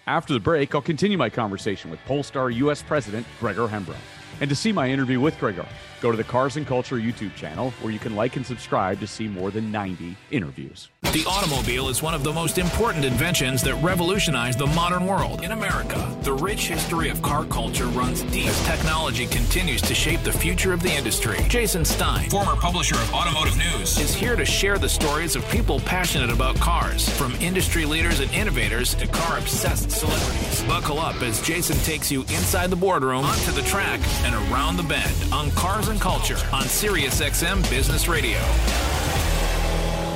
After 0.06 0.32
the 0.32 0.38
break, 0.38 0.76
I'll 0.76 0.80
continue 0.80 1.18
my 1.18 1.28
conversation 1.28 1.90
with 1.90 1.98
Polestar 2.06 2.50
U.S. 2.50 2.84
President 2.84 3.26
Gregor 3.40 3.66
Hembrough. 3.66 3.96
And 4.40 4.48
to 4.48 4.56
see 4.56 4.72
my 4.72 4.88
interview 4.88 5.20
with 5.20 5.38
Gregor, 5.38 5.66
go 6.00 6.10
to 6.10 6.16
the 6.16 6.24
Cars 6.24 6.56
and 6.56 6.66
Culture 6.66 6.96
YouTube 6.96 7.34
channel 7.34 7.72
where 7.82 7.92
you 7.92 7.98
can 7.98 8.16
like 8.16 8.36
and 8.36 8.46
subscribe 8.46 8.98
to 9.00 9.06
see 9.06 9.28
more 9.28 9.50
than 9.50 9.70
90 9.70 10.16
interviews. 10.30 10.88
The 11.12 11.26
automobile 11.26 11.88
is 11.88 12.02
one 12.02 12.14
of 12.14 12.22
the 12.22 12.32
most 12.32 12.56
important 12.56 13.04
inventions 13.04 13.62
that 13.64 13.74
revolutionized 13.82 14.60
the 14.60 14.68
modern 14.68 15.06
world. 15.06 15.42
In 15.42 15.50
America, 15.50 16.16
the 16.22 16.32
rich 16.32 16.68
history 16.68 17.10
of 17.10 17.20
car 17.20 17.44
culture 17.46 17.86
runs 17.86 18.22
deep 18.22 18.46
as 18.46 18.64
technology 18.64 19.26
continues 19.26 19.82
to 19.82 19.94
shape 19.94 20.22
the 20.22 20.32
future 20.32 20.72
of 20.72 20.82
the 20.82 20.92
industry. 20.92 21.36
Jason 21.48 21.84
Stein, 21.84 22.30
former 22.30 22.54
publisher 22.54 22.94
of 22.94 23.12
Automotive 23.12 23.56
News, 23.56 23.98
is 23.98 24.14
here 24.14 24.36
to 24.36 24.44
share 24.44 24.78
the 24.78 24.88
stories 24.88 25.34
of 25.34 25.44
people 25.48 25.80
passionate 25.80 26.30
about 26.30 26.54
cars, 26.60 27.08
from 27.18 27.34
industry 27.40 27.84
leaders 27.84 28.20
and 28.20 28.32
innovators 28.32 28.94
to 28.94 29.08
car 29.08 29.38
obsessed 29.38 29.90
celebrities. 29.90 30.62
Buckle 30.64 31.00
up 31.00 31.20
as 31.22 31.42
Jason 31.42 31.76
takes 31.78 32.10
you 32.12 32.20
inside 32.22 32.70
the 32.70 32.76
boardroom, 32.76 33.24
onto 33.24 33.50
the 33.50 33.62
track, 33.62 33.98
and 34.22 34.29
around 34.34 34.76
the 34.76 34.82
bend 34.82 35.32
on 35.32 35.50
Cars 35.52 35.88
and 35.88 36.00
Culture 36.00 36.36
on 36.52 36.62
SiriusXM 36.62 37.68
Business 37.70 38.08
Radio. 38.08 38.38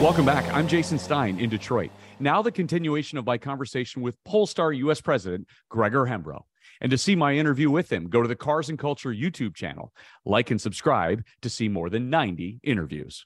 Welcome 0.01 0.27
back. 0.27 0.53
I'm 0.53 0.67
Jason 0.67 0.99
Stein 0.99 1.39
in 1.39 1.49
Detroit. 1.49 1.91
Now, 2.21 2.43
the 2.43 2.53
continuation 2.53 3.17
of 3.17 3.27
my 3.27 3.39
conversation 3.39 4.03
with 4.03 4.23
Polestar 4.25 4.73
U.S. 4.73 5.01
President 5.01 5.47
Gregor 5.69 6.05
Hembrough. 6.05 6.43
And 6.81 6.91
to 6.91 6.99
see 6.99 7.15
my 7.15 7.35
interview 7.35 7.71
with 7.71 7.91
him, 7.91 8.09
go 8.09 8.21
to 8.21 8.29
the 8.29 8.37
Cars 8.37 8.69
and 8.69 8.79
Culture 8.79 9.11
YouTube 9.15 9.55
channel, 9.55 9.93
like 10.25 10.51
and 10.51 10.61
subscribe 10.61 11.25
to 11.43 11.49
see 11.49 11.69
more 11.69 11.89
than 11.89 12.11
90 12.11 12.61
interviews. 12.63 13.25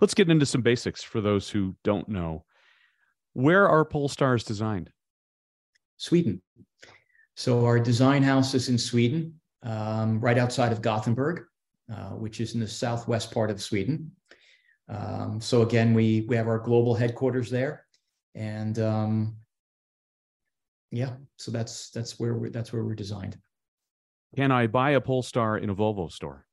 Let's 0.00 0.14
get 0.14 0.30
into 0.30 0.46
some 0.46 0.62
basics 0.62 1.02
for 1.02 1.20
those 1.20 1.48
who 1.48 1.74
don't 1.84 2.08
know. 2.08 2.44
Where 3.32 3.68
are 3.68 3.84
Polestars 3.84 4.44
designed? 4.44 4.90
Sweden. 5.96 6.42
So, 7.34 7.64
our 7.64 7.80
design 7.80 8.22
house 8.22 8.54
is 8.54 8.68
in 8.68 8.76
Sweden, 8.76 9.39
um, 9.62 10.20
right 10.20 10.38
outside 10.38 10.72
of 10.72 10.82
Gothenburg, 10.82 11.42
uh, 11.92 12.10
which 12.10 12.40
is 12.40 12.54
in 12.54 12.60
the 12.60 12.68
southwest 12.68 13.32
part 13.32 13.50
of 13.50 13.60
Sweden. 13.60 14.12
Um, 14.88 15.40
so 15.40 15.62
again, 15.62 15.94
we 15.94 16.26
we 16.28 16.36
have 16.36 16.48
our 16.48 16.58
global 16.58 16.94
headquarters 16.94 17.50
there, 17.50 17.86
and 18.34 18.78
um, 18.78 19.36
yeah, 20.90 21.12
so 21.36 21.50
that's 21.50 21.90
that's 21.90 22.18
where 22.18 22.34
we're 22.34 22.50
that's 22.50 22.72
where 22.72 22.84
we're 22.84 22.94
designed. 22.94 23.38
Can 24.36 24.50
I 24.50 24.66
buy 24.66 24.90
a 24.92 25.00
Polestar 25.00 25.58
in 25.58 25.70
a 25.70 25.74
Volvo 25.74 26.10
store? 26.10 26.46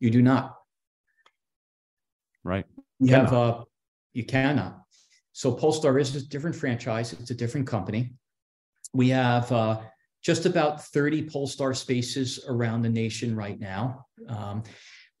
You 0.00 0.10
do 0.10 0.22
not. 0.22 0.56
Right. 2.44 2.66
You 2.98 3.14
have 3.14 3.32
uh, 3.32 3.64
you 4.12 4.24
cannot. 4.24 4.82
So 5.32 5.52
Polestar 5.52 5.98
is 5.98 6.14
a 6.16 6.26
different 6.26 6.56
franchise. 6.56 7.12
It's 7.12 7.30
a 7.30 7.34
different 7.34 7.66
company. 7.66 8.14
We 8.92 9.08
have 9.10 9.50
uh, 9.50 9.80
just 10.22 10.46
about 10.46 10.84
30 10.84 11.28
Polestar 11.28 11.74
spaces 11.74 12.44
around 12.48 12.82
the 12.82 12.88
nation 12.88 13.34
right 13.34 13.58
now. 13.58 14.06
Um, 14.28 14.62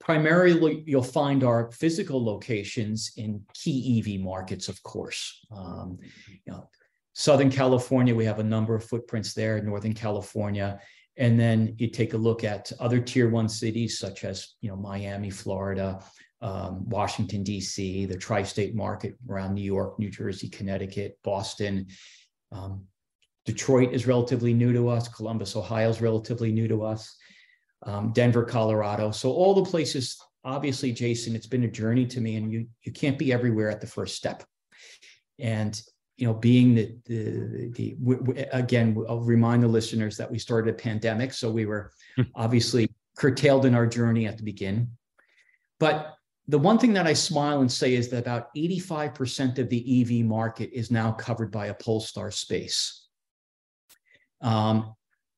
primarily 0.00 0.82
you'll 0.86 1.02
find 1.02 1.44
our 1.44 1.70
physical 1.70 2.24
locations 2.24 3.12
in 3.16 3.40
key 3.54 3.98
EV 3.98 4.20
markets, 4.20 4.68
of 4.68 4.82
course. 4.82 5.44
Um, 5.54 5.98
you 6.28 6.52
know, 6.52 6.68
Southern 7.14 7.50
California, 7.50 8.14
we 8.14 8.24
have 8.24 8.38
a 8.38 8.44
number 8.44 8.74
of 8.74 8.84
footprints 8.84 9.34
there, 9.34 9.62
Northern 9.62 9.92
California. 9.92 10.80
And 11.16 11.38
then 11.38 11.74
you 11.78 11.88
take 11.88 12.14
a 12.14 12.16
look 12.18 12.42
at 12.42 12.72
other 12.80 13.00
tier 13.00 13.28
one 13.28 13.48
cities 13.48 13.98
such 13.98 14.24
as 14.24 14.54
you 14.60 14.70
know 14.70 14.76
Miami, 14.76 15.30
Florida, 15.30 16.02
um, 16.40 16.88
Washington, 16.88 17.42
D.C., 17.42 18.06
the 18.06 18.16
tri 18.16 18.42
state 18.42 18.74
market 18.74 19.14
around 19.28 19.54
New 19.54 19.62
York, 19.62 19.98
New 19.98 20.10
Jersey, 20.10 20.48
Connecticut, 20.48 21.18
Boston. 21.22 21.86
Um, 22.50 22.86
Detroit 23.44 23.92
is 23.92 24.06
relatively 24.06 24.54
new 24.54 24.72
to 24.72 24.88
us. 24.88 25.08
Columbus, 25.08 25.56
Ohio 25.56 25.88
is 25.88 26.00
relatively 26.00 26.52
new 26.52 26.68
to 26.68 26.84
us 26.84 27.16
um, 27.84 28.12
Denver, 28.12 28.44
Colorado. 28.44 29.10
So 29.10 29.32
all 29.32 29.54
the 29.54 29.68
places, 29.68 30.20
obviously, 30.44 30.92
Jason, 30.92 31.34
it's 31.34 31.46
been 31.46 31.64
a 31.64 31.68
journey 31.68 32.06
to 32.06 32.20
me, 32.20 32.36
and 32.36 32.52
you 32.52 32.66
you 32.82 32.92
can't 32.92 33.18
be 33.18 33.32
everywhere 33.32 33.70
at 33.70 33.80
the 33.80 33.86
first 33.86 34.16
step. 34.16 34.44
And 35.38 35.80
you 36.16 36.26
know, 36.26 36.34
being 36.34 36.74
the 36.74 36.96
the, 37.06 37.72
the 37.74 38.48
again, 38.52 38.96
I'll 39.08 39.20
remind 39.20 39.62
the 39.62 39.68
listeners 39.68 40.16
that 40.16 40.30
we 40.30 40.38
started 40.38 40.74
a 40.74 40.76
pandemic, 40.76 41.32
so 41.32 41.50
we 41.50 41.66
were 41.66 41.92
hmm. 42.16 42.22
obviously 42.34 42.90
curtailed 43.16 43.66
in 43.66 43.74
our 43.74 43.86
journey 43.86 44.26
at 44.26 44.36
the 44.36 44.44
beginning. 44.44 44.88
But 45.80 46.14
the 46.48 46.58
one 46.58 46.78
thing 46.78 46.92
that 46.94 47.06
I 47.06 47.12
smile 47.12 47.60
and 47.60 47.70
say 47.70 47.94
is 47.94 48.08
that 48.10 48.18
about 48.18 48.54
85% 48.56 49.58
of 49.58 49.68
the 49.68 50.00
EV 50.00 50.24
market 50.24 50.70
is 50.72 50.90
now 50.90 51.12
covered 51.12 51.52
by 51.52 51.66
a 51.66 51.74
Polestar 51.74 52.30
space. 52.30 53.01
Um, 54.42 54.94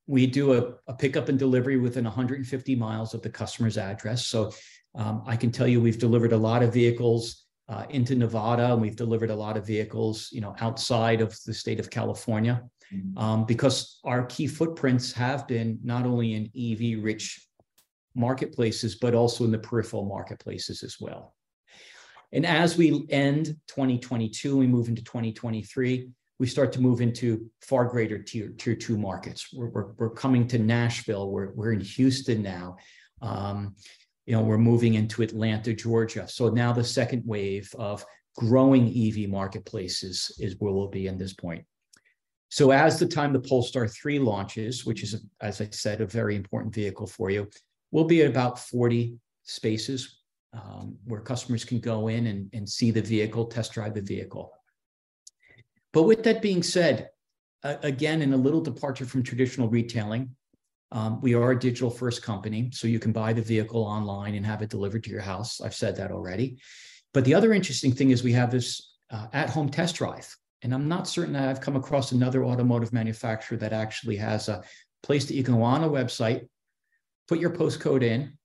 we 0.06 0.26
do 0.26 0.54
a, 0.54 0.74
a, 0.86 0.94
pickup 0.94 1.28
and 1.28 1.38
delivery 1.38 1.76
within 1.76 2.04
150 2.04 2.76
miles 2.76 3.14
of 3.14 3.22
the 3.22 3.30
customer's 3.30 3.78
address. 3.78 4.26
So 4.26 4.52
um, 4.94 5.22
I 5.26 5.36
can 5.36 5.50
tell 5.50 5.66
you 5.66 5.80
we've 5.80 5.98
delivered 5.98 6.32
a 6.32 6.36
lot 6.36 6.62
of 6.62 6.72
vehicles 6.72 7.44
uh, 7.68 7.86
into 7.88 8.14
Nevada, 8.14 8.72
and 8.72 8.82
we've 8.82 8.96
delivered 8.96 9.30
a 9.30 9.34
lot 9.34 9.56
of 9.56 9.66
vehicles, 9.66 10.28
you 10.32 10.40
know, 10.40 10.54
outside 10.60 11.20
of 11.20 11.36
the 11.46 11.54
state 11.54 11.80
of 11.80 11.88
California, 11.88 12.62
mm-hmm. 12.92 13.16
um, 13.16 13.44
because 13.46 14.00
our 14.04 14.26
key 14.26 14.46
footprints 14.46 15.12
have 15.12 15.48
been 15.48 15.78
not 15.82 16.04
only 16.04 16.34
in 16.34 16.50
EV-rich 16.54 17.46
marketplaces, 18.14 18.96
but 18.96 19.14
also 19.14 19.44
in 19.44 19.50
the 19.50 19.58
peripheral 19.58 20.04
marketplaces 20.04 20.82
as 20.82 20.96
well. 21.00 21.34
And 22.32 22.44
as 22.44 22.76
we 22.76 23.06
end 23.10 23.56
2022, 23.68 24.56
we 24.56 24.66
move 24.66 24.88
into 24.88 25.02
2023 25.02 26.10
we 26.38 26.46
start 26.46 26.72
to 26.72 26.80
move 26.80 27.00
into 27.00 27.48
far 27.60 27.84
greater 27.84 28.18
tier, 28.18 28.52
tier 28.58 28.74
two 28.74 28.98
markets. 28.98 29.48
We're, 29.52 29.68
we're, 29.68 29.92
we're 29.98 30.10
coming 30.10 30.48
to 30.48 30.58
Nashville. 30.58 31.30
We're, 31.30 31.52
we're 31.54 31.72
in 31.72 31.80
Houston 31.80 32.42
now. 32.42 32.76
Um, 33.22 33.76
you 34.26 34.34
know, 34.34 34.42
we're 34.42 34.58
moving 34.58 34.94
into 34.94 35.22
Atlanta, 35.22 35.72
Georgia. 35.72 36.26
So 36.26 36.48
now 36.48 36.72
the 36.72 36.82
second 36.82 37.22
wave 37.26 37.70
of 37.78 38.04
growing 38.36 38.88
EV 38.88 39.28
marketplaces 39.28 40.34
is 40.38 40.56
where 40.58 40.72
we'll 40.72 40.88
be 40.88 41.06
in 41.06 41.18
this 41.18 41.34
point. 41.34 41.64
So 42.48 42.70
as 42.70 42.98
the 42.98 43.06
time 43.06 43.32
the 43.32 43.40
Polestar 43.40 43.86
3 43.86 44.18
launches, 44.18 44.84
which 44.84 45.02
is, 45.02 45.24
as 45.40 45.60
I 45.60 45.68
said, 45.70 46.00
a 46.00 46.06
very 46.06 46.36
important 46.36 46.74
vehicle 46.74 47.06
for 47.06 47.30
you, 47.30 47.48
we'll 47.90 48.04
be 48.04 48.22
at 48.22 48.30
about 48.30 48.58
40 48.58 49.16
spaces 49.44 50.20
um, 50.52 50.96
where 51.04 51.20
customers 51.20 51.64
can 51.64 51.80
go 51.80 52.08
in 52.08 52.26
and, 52.28 52.48
and 52.52 52.68
see 52.68 52.90
the 52.90 53.02
vehicle, 53.02 53.46
test 53.46 53.72
drive 53.72 53.94
the 53.94 54.02
vehicle. 54.02 54.52
But 55.94 56.02
with 56.02 56.24
that 56.24 56.42
being 56.42 56.64
said, 56.64 57.10
uh, 57.62 57.76
again, 57.82 58.20
in 58.20 58.32
a 58.32 58.36
little 58.36 58.60
departure 58.60 59.06
from 59.06 59.22
traditional 59.22 59.68
retailing, 59.68 60.34
um, 60.90 61.20
we 61.20 61.34
are 61.34 61.52
a 61.52 61.58
digital 61.58 61.88
first 61.88 62.22
company, 62.22 62.70
so 62.72 62.88
you 62.88 62.98
can 62.98 63.12
buy 63.12 63.32
the 63.32 63.40
vehicle 63.40 63.82
online 63.82 64.34
and 64.34 64.44
have 64.44 64.60
it 64.60 64.70
delivered 64.70 65.04
to 65.04 65.10
your 65.10 65.20
house. 65.20 65.60
I've 65.60 65.74
said 65.74 65.96
that 65.96 66.10
already. 66.10 66.58
But 67.14 67.24
the 67.24 67.34
other 67.34 67.52
interesting 67.52 67.92
thing 67.92 68.10
is 68.10 68.22
we 68.22 68.32
have 68.32 68.50
this 68.50 68.96
uh, 69.10 69.28
at 69.32 69.48
home 69.48 69.68
test 69.68 69.94
drive. 69.94 70.28
And 70.62 70.74
I'm 70.74 70.88
not 70.88 71.06
certain 71.06 71.34
that 71.34 71.48
I've 71.48 71.60
come 71.60 71.76
across 71.76 72.10
another 72.10 72.44
automotive 72.44 72.92
manufacturer 72.92 73.56
that 73.58 73.72
actually 73.72 74.16
has 74.16 74.48
a 74.48 74.62
place 75.02 75.26
that 75.26 75.34
you 75.34 75.44
can 75.44 75.54
go 75.54 75.62
on 75.62 75.84
a 75.84 75.88
website, 75.88 76.48
put 77.28 77.38
your 77.38 77.50
postcode 77.50 78.02
in, 78.02 78.36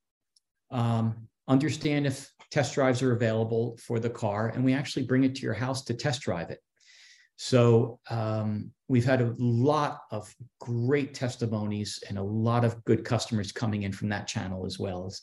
um, 0.70 1.28
understand 1.48 2.06
if 2.06 2.32
test 2.52 2.76
drives 2.76 3.02
are 3.02 3.14
available 3.14 3.78
for 3.82 4.00
the 4.00 4.10
car, 4.10 4.50
and 4.50 4.64
we 4.64 4.74
actually 4.74 5.06
bring 5.06 5.24
it 5.24 5.36
to 5.36 5.42
your 5.42 5.54
house 5.54 5.84
to 5.86 5.94
test 5.96 6.22
drive 6.22 6.52
it. 6.52 6.60
So 7.42 8.02
um, 8.10 8.70
we've 8.90 9.06
had 9.06 9.22
a 9.22 9.34
lot 9.38 10.02
of 10.12 10.36
great 10.60 11.14
testimonies 11.14 12.04
and 12.10 12.18
a 12.18 12.22
lot 12.22 12.66
of 12.66 12.84
good 12.84 13.06
customers 13.06 13.54
coming 13.54 13.84
in 13.84 13.94
from 13.94 14.10
that 14.10 14.28
channel 14.28 14.66
as 14.66 14.78
well 14.78 15.06
as 15.06 15.22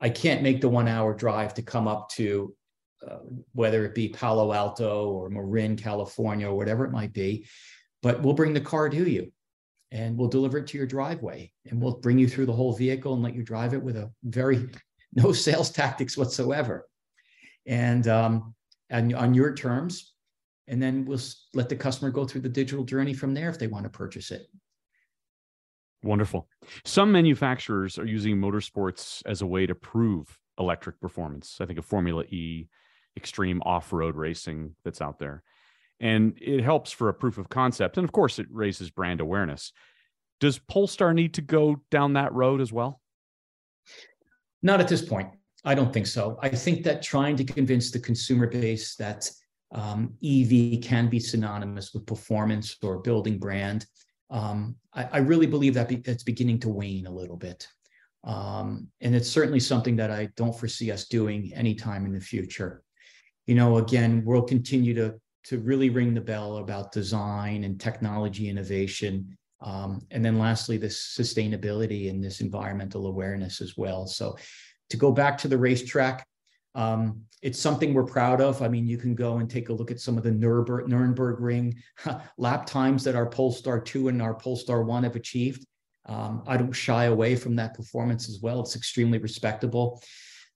I 0.00 0.08
can't 0.08 0.42
make 0.42 0.60
the 0.60 0.68
one 0.68 0.88
hour 0.88 1.14
drive 1.14 1.54
to 1.54 1.62
come 1.62 1.86
up 1.86 2.08
to 2.14 2.52
uh, 3.08 3.18
whether 3.52 3.84
it 3.84 3.94
be 3.94 4.08
Palo 4.08 4.52
Alto 4.52 5.10
or 5.10 5.30
Marin, 5.30 5.76
California, 5.76 6.48
or 6.48 6.56
whatever 6.56 6.84
it 6.84 6.90
might 6.90 7.12
be, 7.12 7.46
but 8.02 8.20
we'll 8.20 8.34
bring 8.34 8.52
the 8.52 8.60
car 8.60 8.88
to 8.88 9.08
you 9.08 9.30
and 9.92 10.18
we'll 10.18 10.28
deliver 10.28 10.58
it 10.58 10.66
to 10.66 10.76
your 10.76 10.88
driveway 10.88 11.52
and 11.70 11.80
we'll 11.80 12.00
bring 12.00 12.18
you 12.18 12.26
through 12.26 12.46
the 12.46 12.52
whole 12.52 12.72
vehicle 12.72 13.14
and 13.14 13.22
let 13.22 13.36
you 13.36 13.44
drive 13.44 13.74
it 13.74 13.82
with 13.82 13.96
a 13.96 14.10
very 14.24 14.68
no 15.12 15.30
sales 15.30 15.70
tactics 15.70 16.16
whatsoever. 16.16 16.88
And 17.64 18.08
um, 18.08 18.56
and 18.90 19.14
on 19.14 19.34
your 19.34 19.54
terms 19.54 20.11
and 20.68 20.82
then 20.82 21.04
we'll 21.04 21.20
let 21.54 21.68
the 21.68 21.76
customer 21.76 22.10
go 22.10 22.24
through 22.24 22.42
the 22.42 22.48
digital 22.48 22.84
journey 22.84 23.14
from 23.14 23.34
there 23.34 23.48
if 23.48 23.58
they 23.58 23.66
want 23.66 23.84
to 23.84 23.90
purchase 23.90 24.30
it. 24.30 24.46
Wonderful. 26.02 26.48
Some 26.84 27.12
manufacturers 27.12 27.98
are 27.98 28.06
using 28.06 28.36
motorsports 28.36 29.22
as 29.26 29.42
a 29.42 29.46
way 29.46 29.66
to 29.66 29.74
prove 29.74 30.38
electric 30.58 31.00
performance. 31.00 31.58
I 31.60 31.66
think 31.66 31.78
of 31.78 31.84
Formula 31.84 32.24
E, 32.24 32.68
extreme 33.16 33.62
off 33.64 33.92
road 33.92 34.16
racing 34.16 34.74
that's 34.84 35.00
out 35.00 35.18
there. 35.18 35.42
And 36.00 36.36
it 36.40 36.62
helps 36.62 36.90
for 36.90 37.08
a 37.08 37.14
proof 37.14 37.38
of 37.38 37.48
concept. 37.48 37.96
And 37.96 38.04
of 38.04 38.10
course, 38.10 38.40
it 38.40 38.46
raises 38.50 38.90
brand 38.90 39.20
awareness. 39.20 39.72
Does 40.40 40.58
Polestar 40.58 41.14
need 41.14 41.34
to 41.34 41.42
go 41.42 41.76
down 41.90 42.14
that 42.14 42.32
road 42.32 42.60
as 42.60 42.72
well? 42.72 43.00
Not 44.62 44.80
at 44.80 44.88
this 44.88 45.02
point. 45.02 45.28
I 45.64 45.76
don't 45.76 45.92
think 45.92 46.08
so. 46.08 46.38
I 46.42 46.48
think 46.48 46.82
that 46.82 47.02
trying 47.02 47.36
to 47.36 47.44
convince 47.44 47.92
the 47.92 48.00
consumer 48.00 48.48
base 48.48 48.96
that 48.96 49.30
um, 49.72 50.14
EV 50.22 50.82
can 50.82 51.08
be 51.08 51.18
synonymous 51.18 51.94
with 51.94 52.06
performance 52.06 52.76
or 52.82 52.98
building 52.98 53.38
brand. 53.38 53.86
Um, 54.30 54.76
I, 54.94 55.08
I, 55.12 55.18
really 55.18 55.46
believe 55.46 55.74
that 55.74 55.88
be, 55.88 56.02
it's 56.04 56.22
beginning 56.22 56.58
to 56.60 56.68
wane 56.68 57.06
a 57.06 57.10
little 57.10 57.36
bit. 57.36 57.66
Um, 58.24 58.88
and 59.00 59.14
it's 59.14 59.28
certainly 59.28 59.60
something 59.60 59.96
that 59.96 60.10
I 60.10 60.28
don't 60.36 60.58
foresee 60.58 60.90
us 60.90 61.06
doing 61.06 61.52
anytime 61.54 62.04
in 62.06 62.12
the 62.12 62.20
future. 62.20 62.82
You 63.46 63.54
know, 63.54 63.78
again, 63.78 64.22
we'll 64.24 64.42
continue 64.42 64.94
to, 64.94 65.14
to 65.44 65.58
really 65.58 65.90
ring 65.90 66.14
the 66.14 66.20
bell 66.20 66.58
about 66.58 66.92
design 66.92 67.64
and 67.64 67.80
technology 67.80 68.48
innovation. 68.48 69.36
Um, 69.60 70.00
and 70.10 70.24
then 70.24 70.38
lastly, 70.38 70.76
this 70.76 71.16
sustainability 71.18 72.10
and 72.10 72.22
this 72.22 72.40
environmental 72.40 73.06
awareness 73.06 73.60
as 73.60 73.76
well. 73.76 74.06
So 74.06 74.36
to 74.90 74.96
go 74.96 75.12
back 75.12 75.38
to 75.38 75.48
the 75.48 75.58
racetrack, 75.58 76.26
um, 76.74 77.22
it's 77.42 77.58
something 77.58 77.92
we're 77.92 78.04
proud 78.04 78.40
of. 78.40 78.62
I 78.62 78.68
mean, 78.68 78.86
you 78.86 78.96
can 78.96 79.14
go 79.14 79.38
and 79.38 79.50
take 79.50 79.68
a 79.68 79.72
look 79.72 79.90
at 79.90 80.00
some 80.00 80.16
of 80.16 80.22
the 80.22 80.30
Nürburg, 80.30 80.86
Nürburgring 80.86 81.74
lap 82.38 82.66
times 82.66 83.04
that 83.04 83.16
our 83.16 83.26
Polestar 83.26 83.80
2 83.80 84.08
and 84.08 84.22
our 84.22 84.34
Polestar 84.34 84.82
1 84.82 85.02
have 85.02 85.16
achieved. 85.16 85.66
Um, 86.06 86.42
I 86.46 86.56
don't 86.56 86.72
shy 86.72 87.04
away 87.04 87.36
from 87.36 87.56
that 87.56 87.74
performance 87.74 88.28
as 88.28 88.40
well. 88.40 88.60
It's 88.60 88.76
extremely 88.76 89.18
respectable. 89.18 90.02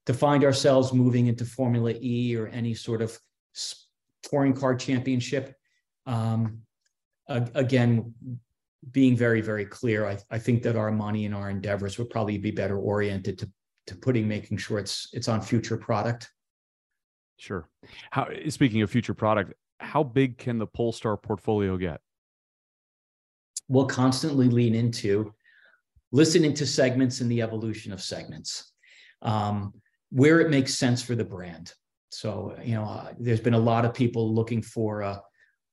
To 0.06 0.14
find 0.14 0.44
ourselves 0.44 0.92
moving 0.92 1.26
into 1.26 1.44
Formula 1.44 1.92
E 2.00 2.36
or 2.36 2.46
any 2.48 2.74
sort 2.74 3.02
of 3.02 3.18
touring 4.22 4.54
car 4.54 4.76
championship, 4.76 5.54
um, 6.06 6.60
again, 7.28 8.14
being 8.92 9.16
very, 9.16 9.40
very 9.40 9.66
clear, 9.66 10.06
I, 10.06 10.18
I 10.30 10.38
think 10.38 10.62
that 10.62 10.76
our 10.76 10.92
money 10.92 11.26
and 11.26 11.34
our 11.34 11.50
endeavors 11.50 11.98
would 11.98 12.10
probably 12.10 12.38
be 12.38 12.52
better 12.52 12.78
oriented 12.78 13.38
to 13.38 13.50
to 13.87 13.95
putting 13.95 14.26
making 14.26 14.59
sure 14.59 14.78
it's 14.78 15.09
it's 15.12 15.28
on 15.28 15.41
future 15.41 15.76
product. 15.76 16.30
Sure. 17.39 17.68
How 18.11 18.28
speaking 18.49 18.82
of 18.82 18.91
future 18.91 19.14
product, 19.14 19.55
how 19.78 20.03
big 20.03 20.39
can 20.39 20.59
the 20.59 20.66
Polestar 20.66 21.16
portfolio 21.16 21.76
get? 21.76 22.01
We'll 23.68 23.87
constantly 23.87 24.49
lean 24.49 24.74
into 24.74 25.34
listening 26.12 26.55
to 26.55 26.66
segments 26.66 27.20
and 27.20 27.30
the 27.30 27.43
evolution 27.43 27.93
of 27.93 28.01
segments, 28.01 28.72
um, 29.22 29.74
where 30.11 30.41
it 30.41 30.51
makes 30.51 30.74
sense 30.74 31.03
for 31.03 31.14
the 31.14 31.24
brand. 31.24 31.72
So 32.11 32.57
you 32.64 32.74
know, 32.74 32.84
uh, 32.84 33.12
there's 33.18 33.41
been 33.41 33.55
a 33.55 33.59
lot 33.59 33.84
of 33.84 33.93
people 33.93 34.34
looking 34.34 34.62
for 34.62 35.03
a, 35.03 35.22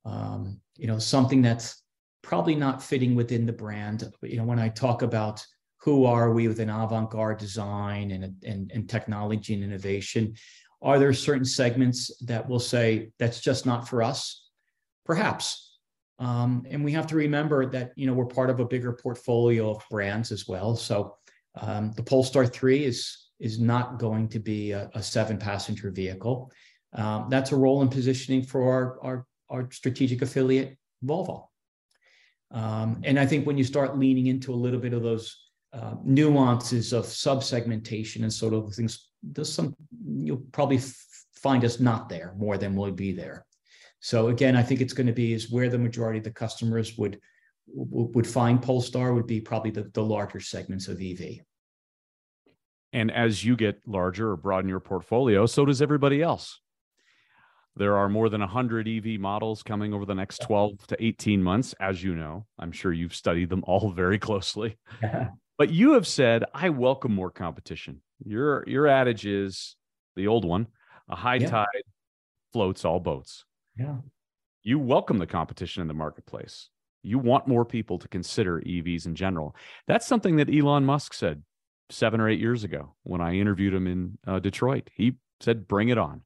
um, 0.06 0.60
you 0.76 0.88
know, 0.88 1.00
something 1.00 1.42
that's 1.42 1.82
probably 2.22 2.56
not 2.56 2.84
fitting 2.84 3.16
within 3.16 3.46
the 3.46 3.54
brand. 3.54 4.12
You 4.22 4.38
know, 4.38 4.44
when 4.44 4.60
I 4.60 4.70
talk 4.70 5.02
about 5.02 5.46
who 5.84 6.06
are 6.06 6.32
we 6.32 6.48
with 6.48 6.60
an 6.60 6.70
avant-garde 6.70 7.38
design 7.38 8.12
and, 8.12 8.36
and, 8.44 8.72
and 8.72 8.90
technology 8.90 9.54
and 9.54 9.64
innovation? 9.64 10.34
Are 10.82 11.00
there 11.00 11.14
certain 11.14 11.46
segments 11.46 12.12
that 12.26 12.48
will 12.48 12.60
say 12.60 13.12
that's 13.20 13.42
just 13.42 13.66
not 13.66 13.88
for 13.88 14.02
us 14.02 14.44
perhaps. 15.06 15.78
Um, 16.20 16.66
and 16.70 16.84
we 16.84 16.92
have 16.94 17.08
to 17.08 17.16
remember 17.16 17.66
that 17.68 17.92
you 17.96 18.08
know 18.08 18.14
we're 18.14 18.26
part 18.26 18.50
of 18.50 18.60
a 18.60 18.66
bigger 18.66 18.94
portfolio 18.94 19.72
of 19.72 19.84
brands 19.90 20.32
as 20.32 20.48
well. 20.48 20.76
So 20.76 21.16
um, 21.60 21.92
the 21.94 22.04
polestar 22.04 22.46
3 22.46 22.86
is 22.86 23.30
is 23.40 23.60
not 23.60 24.00
going 24.00 24.30
to 24.30 24.40
be 24.40 24.72
a, 24.72 24.90
a 24.94 25.04
seven 25.04 25.38
passenger 25.38 25.92
vehicle. 25.92 26.52
Um, 26.94 27.28
that's 27.30 27.52
a 27.52 27.56
role 27.56 27.82
in 27.82 27.90
positioning 27.90 28.44
for 28.44 28.72
our, 28.72 29.00
our, 29.04 29.26
our 29.50 29.72
strategic 29.72 30.22
affiliate 30.22 30.78
volvo. 31.04 31.48
Um, 32.52 33.02
and 33.04 33.20
i 33.20 33.26
think 33.26 33.48
when 33.48 33.58
you 33.58 33.64
start 33.64 33.98
leaning 33.98 34.28
into 34.28 34.54
a 34.54 34.56
little 34.56 34.80
bit 34.80 34.94
of 34.94 35.02
those 35.02 35.43
uh, 35.74 35.96
nuances 36.04 36.94
of 36.94 37.06
subsegmentation 37.06 38.22
and 38.22 38.32
sort 38.32 38.54
of 38.54 38.74
things. 38.74 39.10
There's 39.24 39.52
some 39.52 39.76
you'll 40.06 40.44
probably 40.52 40.80
find 41.36 41.66
us 41.66 41.80
not 41.80 42.10
there 42.10 42.34
more 42.38 42.58
than 42.58 42.76
we'll 42.76 42.92
be 42.92 43.12
there. 43.12 43.46
So 44.00 44.28
again, 44.28 44.56
I 44.56 44.64
think 44.64 44.82
it's 44.82 44.94
going 44.94 45.08
to 45.08 45.14
be 45.14 45.34
is 45.34 45.52
where 45.52 45.70
the 45.70 45.78
majority 45.78 46.20
of 46.20 46.26
the 46.26 46.32
customers 46.32 46.98
would 46.98 47.20
would 47.68 48.28
find 48.28 48.62
Polestar 48.62 49.14
would 49.14 49.26
be 49.26 49.40
probably 49.40 49.72
the, 49.72 49.90
the 49.94 50.04
larger 50.04 50.40
segments 50.40 50.88
of 50.88 51.02
EV. 51.02 51.40
And 52.92 53.10
as 53.10 53.44
you 53.44 53.56
get 53.56 53.80
larger 53.88 54.32
or 54.32 54.38
broaden 54.38 54.70
your 54.70 54.82
portfolio, 54.82 55.46
so 55.46 55.66
does 55.66 55.82
everybody 55.82 56.22
else. 56.22 56.60
There 57.76 57.98
are 57.98 58.10
more 58.10 58.30
than 58.30 58.42
100 58.42 58.88
EV 58.88 59.20
models 59.20 59.64
coming 59.64 59.94
over 59.94 60.06
the 60.06 60.14
next 60.14 60.42
12 60.44 60.86
to 60.88 61.04
18 61.04 61.42
months, 61.42 61.74
as 61.80 62.04
you 62.04 62.14
know. 62.14 62.46
I'm 62.60 62.72
sure 62.72 62.94
you've 62.94 63.16
studied 63.16 63.50
them 63.50 63.64
all 63.66 63.92
very 63.96 64.20
closely. 64.20 64.78
But 65.58 65.70
you 65.72 65.94
have 65.94 66.08
said, 66.08 66.46
I 66.54 66.70
welcome 66.70 67.14
more 67.14 67.32
competition. 67.32 68.02
Your 68.26 68.64
your 68.68 68.88
adage 68.88 69.26
is 69.26 69.76
the 70.16 70.28
old 70.28 70.46
one, 70.46 70.68
a 71.10 71.16
high 71.16 71.36
yeah. 71.36 71.50
tide 71.50 71.84
floats 72.52 72.86
all 72.86 73.00
boats. 73.00 73.46
Yeah. 73.78 73.98
You 74.64 74.80
welcome 74.80 75.18
the 75.18 75.28
competition 75.28 75.82
in 75.82 75.88
the 75.88 75.94
marketplace. 75.94 76.70
You 77.02 77.20
want 77.20 77.48
more 77.48 77.66
people 77.66 78.00
to 78.00 78.08
consider 78.08 78.62
EVs 78.62 79.06
in 79.06 79.16
general. 79.16 79.56
That's 79.88 80.08
something 80.08 80.38
that 80.38 80.54
Elon 80.54 80.86
Musk 80.86 81.14
said 81.14 81.44
seven 81.90 82.22
or 82.22 82.30
eight 82.30 82.40
years 82.40 82.64
ago 82.64 82.96
when 83.04 83.20
I 83.20 83.36
interviewed 83.36 83.74
him 83.74 83.88
in 83.88 84.18
uh, 84.26 84.40
Detroit. 84.40 84.90
He 84.96 85.16
said, 85.42 85.68
bring 85.68 85.90
it 85.90 85.98
on. 85.98 86.22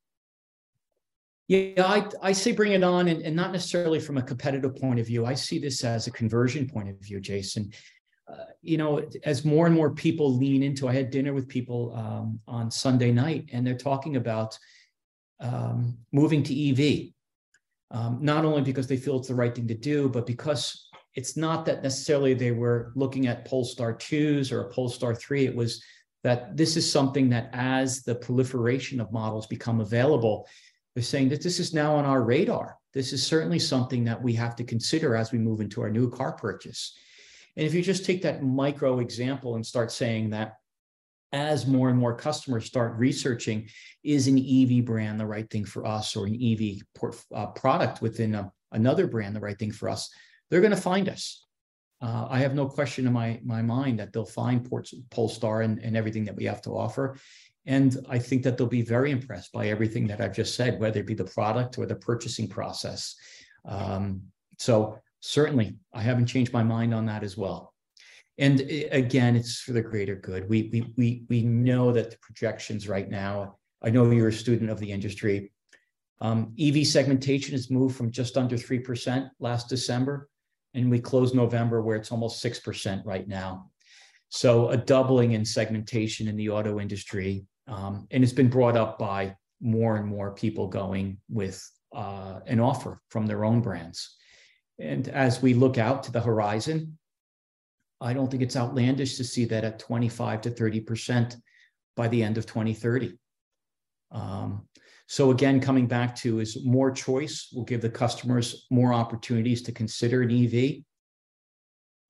Yeah, 1.47 1.85
I, 1.87 2.07
I 2.21 2.31
say 2.33 2.51
bring 2.51 2.73
it 2.73 2.83
on, 2.83 3.07
and, 3.07 3.21
and 3.21 3.35
not 3.35 3.53
necessarily 3.53 3.99
from 3.99 4.17
a 4.17 4.21
competitive 4.21 4.75
point 4.75 4.99
of 4.99 5.07
view. 5.07 5.25
I 5.25 5.33
see 5.33 5.59
this 5.59 5.83
as 5.83 6.05
a 6.05 6.11
conversion 6.11 6.69
point 6.69 6.89
of 6.89 6.99
view, 6.99 7.21
Jason 7.21 7.71
uh, 8.29 8.45
you 8.61 8.77
know, 8.77 9.07
as 9.23 9.45
more 9.45 9.65
and 9.67 9.75
more 9.75 9.91
people 9.91 10.35
lean 10.35 10.61
into, 10.61 10.87
I 10.87 10.93
had 10.93 11.11
dinner 11.11 11.33
with 11.33 11.47
people 11.47 11.93
um, 11.95 12.39
on 12.47 12.69
Sunday 12.69 13.11
night, 13.11 13.49
and 13.53 13.65
they're 13.65 13.77
talking 13.77 14.17
about 14.17 14.57
um, 15.39 15.97
moving 16.11 16.43
to 16.43 16.69
EV, 16.69 17.11
um, 17.91 18.19
not 18.21 18.43
only 18.43 18.61
because 18.61 18.87
they 18.87 18.97
feel 18.97 19.17
it's 19.17 19.29
the 19.29 19.35
right 19.35 19.55
thing 19.55 19.67
to 19.67 19.75
do, 19.75 20.09
but 20.09 20.25
because 20.25 20.89
it's 21.15 21.37
not 21.37 21.65
that 21.65 21.83
necessarily 21.83 22.33
they 22.33 22.51
were 22.51 22.91
looking 22.95 23.27
at 23.27 23.45
Polestar 23.45 23.93
2s 23.93 24.51
or 24.51 24.61
a 24.61 24.69
Polestar 24.69 25.15
3. 25.15 25.45
It 25.45 25.55
was 25.55 25.81
that 26.23 26.57
this 26.57 26.75
is 26.75 26.91
something 26.91 27.29
that 27.29 27.49
as 27.53 28.03
the 28.03 28.15
proliferation 28.15 28.99
of 28.99 29.11
models 29.11 29.47
become 29.47 29.79
available, 29.79 30.47
they're 30.93 31.03
saying 31.03 31.29
that 31.29 31.41
this 31.41 31.59
is 31.59 31.73
now 31.73 31.95
on 31.95 32.05
our 32.05 32.23
radar. 32.23 32.77
This 32.93 33.13
is 33.13 33.25
certainly 33.25 33.59
something 33.59 34.03
that 34.03 34.21
we 34.21 34.33
have 34.33 34.55
to 34.57 34.63
consider 34.63 35.15
as 35.15 35.31
we 35.31 35.37
move 35.37 35.61
into 35.61 35.81
our 35.81 35.89
new 35.89 36.09
car 36.09 36.33
purchase. 36.33 36.97
And 37.57 37.65
if 37.65 37.73
you 37.73 37.81
just 37.81 38.05
take 38.05 38.21
that 38.21 38.43
micro 38.43 38.99
example 38.99 39.55
and 39.55 39.65
start 39.65 39.91
saying 39.91 40.29
that 40.29 40.53
as 41.33 41.65
more 41.65 41.89
and 41.89 41.97
more 41.97 42.15
customers 42.15 42.65
start 42.65 42.97
researching, 42.97 43.67
is 44.03 44.27
an 44.27 44.37
EV 44.37 44.85
brand 44.85 45.19
the 45.19 45.25
right 45.25 45.49
thing 45.49 45.65
for 45.65 45.85
us 45.85 46.15
or 46.15 46.27
an 46.27 46.39
EV 46.41 46.83
port, 46.95 47.19
uh, 47.35 47.47
product 47.47 48.01
within 48.01 48.35
a, 48.35 48.51
another 48.71 49.07
brand 49.07 49.35
the 49.35 49.39
right 49.39 49.57
thing 49.57 49.71
for 49.71 49.89
us? 49.89 50.09
They're 50.49 50.61
going 50.61 50.71
to 50.71 50.79
find 50.79 51.09
us. 51.09 51.43
Uh, 51.99 52.27
I 52.29 52.39
have 52.39 52.53
no 52.53 52.67
question 52.67 53.07
in 53.07 53.11
my, 53.11 53.39
my 53.43 53.63
mind 53.63 53.99
that 53.99 54.13
they'll 54.13 54.23
find 54.23 54.63
Ports, 54.63 54.93
Polestar 55.09 55.63
and, 55.63 55.79
and 55.79 55.97
everything 55.97 56.25
that 56.25 56.35
we 56.35 56.45
have 56.45 56.61
to 56.61 56.77
offer. 56.77 57.17
And 57.65 57.97
I 58.07 58.19
think 58.19 58.43
that 58.43 58.55
they'll 58.55 58.67
be 58.67 58.83
very 58.83 59.09
impressed 59.09 59.51
by 59.51 59.67
everything 59.67 60.07
that 60.07 60.21
I've 60.21 60.35
just 60.35 60.55
said, 60.55 60.79
whether 60.79 60.99
it 60.99 61.07
be 61.07 61.15
the 61.15 61.25
product 61.25 61.79
or 61.79 61.87
the 61.87 61.95
purchasing 61.95 62.47
process. 62.47 63.15
Um, 63.65 64.21
so 64.59 64.99
certainly, 65.19 65.75
I 65.93 66.01
haven't 66.01 66.27
changed 66.27 66.53
my 66.53 66.63
mind 66.63 66.93
on 66.93 67.05
that 67.07 67.23
as 67.23 67.37
well. 67.37 67.73
And 68.37 68.61
again, 68.91 69.35
it's 69.35 69.61
for 69.61 69.71
the 69.71 69.81
greater 69.81 70.15
good. 70.15 70.47
We, 70.47 70.69
we, 70.71 70.93
we, 70.95 71.23
we 71.27 71.41
know 71.41 71.91
that 71.91 72.11
the 72.11 72.17
projections 72.21 72.87
right 72.87 73.09
now, 73.09 73.57
I 73.81 73.89
know 73.89 74.09
you're 74.11 74.27
a 74.27 74.33
student 74.33 74.69
of 74.69 74.79
the 74.79 74.91
industry. 74.91 75.51
Um, 76.21 76.53
EV 76.59 76.85
segmentation 76.85 77.53
has 77.53 77.71
moved 77.71 77.95
from 77.95 78.11
just 78.11 78.37
under 78.37 78.55
3% 78.55 79.29
last 79.39 79.69
December, 79.69 80.29
and 80.73 80.89
we 80.89 80.99
closed 80.99 81.35
November 81.35 81.81
where 81.81 81.95
it's 81.95 82.11
almost 82.11 82.43
6% 82.43 83.01
right 83.05 83.27
now. 83.27 83.71
So 84.29 84.69
a 84.69 84.77
doubling 84.77 85.31
in 85.31 85.45
segmentation 85.45 86.27
in 86.27 86.35
the 86.35 86.49
auto 86.49 86.79
industry. 86.79 87.45
Um, 87.67 88.07
and 88.11 88.23
it's 88.23 88.33
been 88.33 88.49
brought 88.49 88.77
up 88.77 88.99
by 88.99 89.35
more 89.61 89.97
and 89.97 90.07
more 90.07 90.31
people 90.31 90.67
going 90.67 91.17
with 91.29 91.63
uh, 91.95 92.39
an 92.45 92.59
offer 92.59 93.01
from 93.09 93.25
their 93.25 93.45
own 93.45 93.61
brands. 93.61 94.15
And 94.79 95.07
as 95.09 95.41
we 95.41 95.53
look 95.53 95.77
out 95.77 96.03
to 96.03 96.11
the 96.11 96.21
horizon, 96.21 96.97
I 97.99 98.13
don't 98.13 98.29
think 98.29 98.43
it's 98.43 98.55
outlandish 98.55 99.17
to 99.17 99.23
see 99.23 99.45
that 99.45 99.63
at 99.63 99.79
25 99.79 100.41
to 100.41 100.51
30% 100.51 101.35
by 101.95 102.07
the 102.07 102.21
end 102.21 102.37
of 102.37 102.45
2030. 102.45 103.17
Um, 104.11 104.67
so 105.07 105.31
again, 105.31 105.59
coming 105.59 105.87
back 105.87 106.15
to 106.17 106.39
is 106.39 106.63
more 106.65 106.91
choice 106.91 107.49
will 107.53 107.63
give 107.63 107.81
the 107.81 107.89
customers 107.89 108.67
more 108.69 108.93
opportunities 108.93 109.61
to 109.63 109.71
consider 109.71 110.21
an 110.21 110.31
EV. 110.31 110.83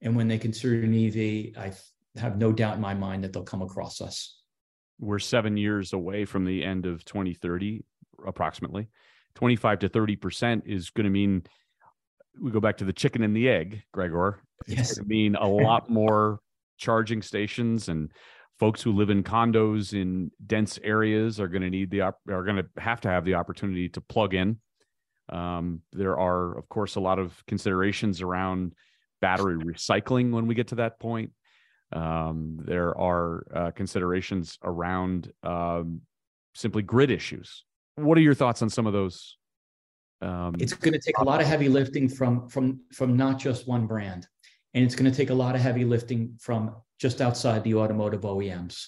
And 0.01 0.15
when 0.15 0.27
they 0.27 0.37
consider 0.37 0.83
an 0.83 0.93
EV, 0.93 1.57
I 1.57 1.73
have 2.19 2.37
no 2.37 2.51
doubt 2.51 2.75
in 2.75 2.81
my 2.81 2.93
mind 2.93 3.23
that 3.23 3.33
they'll 3.33 3.43
come 3.43 3.61
across 3.61 4.01
us. 4.01 4.41
We're 4.99 5.19
seven 5.19 5.57
years 5.57 5.93
away 5.93 6.25
from 6.25 6.43
the 6.43 6.63
end 6.63 6.85
of 6.85 7.05
2030, 7.05 7.83
approximately. 8.25 8.89
25 9.35 9.79
to 9.79 9.89
30% 9.89 10.63
is 10.65 10.89
going 10.89 11.05
to 11.05 11.11
mean 11.11 11.43
we 12.41 12.51
go 12.51 12.59
back 12.59 12.77
to 12.77 12.85
the 12.85 12.93
chicken 12.93 13.23
and 13.23 13.35
the 13.35 13.49
egg, 13.49 13.83
Gregor. 13.93 14.41
Yes. 14.67 14.91
It's 14.91 14.99
going 14.99 15.05
to 15.05 15.09
mean 15.09 15.35
a 15.35 15.47
lot 15.47 15.89
more 15.89 16.39
charging 16.77 17.21
stations 17.21 17.89
and 17.89 18.11
folks 18.59 18.81
who 18.81 18.91
live 18.91 19.09
in 19.09 19.23
condos 19.23 19.93
in 19.93 20.31
dense 20.45 20.79
areas 20.83 21.39
are 21.39 21.47
going 21.47 21.61
to 21.61 21.69
need 21.69 21.91
the 21.91 22.01
are 22.01 22.13
going 22.27 22.55
to 22.55 22.65
have 22.77 23.01
to 23.01 23.09
have 23.09 23.25
the 23.25 23.35
opportunity 23.35 23.89
to 23.89 24.01
plug 24.01 24.33
in. 24.33 24.57
Um, 25.29 25.81
there 25.91 26.17
are, 26.17 26.57
of 26.57 26.69
course, 26.69 26.95
a 26.95 26.99
lot 26.99 27.19
of 27.19 27.43
considerations 27.47 28.21
around 28.21 28.73
battery 29.21 29.57
recycling 29.57 30.31
when 30.31 30.47
we 30.47 30.55
get 30.55 30.67
to 30.69 30.75
that 30.75 30.99
point. 30.99 31.31
Um, 31.91 32.59
there 32.63 32.97
are 32.97 33.45
uh, 33.53 33.71
considerations 33.71 34.57
around 34.63 35.31
um, 35.43 36.01
simply 36.55 36.81
grid 36.81 37.11
issues. 37.11 37.63
What 37.95 38.17
are 38.17 38.21
your 38.21 38.33
thoughts 38.33 38.61
on 38.61 38.69
some 38.69 38.87
of 38.87 38.93
those? 38.93 39.37
Um, 40.21 40.55
it's 40.59 40.73
going 40.73 40.93
to 40.93 40.99
take 40.99 41.17
a 41.19 41.23
lot 41.23 41.41
of 41.41 41.47
heavy 41.47 41.69
lifting 41.69 42.09
from 42.09 42.47
from 42.49 42.81
from 42.91 43.15
not 43.15 43.39
just 43.39 43.67
one 43.67 43.87
brand, 43.87 44.27
and 44.73 44.83
it's 44.83 44.95
going 44.95 45.09
to 45.09 45.15
take 45.15 45.29
a 45.29 45.33
lot 45.33 45.55
of 45.55 45.61
heavy 45.61 45.85
lifting 45.85 46.35
from 46.39 46.75
just 46.99 47.21
outside 47.21 47.63
the 47.63 47.75
automotive 47.75 48.21
OEMs. 48.21 48.85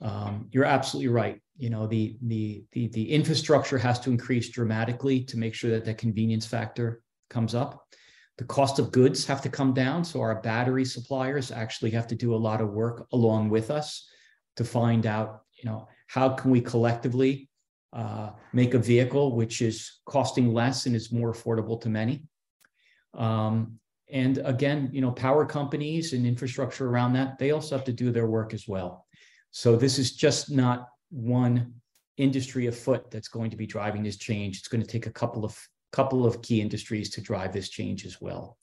Um, 0.00 0.48
you're 0.52 0.64
absolutely 0.64 1.08
right. 1.08 1.40
You 1.58 1.70
know 1.70 1.86
the, 1.86 2.16
the 2.22 2.64
the 2.72 2.88
the 2.88 3.10
infrastructure 3.10 3.78
has 3.78 4.00
to 4.00 4.10
increase 4.10 4.48
dramatically 4.48 5.24
to 5.24 5.36
make 5.36 5.54
sure 5.54 5.70
that 5.72 5.84
that 5.84 5.98
convenience 5.98 6.46
factor 6.46 7.02
comes 7.28 7.54
up 7.54 7.84
the 8.38 8.44
cost 8.44 8.78
of 8.78 8.92
goods 8.92 9.26
have 9.26 9.42
to 9.42 9.48
come 9.48 9.74
down. 9.74 10.04
So 10.04 10.20
our 10.20 10.40
battery 10.40 10.84
suppliers 10.84 11.50
actually 11.50 11.90
have 11.90 12.06
to 12.06 12.14
do 12.14 12.34
a 12.34 12.36
lot 12.36 12.60
of 12.60 12.70
work 12.70 13.06
along 13.12 13.50
with 13.50 13.70
us 13.70 14.08
to 14.56 14.64
find 14.64 15.06
out, 15.06 15.42
you 15.60 15.68
know, 15.68 15.88
how 16.06 16.30
can 16.30 16.52
we 16.52 16.60
collectively 16.60 17.47
uh, 17.92 18.30
make 18.52 18.74
a 18.74 18.78
vehicle 18.78 19.34
which 19.34 19.62
is 19.62 20.00
costing 20.06 20.52
less 20.52 20.86
and 20.86 20.94
is 20.94 21.12
more 21.12 21.32
affordable 21.32 21.80
to 21.80 21.88
many. 21.88 22.22
Um, 23.14 23.78
and 24.10 24.38
again, 24.44 24.90
you 24.92 25.00
know, 25.00 25.10
power 25.10 25.44
companies 25.44 26.12
and 26.12 26.26
infrastructure 26.26 26.88
around 26.88 27.12
that, 27.14 27.38
they 27.38 27.50
also 27.50 27.76
have 27.76 27.84
to 27.86 27.92
do 27.92 28.10
their 28.10 28.26
work 28.26 28.54
as 28.54 28.66
well. 28.66 29.06
So 29.50 29.76
this 29.76 29.98
is 29.98 30.16
just 30.16 30.50
not 30.50 30.88
one 31.10 31.74
industry 32.16 32.66
afoot 32.66 33.10
that's 33.10 33.28
going 33.28 33.50
to 33.50 33.56
be 33.56 33.66
driving 33.66 34.02
this 34.02 34.16
change. 34.16 34.58
It's 34.58 34.68
going 34.68 34.82
to 34.82 34.86
take 34.86 35.06
a 35.06 35.10
couple 35.10 35.44
of 35.44 35.58
couple 35.90 36.26
of 36.26 36.42
key 36.42 36.60
industries 36.60 37.08
to 37.08 37.22
drive 37.22 37.52
this 37.52 37.70
change 37.70 38.04
as 38.04 38.20
well. 38.20 38.58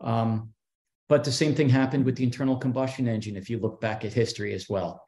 Um, 0.00 0.52
but 1.08 1.22
the 1.22 1.32
same 1.32 1.54
thing 1.54 1.68
happened 1.68 2.04
with 2.04 2.16
the 2.16 2.24
internal 2.24 2.56
combustion 2.56 3.06
engine 3.06 3.36
if 3.36 3.48
you 3.48 3.58
look 3.58 3.80
back 3.80 4.04
at 4.04 4.12
history 4.12 4.52
as 4.52 4.68
well. 4.68 5.04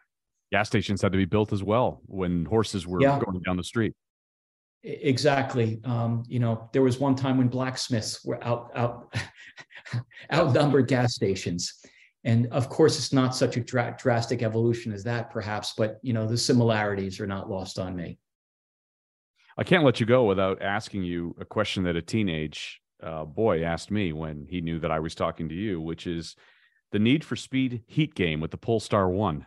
Gas 0.52 0.68
stations 0.68 1.00
had 1.00 1.12
to 1.12 1.18
be 1.18 1.24
built 1.24 1.52
as 1.52 1.62
well 1.62 2.02
when 2.04 2.44
horses 2.44 2.86
were 2.86 3.00
yeah. 3.00 3.18
going 3.18 3.40
down 3.40 3.56
the 3.56 3.64
street. 3.64 3.94
Exactly. 4.84 5.80
Um, 5.84 6.24
you 6.28 6.40
know, 6.40 6.68
there 6.72 6.82
was 6.82 6.98
one 6.98 7.14
time 7.14 7.38
when 7.38 7.48
blacksmiths 7.48 8.24
were 8.24 8.42
out 8.44 8.70
out 8.74 9.14
outnumbered 10.32 10.88
gas 10.88 11.14
stations. 11.14 11.80
And 12.24 12.46
of 12.48 12.68
course, 12.68 12.98
it's 12.98 13.12
not 13.12 13.34
such 13.34 13.56
a 13.56 13.60
dra- 13.60 13.96
drastic 13.98 14.42
evolution 14.42 14.92
as 14.92 15.04
that, 15.04 15.30
perhaps, 15.30 15.74
but 15.76 15.98
you 16.02 16.12
know, 16.12 16.26
the 16.26 16.36
similarities 16.36 17.18
are 17.18 17.26
not 17.26 17.48
lost 17.48 17.78
on 17.78 17.96
me. 17.96 18.18
I 19.56 19.64
can't 19.64 19.84
let 19.84 20.00
you 20.00 20.06
go 20.06 20.24
without 20.24 20.62
asking 20.62 21.04
you 21.04 21.34
a 21.40 21.44
question 21.44 21.84
that 21.84 21.96
a 21.96 22.02
teenage 22.02 22.80
uh, 23.02 23.24
boy 23.24 23.64
asked 23.64 23.90
me 23.90 24.12
when 24.12 24.46
he 24.48 24.60
knew 24.60 24.78
that 24.80 24.90
I 24.90 25.00
was 25.00 25.14
talking 25.14 25.48
to 25.48 25.54
you, 25.54 25.80
which 25.80 26.06
is 26.06 26.36
the 26.90 26.98
Need 26.98 27.24
for 27.24 27.36
Speed 27.36 27.82
Heat 27.86 28.14
game 28.14 28.40
with 28.40 28.50
the 28.50 28.58
Polestar 28.58 29.08
One. 29.08 29.46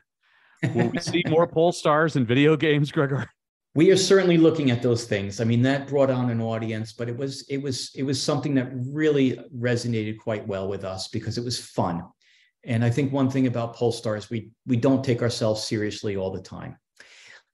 Will 0.73 0.89
we 0.89 0.99
see 0.99 1.23
more 1.27 1.47
Polestars 1.47 2.15
in 2.15 2.25
video 2.25 2.55
games, 2.55 2.91
Gregor? 2.91 3.29
We 3.75 3.91
are 3.91 3.97
certainly 3.97 4.37
looking 4.37 4.71
at 4.71 4.81
those 4.81 5.03
things. 5.03 5.41
I 5.41 5.43
mean, 5.43 5.61
that 5.63 5.87
brought 5.87 6.09
on 6.09 6.29
an 6.29 6.41
audience, 6.41 6.93
but 6.93 7.09
it 7.09 7.17
was 7.17 7.45
it 7.49 7.57
was 7.57 7.91
it 7.93 8.03
was 8.03 8.21
something 8.21 8.55
that 8.55 8.71
really 8.73 9.37
resonated 9.55 10.17
quite 10.17 10.47
well 10.47 10.69
with 10.69 10.85
us 10.85 11.09
because 11.09 11.37
it 11.37 11.43
was 11.43 11.59
fun. 11.59 12.03
And 12.63 12.85
I 12.85 12.89
think 12.89 13.11
one 13.11 13.29
thing 13.29 13.47
about 13.47 13.75
Polestars, 13.75 14.29
we 14.29 14.51
we 14.65 14.77
don't 14.77 15.03
take 15.03 15.21
ourselves 15.21 15.63
seriously 15.63 16.15
all 16.15 16.31
the 16.31 16.41
time. 16.41 16.77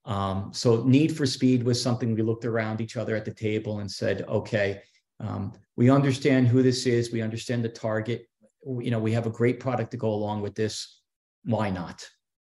Um, 0.06 0.52
so 0.54 0.84
need 0.84 1.16
for 1.16 1.26
speed 1.26 1.64
was 1.64 1.82
something 1.82 2.16
we 2.16 2.22
looked 2.22 2.45
around 2.45 2.82
each 2.82 2.97
other 2.97 3.16
at 3.16 3.26
the 3.26 3.34
table 3.34 3.80
and 3.80 3.91
said, 3.91 4.24
okay, 4.28 4.82
um, 5.20 5.54
we 5.76 5.89
understand 5.89 6.47
who 6.47 6.64
this 6.64 6.86
is. 6.86 7.12
We 7.12 7.22
understand 7.22 7.64
the 7.64 7.70
target. 7.70 8.28
You 8.66 8.91
know, 8.91 8.99
we 8.99 9.12
have 9.14 9.28
a 9.28 9.32
great 9.32 9.60
product 9.60 9.91
to 9.91 9.97
go 9.97 10.10
along 10.10 10.41
with 10.41 10.56
this. 10.56 11.02
Why 11.43 11.70
not? 11.70 12.08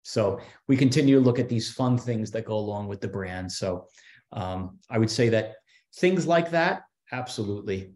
So 0.08 0.40
we 0.70 0.78
continue 0.78 1.20
to 1.20 1.22
look 1.22 1.38
at 1.38 1.50
these 1.50 1.70
fun 1.70 1.98
things 1.98 2.32
that 2.32 2.46
go 2.46 2.58
along 2.58 2.88
with 2.88 3.02
the 3.02 3.10
brand. 3.10 3.52
So 3.52 3.88
um, 4.32 4.80
I 4.90 4.98
would 5.00 5.12
say 5.12 5.28
that 5.30 5.56
things 5.96 6.26
like 6.26 6.50
that, 6.52 6.84
absolutely. 7.12 7.92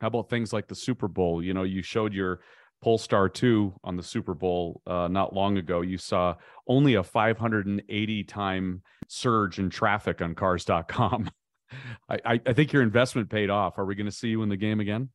How 0.00 0.06
about 0.06 0.30
things 0.30 0.50
like 0.50 0.66
the 0.66 0.74
Super 0.74 1.06
Bowl? 1.06 1.42
You 1.42 1.52
know, 1.52 1.64
you 1.64 1.82
showed 1.82 2.14
your 2.14 2.40
Polestar 2.80 3.28
2 3.28 3.74
on 3.84 3.98
the 3.98 4.02
Super 4.02 4.32
Bowl 4.32 4.80
uh, 4.86 5.08
not 5.08 5.34
long 5.34 5.58
ago, 5.58 5.82
you 5.82 5.98
saw 5.98 6.36
only 6.66 6.94
a 6.94 7.02
580 7.02 8.24
time 8.24 8.82
surge 9.08 9.58
in 9.58 9.68
traffic 9.68 10.22
on 10.22 10.34
cars.com. 10.34 11.30
I, 12.08 12.40
I 12.46 12.52
think 12.54 12.72
your 12.72 12.82
investment 12.82 13.28
paid 13.28 13.50
off. 13.50 13.76
Are 13.76 13.84
we 13.84 13.94
going 13.94 14.06
to 14.06 14.12
see 14.12 14.28
you 14.28 14.42
in 14.42 14.48
the 14.48 14.56
game 14.56 14.80
again? 14.80 15.10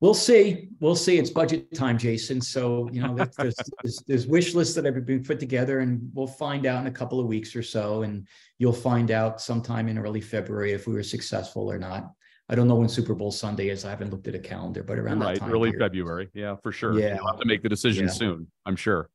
We'll 0.00 0.14
see. 0.14 0.70
We'll 0.80 0.96
see. 0.96 1.18
It's 1.18 1.28
budget 1.28 1.74
time, 1.74 1.98
Jason. 1.98 2.40
So 2.40 2.88
you 2.90 3.02
know, 3.02 3.14
there's, 3.36 3.56
there's, 3.82 4.02
there's 4.06 4.26
wish 4.26 4.54
lists 4.54 4.74
that 4.76 4.86
have 4.86 5.04
been 5.04 5.22
put 5.22 5.38
together, 5.38 5.80
and 5.80 6.10
we'll 6.14 6.26
find 6.26 6.64
out 6.64 6.80
in 6.80 6.86
a 6.86 6.90
couple 6.90 7.20
of 7.20 7.26
weeks 7.26 7.54
or 7.54 7.62
so. 7.62 8.02
And 8.02 8.26
you'll 8.58 8.72
find 8.72 9.10
out 9.10 9.42
sometime 9.42 9.88
in 9.88 9.98
early 9.98 10.22
February 10.22 10.72
if 10.72 10.86
we 10.86 10.94
were 10.94 11.02
successful 11.02 11.70
or 11.70 11.78
not. 11.78 12.12
I 12.48 12.54
don't 12.54 12.66
know 12.66 12.74
when 12.76 12.88
Super 12.88 13.14
Bowl 13.14 13.30
Sunday 13.30 13.68
is. 13.68 13.84
I 13.84 13.90
haven't 13.90 14.10
looked 14.10 14.26
at 14.26 14.34
a 14.34 14.38
calendar, 14.38 14.82
but 14.82 14.98
around 14.98 15.20
right, 15.20 15.34
that 15.34 15.40
time, 15.40 15.52
early 15.52 15.70
period. 15.70 15.84
February. 15.84 16.28
Yeah, 16.34 16.56
for 16.56 16.72
sure. 16.72 16.98
Yeah, 16.98 17.16
you'll 17.16 17.26
have 17.28 17.38
to 17.38 17.46
make 17.46 17.62
the 17.62 17.68
decision 17.68 18.06
yeah. 18.06 18.12
soon. 18.12 18.46
I'm 18.66 18.76
sure. 18.76 19.10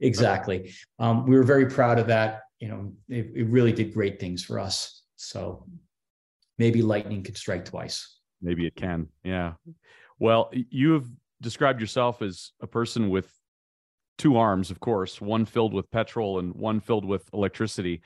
exactly. 0.00 0.72
Um, 0.98 1.26
we 1.26 1.36
were 1.36 1.42
very 1.42 1.66
proud 1.66 1.98
of 1.98 2.06
that. 2.06 2.42
You 2.60 2.68
know, 2.68 2.92
it, 3.08 3.32
it 3.34 3.48
really 3.48 3.72
did 3.72 3.92
great 3.92 4.18
things 4.18 4.44
for 4.44 4.58
us. 4.58 5.02
So 5.16 5.66
maybe 6.56 6.80
lightning 6.82 7.22
could 7.22 7.36
strike 7.36 7.64
twice. 7.64 8.18
Maybe 8.40 8.66
it 8.66 8.76
can. 8.76 9.08
Yeah. 9.24 9.54
Well, 10.18 10.50
you 10.52 10.92
have 10.92 11.06
described 11.40 11.80
yourself 11.80 12.22
as 12.22 12.52
a 12.60 12.66
person 12.66 13.10
with 13.10 13.32
two 14.16 14.36
arms, 14.36 14.70
of 14.70 14.80
course, 14.80 15.20
one 15.20 15.44
filled 15.44 15.74
with 15.74 15.90
petrol 15.90 16.38
and 16.38 16.54
one 16.54 16.80
filled 16.80 17.04
with 17.04 17.28
electricity. 17.32 18.00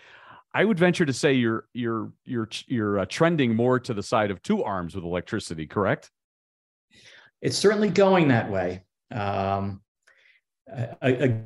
I 0.55 0.65
would 0.65 0.79
venture 0.79 1.05
to 1.05 1.13
say 1.13 1.35
you're 1.35 1.67
you're 1.75 2.11
you're 2.25 2.49
you're 2.67 3.01
uh, 3.01 3.07
trending 3.07 3.55
more 3.55 3.79
to 3.81 3.93
the 3.93 4.03
side 4.03 4.31
of 4.31 4.43
two 4.43 4.65
arms 4.65 4.95
with 4.95 5.05
electricity, 5.05 5.67
correct? 5.67 6.11
It's 7.43 7.57
certainly 7.57 7.91
going 7.91 8.29
that 8.29 8.51
way. 8.51 8.85
Um, 9.13 9.83
I, 10.75 10.89
I, 11.03 11.41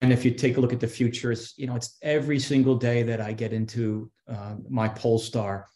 and 0.00 0.12
if 0.12 0.24
you 0.24 0.30
take 0.30 0.56
a 0.58 0.60
look 0.60 0.72
at 0.72 0.80
the 0.80 0.86
futures, 0.86 1.54
you 1.56 1.66
know, 1.66 1.74
it's 1.74 1.96
every 2.02 2.38
single 2.38 2.76
day 2.76 3.02
that 3.02 3.20
I 3.20 3.32
get 3.32 3.52
into 3.52 4.10
uh, 4.28 4.54
my 4.68 4.88
Polestar. 4.88 5.66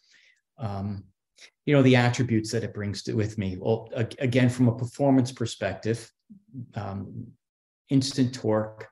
Um, 0.57 1.03
you 1.65 1.73
know 1.73 1.81
the 1.81 1.95
attributes 1.95 2.51
that 2.51 2.63
it 2.63 2.73
brings 2.73 3.03
to, 3.03 3.13
with 3.13 3.37
me. 3.37 3.57
Well, 3.59 3.89
again, 4.19 4.49
from 4.49 4.67
a 4.67 4.75
performance 4.75 5.31
perspective, 5.31 6.11
um, 6.75 7.27
instant 7.89 8.33
torque, 8.33 8.87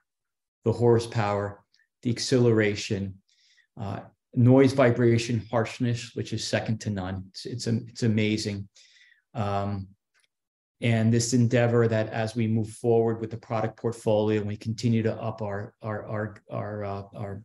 the 0.63 0.71
horsepower, 0.71 1.63
the 2.03 2.09
acceleration, 2.09 3.15
uh, 3.79 4.01
noise, 4.33 4.73
vibration, 4.73 5.45
harshness, 5.51 6.11
which 6.13 6.33
is 6.33 6.47
second 6.47 6.79
to 6.81 6.89
none. 6.89 7.25
It's 7.29 7.45
it's, 7.45 7.67
it's 7.67 8.03
amazing. 8.03 8.67
Um, 9.33 9.87
and 10.81 11.13
this 11.13 11.33
endeavor 11.33 11.87
that 11.87 12.09
as 12.09 12.35
we 12.35 12.47
move 12.47 12.69
forward 12.69 13.21
with 13.21 13.29
the 13.29 13.37
product 13.37 13.77
portfolio 13.77 14.39
and 14.39 14.47
we 14.47 14.57
continue 14.57 15.03
to 15.03 15.13
up 15.13 15.41
our 15.41 15.73
our 15.81 16.05
our 16.07 16.35
our 16.49 16.83
uh, 16.83 17.03
our, 17.15 17.43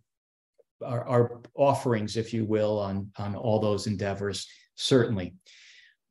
our, 0.84 1.04
our 1.06 1.40
offerings, 1.54 2.16
if 2.16 2.32
you 2.32 2.44
will, 2.44 2.78
on 2.78 3.10
on 3.18 3.34
all 3.34 3.60
those 3.60 3.86
endeavors, 3.86 4.46
certainly. 4.76 5.34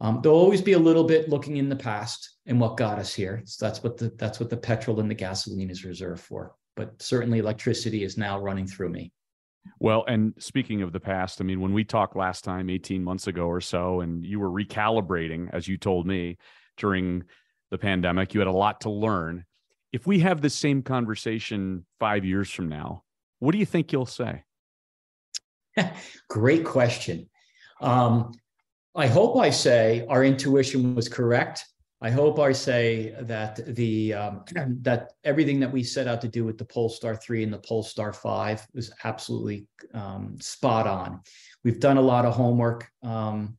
Um, 0.02 0.20
there'll 0.22 0.38
always 0.38 0.62
be 0.62 0.74
a 0.74 0.80
little 0.80 1.06
bit 1.06 1.30
looking 1.30 1.58
in 1.58 1.70
the 1.70 1.76
past 1.76 2.38
and 2.46 2.60
what 2.60 2.78
got 2.78 3.00
us 3.00 3.14
here. 3.14 3.42
So 3.46 3.66
that's 3.66 3.82
what 3.82 3.98
the 3.98 4.12
that's 4.18 4.40
what 4.40 4.50
the 4.50 4.58
petrol 4.58 5.00
and 5.00 5.10
the 5.10 5.16
gasoline 5.16 5.70
is 5.70 5.86
reserved 5.86 6.22
for. 6.22 6.54
But 6.76 7.02
certainly, 7.02 7.40
electricity 7.40 8.04
is 8.04 8.18
now 8.18 8.40
running 8.40 8.68
through 8.68 8.90
me. 8.90 9.14
Well, 9.80 10.04
and 10.08 10.34
speaking 10.38 10.82
of 10.82 10.92
the 10.92 11.00
past, 11.00 11.42
I 11.42 11.44
mean, 11.44 11.62
when 11.62 11.74
we 11.74 11.84
talked 11.84 12.16
last 12.16 12.44
time, 12.44 12.70
18 12.70 13.04
months 13.04 13.28
ago 13.28 13.46
or 13.48 13.62
so, 13.62 14.02
and 14.02 14.24
you 14.26 14.40
were 14.40 14.50
recalibrating, 14.50 15.50
as 15.54 15.68
you 15.68 15.78
told 15.78 16.06
me 16.06 16.38
during 16.78 17.24
the 17.72 17.78
pandemic, 17.78 18.34
you 18.34 18.42
had 18.42 18.48
a 18.48 18.52
lot 18.52 18.82
to 18.82 18.90
learn. 18.90 19.46
If 19.92 20.06
we 20.06 20.20
have 20.20 20.42
the 20.42 20.50
same 20.50 20.84
conversation 20.84 21.86
five 22.00 22.26
years 22.26 22.50
from 22.52 22.70
now, 22.70 23.04
what 23.40 23.54
do 23.54 23.58
you 23.58 23.66
think 23.66 23.92
you'll 23.92 24.06
say? 24.06 24.44
Great 26.30 26.66
question. 26.66 27.30
Um, 27.82 28.34
I 28.96 29.08
hope 29.08 29.38
I 29.38 29.50
say 29.50 30.06
our 30.10 30.24
intuition 30.24 30.96
was 30.96 31.10
correct 31.10 31.66
I 32.02 32.12
hope 32.12 32.40
I 32.40 32.52
say 32.52 33.16
that 33.22 33.60
the 33.76 34.14
um, 34.14 34.44
that 34.82 35.14
everything 35.24 35.60
that 35.62 35.72
we 35.72 35.84
set 35.84 36.08
out 36.08 36.22
to 36.22 36.28
do 36.28 36.46
with 36.46 36.58
the 36.58 36.66
Polestar 36.66 37.16
3 37.16 37.44
and 37.44 37.54
the 37.54 37.60
Polestar 37.60 38.14
5 38.14 38.68
was 38.74 38.92
absolutely 39.04 39.66
um, 39.94 40.38
spot 40.40 40.88
on. 40.88 41.22
We've 41.64 41.80
done 41.80 41.98
a 41.98 42.02
lot 42.02 42.26
of 42.26 42.36
homework 42.36 42.90
um, 43.02 43.58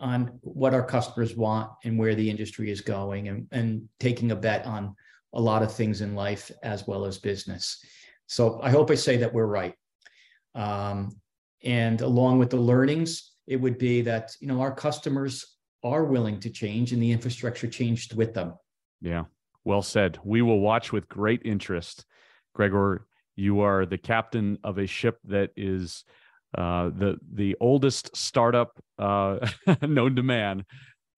on 0.00 0.38
what 0.42 0.74
our 0.74 0.84
customers 0.84 1.36
want 1.36 1.70
and 1.84 1.98
where 1.98 2.14
the 2.14 2.28
industry 2.28 2.70
is 2.70 2.80
going 2.82 3.28
and, 3.28 3.46
and 3.52 3.88
taking 4.00 4.32
a 4.32 4.36
bet 4.36 4.66
on 4.66 4.94
a 5.32 5.40
lot 5.40 5.62
of 5.62 5.72
things 5.72 6.00
in 6.00 6.14
life 6.14 6.50
as 6.62 6.86
well 6.86 7.06
as 7.06 7.16
business. 7.16 7.82
So 8.26 8.60
I 8.62 8.70
hope 8.70 8.90
I 8.90 8.96
say 8.96 9.16
that 9.18 9.32
we're 9.32 9.46
right. 9.46 9.74
Um, 10.54 11.16
and 11.64 12.00
along 12.00 12.38
with 12.38 12.50
the 12.50 12.56
learnings, 12.56 13.32
it 13.46 13.56
would 13.56 13.78
be 13.78 14.02
that 14.02 14.34
you 14.40 14.48
know 14.48 14.60
our 14.60 14.74
customers 14.74 15.56
are 15.84 16.04
willing 16.04 16.40
to 16.40 16.50
change 16.50 16.92
and 16.92 17.02
the 17.02 17.12
infrastructure 17.12 17.68
changed 17.68 18.16
with 18.16 18.34
them. 18.34 18.54
Yeah, 19.00 19.24
well 19.64 19.82
said. 19.82 20.18
We 20.24 20.42
will 20.42 20.60
watch 20.60 20.92
with 20.92 21.08
great 21.08 21.42
interest. 21.44 22.04
Gregor, 22.54 23.06
you 23.36 23.60
are 23.60 23.86
the 23.86 23.98
captain 23.98 24.58
of 24.64 24.78
a 24.78 24.86
ship 24.86 25.18
that 25.24 25.50
is 25.56 26.04
uh, 26.56 26.88
the 26.88 27.18
the 27.32 27.56
oldest 27.60 28.16
startup 28.16 28.80
uh, 28.98 29.46
known 29.82 30.16
to 30.16 30.22
man. 30.22 30.64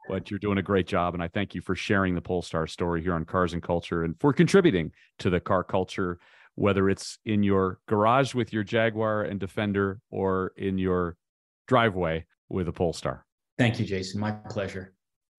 But 0.09 0.31
you're 0.31 0.39
doing 0.39 0.57
a 0.57 0.63
great 0.63 0.87
job, 0.87 1.13
and 1.13 1.23
I 1.23 1.29
thank 1.29 1.55
you 1.55 1.61
for 1.61 1.75
sharing 1.75 2.15
the 2.15 2.23
Polestar 2.23 2.67
story 2.67 3.03
here 3.03 3.13
on 3.13 3.27
Cars 3.27 3.53
and 3.53 3.63
Culture, 3.63 4.05
and 4.05 4.19
for 4.19 4.33
contributing 4.33 4.93
to 5.19 5.29
the 5.29 5.39
car 5.39 5.63
culture, 5.63 6.19
whether 6.55 6.89
it's 6.89 7.19
in 7.27 7.43
your 7.43 7.79
garage 7.87 8.35
with 8.35 8.51
your 8.51 8.65
Jaguar 8.65 9.23
and 9.23 9.39
Defender 9.39 10.01
or 10.11 10.53
in 10.57 10.79
your 10.79 11.17
driveway 11.69 12.27
with 12.49 12.67
a 12.67 12.73
Polestar. 12.73 13.25
Thank 13.59 13.79
you, 13.79 13.85
Jason. 13.85 14.21
My 14.21 14.33
pleasure. 14.33 14.95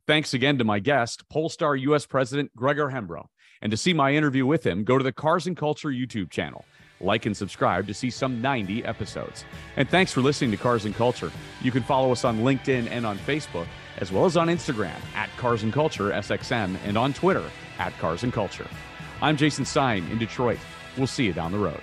Thanks 0.08 0.34
again 0.34 0.58
to 0.58 0.64
my 0.64 0.80
guest, 0.80 1.28
Polestar 1.30 1.76
US 1.76 2.06
President 2.06 2.56
Gregor 2.56 2.88
Hembrough. 2.88 3.26
And 3.62 3.72
to 3.72 3.78
see 3.78 3.94
my 3.94 4.14
interview 4.14 4.46
with 4.46 4.66
him, 4.66 4.84
go 4.84 4.98
to 4.98 5.04
the 5.04 5.12
Cars 5.12 5.48
and 5.48 5.58
Culture 5.58 5.90
YouTube 5.90 6.30
channel. 6.30 6.64
Like 7.02 7.26
and 7.26 7.36
subscribe 7.36 7.88
to 7.88 7.94
see 7.94 8.10
some 8.10 8.42
90 8.42 8.84
episodes. 8.86 9.46
And 9.78 9.90
thanks 9.90 10.12
for 10.12 10.22
listening 10.22 10.52
to 10.52 10.58
Cars 10.58 10.86
and 10.86 10.96
Culture. 10.96 11.32
You 11.62 11.72
can 11.72 11.84
follow 11.84 12.12
us 12.12 12.26
on 12.26 12.40
LinkedIn 12.40 12.90
and 12.90 13.06
on 13.06 13.18
Facebook, 13.20 13.68
as 13.98 14.12
well 14.12 14.26
as 14.26 14.36
on 14.36 14.48
Instagram 14.48 15.00
at 15.16 15.30
Cars 15.38 15.64
and 15.64 15.72
Culture 15.72 16.10
SXM 16.10 16.76
and 16.86 16.98
on 16.98 17.14
Twitter 17.14 17.46
at 17.78 17.98
Cars 18.00 18.24
and 18.24 18.34
Culture. 18.34 18.68
I'm 19.22 19.38
Jason 19.38 19.64
Stein 19.64 20.06
in 20.12 20.18
Detroit. 20.18 20.60
We'll 20.98 21.08
see 21.08 21.26
you 21.26 21.34
down 21.34 21.52
the 21.52 21.60
road. 21.60 21.82